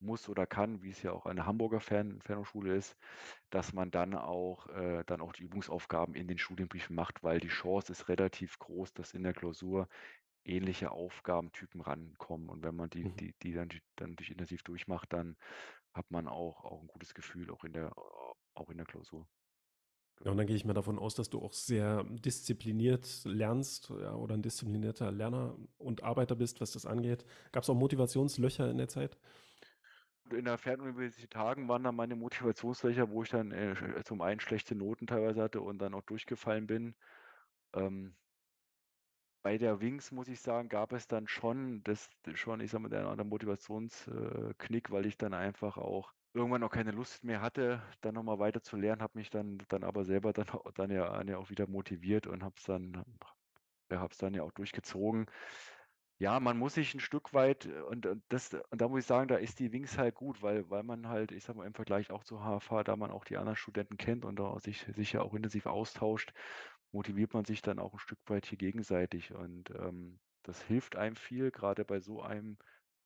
muss 0.00 0.28
oder 0.28 0.46
kann, 0.46 0.82
wie 0.82 0.90
es 0.90 1.02
ja 1.02 1.12
auch 1.12 1.26
an 1.26 1.36
der 1.36 1.46
Hamburger 1.46 1.80
Fern 1.80 2.20
Fernhochschule 2.22 2.74
ist, 2.76 2.96
dass 3.50 3.72
man 3.72 3.90
dann 3.90 4.14
auch 4.14 4.68
äh, 4.68 5.04
dann 5.06 5.20
auch 5.22 5.32
die 5.32 5.44
Übungsaufgaben 5.44 6.14
in 6.14 6.28
den 6.28 6.38
Studienbriefen 6.38 6.96
macht, 6.96 7.22
weil 7.24 7.40
die 7.40 7.48
Chance 7.48 7.92
ist 7.92 8.08
relativ 8.08 8.58
groß, 8.58 8.94
dass 8.94 9.14
in 9.14 9.22
der 9.24 9.34
Klausur 9.34 9.88
ähnliche 10.44 10.90
Aufgabentypen 10.92 11.80
rankommen. 11.82 12.48
Und 12.50 12.64
wenn 12.64 12.76
man 12.76 12.90
die 12.90 13.04
Mhm. 13.04 13.20
die 13.20 13.34
die 13.42 13.52
dann 13.54 13.70
dann 13.96 14.16
durch 14.16 14.30
intensiv 14.30 14.62
durchmacht, 14.64 15.12
dann 15.12 15.36
hat 15.94 16.10
man 16.10 16.28
auch 16.28 16.64
auch 16.64 16.82
'n 16.82 16.88
gutes 16.88 17.14
Gefühl 17.14 17.50
auch 17.50 17.64
in 17.64 17.72
der 17.74 17.92
auch 18.54 18.70
in 18.70 18.78
der 18.78 18.86
Klausur. 18.86 19.28
Ja, 20.22 20.30
und 20.30 20.36
dann 20.36 20.46
gehe 20.46 20.54
ich 20.56 20.64
mal 20.64 20.74
davon 20.74 20.98
aus, 20.98 21.14
dass 21.16 21.28
du 21.28 21.40
auch 21.42 21.52
sehr 21.52 22.04
diszipliniert 22.04 23.22
lernst, 23.24 23.90
ja, 23.90 24.14
oder 24.14 24.34
'n 24.36 24.42
disziplinierter 24.42 25.10
Lerner 25.10 25.56
und 25.76 26.02
Arbeiter 26.04 26.36
bist, 26.36 26.60
was 26.60 26.72
das 26.72 26.86
angeht. 26.86 27.24
Gab's 27.52 27.68
auch 27.68 27.74
Motivationslöcher 27.74 28.70
in 28.70 28.78
der 28.78 28.88
Zeit? 28.88 29.18
In 30.32 30.46
der 30.46 30.56
Fernuniversität 30.56 31.36
Hagen 31.36 31.68
waren 31.68 31.84
dann 31.84 31.94
meine 31.96 32.16
Motivationslöcher, 32.16 33.10
wo 33.10 33.22
ich 33.22 33.28
dann, 33.28 33.52
äh, 33.52 33.76
sch 33.76 34.04
zum 34.06 34.22
einen 34.22 34.40
schlechte 34.40 34.74
Noten 34.74 35.06
teilweise 35.06 35.42
hatte 35.42 35.60
und 35.60 35.78
dann 35.78 35.92
auch 35.92 36.02
durchgefallen 36.02 36.66
bin. 36.66 36.94
Ähm 37.74 38.16
bei 39.44 39.58
der 39.58 39.78
WINX, 39.82 40.10
muss 40.10 40.28
ich 40.28 40.40
sagen, 40.40 40.70
gab 40.70 40.94
es 40.94 41.06
dann 41.06 41.28
schon 41.28 41.82
das 41.84 42.08
schon, 42.32 42.60
ich 42.60 42.70
sage 42.70 42.80
mal, 42.82 42.88
den 42.88 42.96
einen 43.00 43.04
oder 43.04 43.12
anderen 43.12 43.28
Motivations 43.28 44.06
äh, 44.08 44.54
weil 44.88 45.04
ich 45.04 45.18
dann 45.18 45.34
einfach 45.34 45.76
auch 45.76 46.14
irgendwann 46.34 46.62
auch 46.64 46.70
keine 46.70 46.90
Lust 46.92 47.24
mehr 47.24 47.40
hatte, 47.42 47.82
dann 48.02 48.14
noch 48.14 48.22
mal 48.24 48.38
weiter 48.40 48.62
zu 48.62 48.76
lernen, 48.76 49.02
habe 49.02 49.18
mich 49.18 49.30
dann 49.30 49.58
dann 49.68 49.84
aber 49.84 50.04
selber 50.04 50.32
dann 50.32 50.46
dann 50.74 50.90
ja 50.90 51.22
ja 51.24 51.38
auch 51.38 51.50
wieder 51.50 51.68
motiviert 51.68 52.26
und 52.26 52.42
habe 52.44 52.54
es 52.58 52.64
dann 52.64 53.04
ja, 53.92 54.00
habe 54.00 54.12
es 54.12 54.18
dann 54.18 54.34
ja 54.34 54.42
auch 54.44 54.52
durchgezogen. 54.52 55.26
Ja, 56.20 56.40
man 56.40 56.58
muss 56.58 56.74
sich 56.74 56.94
'n 56.94 57.00
Stück 57.00 57.34
weit 57.34 57.66
und 57.66 58.06
und 58.06 58.24
das 58.30 58.54
und 58.54 58.80
da 58.80 58.88
muss 58.88 59.00
ich 59.00 59.06
sagen, 59.06 59.28
da 59.28 59.36
ist 59.36 59.58
die 59.60 59.72
WINX 59.72 59.98
halt 59.98 60.14
gut, 60.16 60.42
weil 60.42 60.70
weil 60.70 60.82
man 60.84 61.08
halt, 61.08 61.32
ich 61.32 61.44
sage 61.44 61.58
mal, 61.58 61.66
im 61.66 61.74
Vergleich 61.74 62.10
auch 62.12 62.24
zur 62.24 62.44
HFH, 62.44 62.84
da 62.84 62.96
man 62.96 63.10
auch 63.10 63.24
die 63.24 63.36
anderen 63.38 63.56
Studenten 63.56 63.96
kennt 63.98 64.24
und 64.24 64.38
da 64.38 64.58
sich 64.60 64.82
sich 64.94 65.12
ja 65.14 65.22
auch 65.22 65.34
intensiv 65.34 65.66
austauscht, 65.66 66.32
motiviert 66.92 67.34
man 67.34 67.44
sich 67.44 67.62
dann 67.62 67.78
auch 67.80 67.94
'n 67.94 67.98
Stück 68.00 68.20
weit 68.28 68.46
hier 68.46 68.58
gegenseitig. 68.58 69.34
Und, 69.34 69.70
ähm, 69.70 70.20
das 70.44 70.62
hilft 70.62 70.96
einem 70.96 71.16
viel, 71.16 71.50
grade 71.50 71.84
bei 71.84 72.00
so 72.00 72.22
einem, 72.22 72.58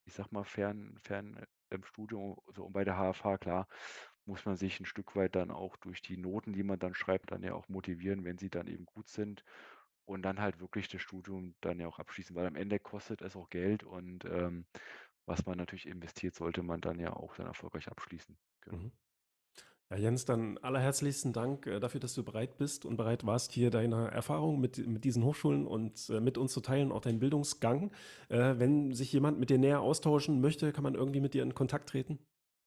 ich 0.04 0.14
sage 0.14 0.30
mal, 0.32 0.44
fern 0.44 0.96
fern 1.02 1.44
ähm, 1.70 1.84
Studium 1.84 2.36
so 2.54 2.64
und 2.66 2.72
bei 2.72 2.84
der 2.84 2.96
HFH, 2.98 3.38
klar, 3.38 3.68
muss 4.24 4.44
man 4.46 4.56
sich 4.56 4.80
'n 4.80 4.86
Stück 4.86 5.16
weit 5.16 5.34
dann 5.36 5.50
auch 5.50 5.76
durch 5.76 6.02
die 6.02 6.16
Noten, 6.18 6.52
die 6.52 6.62
man 6.64 6.78
dann 6.78 6.94
schreibt, 6.94 7.32
dann 7.32 7.42
ja 7.42 7.54
auch 7.54 7.68
motivieren, 7.68 8.24
wenn 8.24 8.38
sie 8.38 8.50
dann 8.50 8.66
eben 8.68 8.84
gut 8.86 9.08
sind 9.08 9.44
und 10.04 10.22
dann 10.22 10.40
halt 10.40 10.60
wirklich 10.60 10.88
das 10.88 11.02
Studium 11.02 11.56
dann 11.60 11.80
ja 11.80 11.88
auch 11.88 11.98
abschließen, 12.00 12.36
weil 12.36 12.46
am 12.46 12.56
Ende 12.56 12.80
kostet 12.80 13.22
es 13.22 13.36
auch 13.36 13.50
Geld 13.50 13.84
und, 13.84 14.24
ähm, 14.26 14.66
was 15.26 15.46
man 15.46 15.58
natürlich 15.58 15.86
investiert, 15.86 16.34
sollte 16.34 16.62
man 16.62 16.80
dann 16.80 16.98
ja 17.00 17.12
auch 17.14 17.36
dann 17.36 17.46
erfolgreich 17.46 17.88
abschließen. 17.88 18.38
Genau. 18.62 18.80
Mhm. 18.80 18.92
Ja, 19.91 19.97
Jens, 19.97 20.26
dann 20.26 20.59
allerherzlichsten 20.59 21.32
Dank, 21.32 21.66
äh, 21.66 21.80
dafür, 21.80 22.01
dass 22.01 22.12
du 22.14 22.22
bereit 22.22 22.59
bist 22.59 22.84
und 22.84 22.97
bereit 22.99 23.24
warst, 23.24 23.53
hier 23.53 23.70
deine 23.70 24.11
Erfahrungen 24.11 24.61
mit 24.61 24.86
mit 24.86 25.05
diesen 25.05 25.24
Hochschulen 25.24 25.66
und, 25.66 26.11
äh, 26.11 26.20
mit 26.20 26.36
uns 26.36 26.53
zu 26.53 26.61
teilen, 26.61 26.93
auch 26.93 27.01
deinen 27.01 27.18
Bildungsgang. 27.20 27.91
Äh, 28.28 28.59
wenn 28.59 28.93
sich 28.93 29.12
jemand 29.12 29.39
mit 29.41 29.49
dir 29.49 29.59
näher 29.59 29.80
austauschen 29.80 30.41
möchte, 30.43 30.72
kann 30.72 30.84
man 30.84 30.95
irgendwie 30.95 31.20
mit 31.20 31.32
dir 31.32 31.43
in 31.43 31.55
Kontakt 31.55 31.89
treten? 31.89 32.18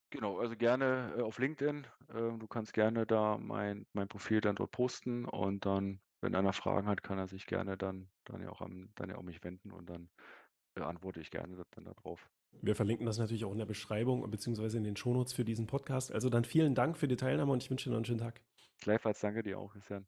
Genau, 0.09 0.39
also 0.39 0.57
gerne, 0.57 1.15
auf 1.23 1.37
LinkedIn. 1.39 1.87
Ähm, 2.09 2.39
du 2.39 2.47
kannst 2.47 2.73
gerne 2.73 3.05
da 3.05 3.37
mein 3.37 3.85
mein 3.93 4.09
Profil 4.09 4.41
dann 4.41 4.55
dort 4.57 4.71
posten 4.71 5.23
und 5.25 5.65
dann, 5.65 6.01
wenn 6.19 6.35
einer 6.35 6.51
Fragen 6.53 6.87
hat, 6.87 7.01
kann 7.01 7.17
er 7.17 7.27
sich 7.27 7.45
gerne 7.45 7.77
dann 7.77 8.11
dann 8.25 8.41
ja 8.41 8.49
auch 8.49 8.61
an 8.61 8.91
dann 8.95 9.09
ja 9.09 9.17
auch 9.17 9.23
mich 9.23 9.41
wenden 9.43 9.71
und 9.71 9.89
dann, 9.89 10.09
antworte 10.75 11.21
ich 11.21 11.31
gerne 11.31 11.55
da 11.57 11.63
dann 11.71 11.85
da 11.85 11.93
drauf. 11.93 12.29
Wir 12.61 12.75
verlinken 12.75 13.05
das 13.05 13.17
natürlich 13.17 13.45
auch 13.45 13.51
in 13.51 13.57
der 13.59 13.65
Beschreibung 13.65 14.29
beziehungsweise 14.29 14.77
in 14.77 14.83
den 14.83 14.95
Shownotes 14.95 15.33
für 15.33 15.45
diesen 15.45 15.67
Podcast. 15.67 16.11
Also, 16.11 16.29
dann 16.29 16.43
vielen 16.45 16.75
Dank 16.75 16.97
für 16.97 17.07
die 17.07 17.15
Teilnahme 17.15 17.51
und 17.51 17.63
ich 17.63 17.69
wünsche 17.69 17.89
dir 17.89 17.93
noch 17.93 18.01
'n 18.01 18.05
schönen 18.05 18.19
Tag. 18.19 18.41
Gleichfalls 18.81 19.19
danke 19.21 19.43
dir 19.43 19.59
auch, 19.59 19.75
dann. 19.75 20.07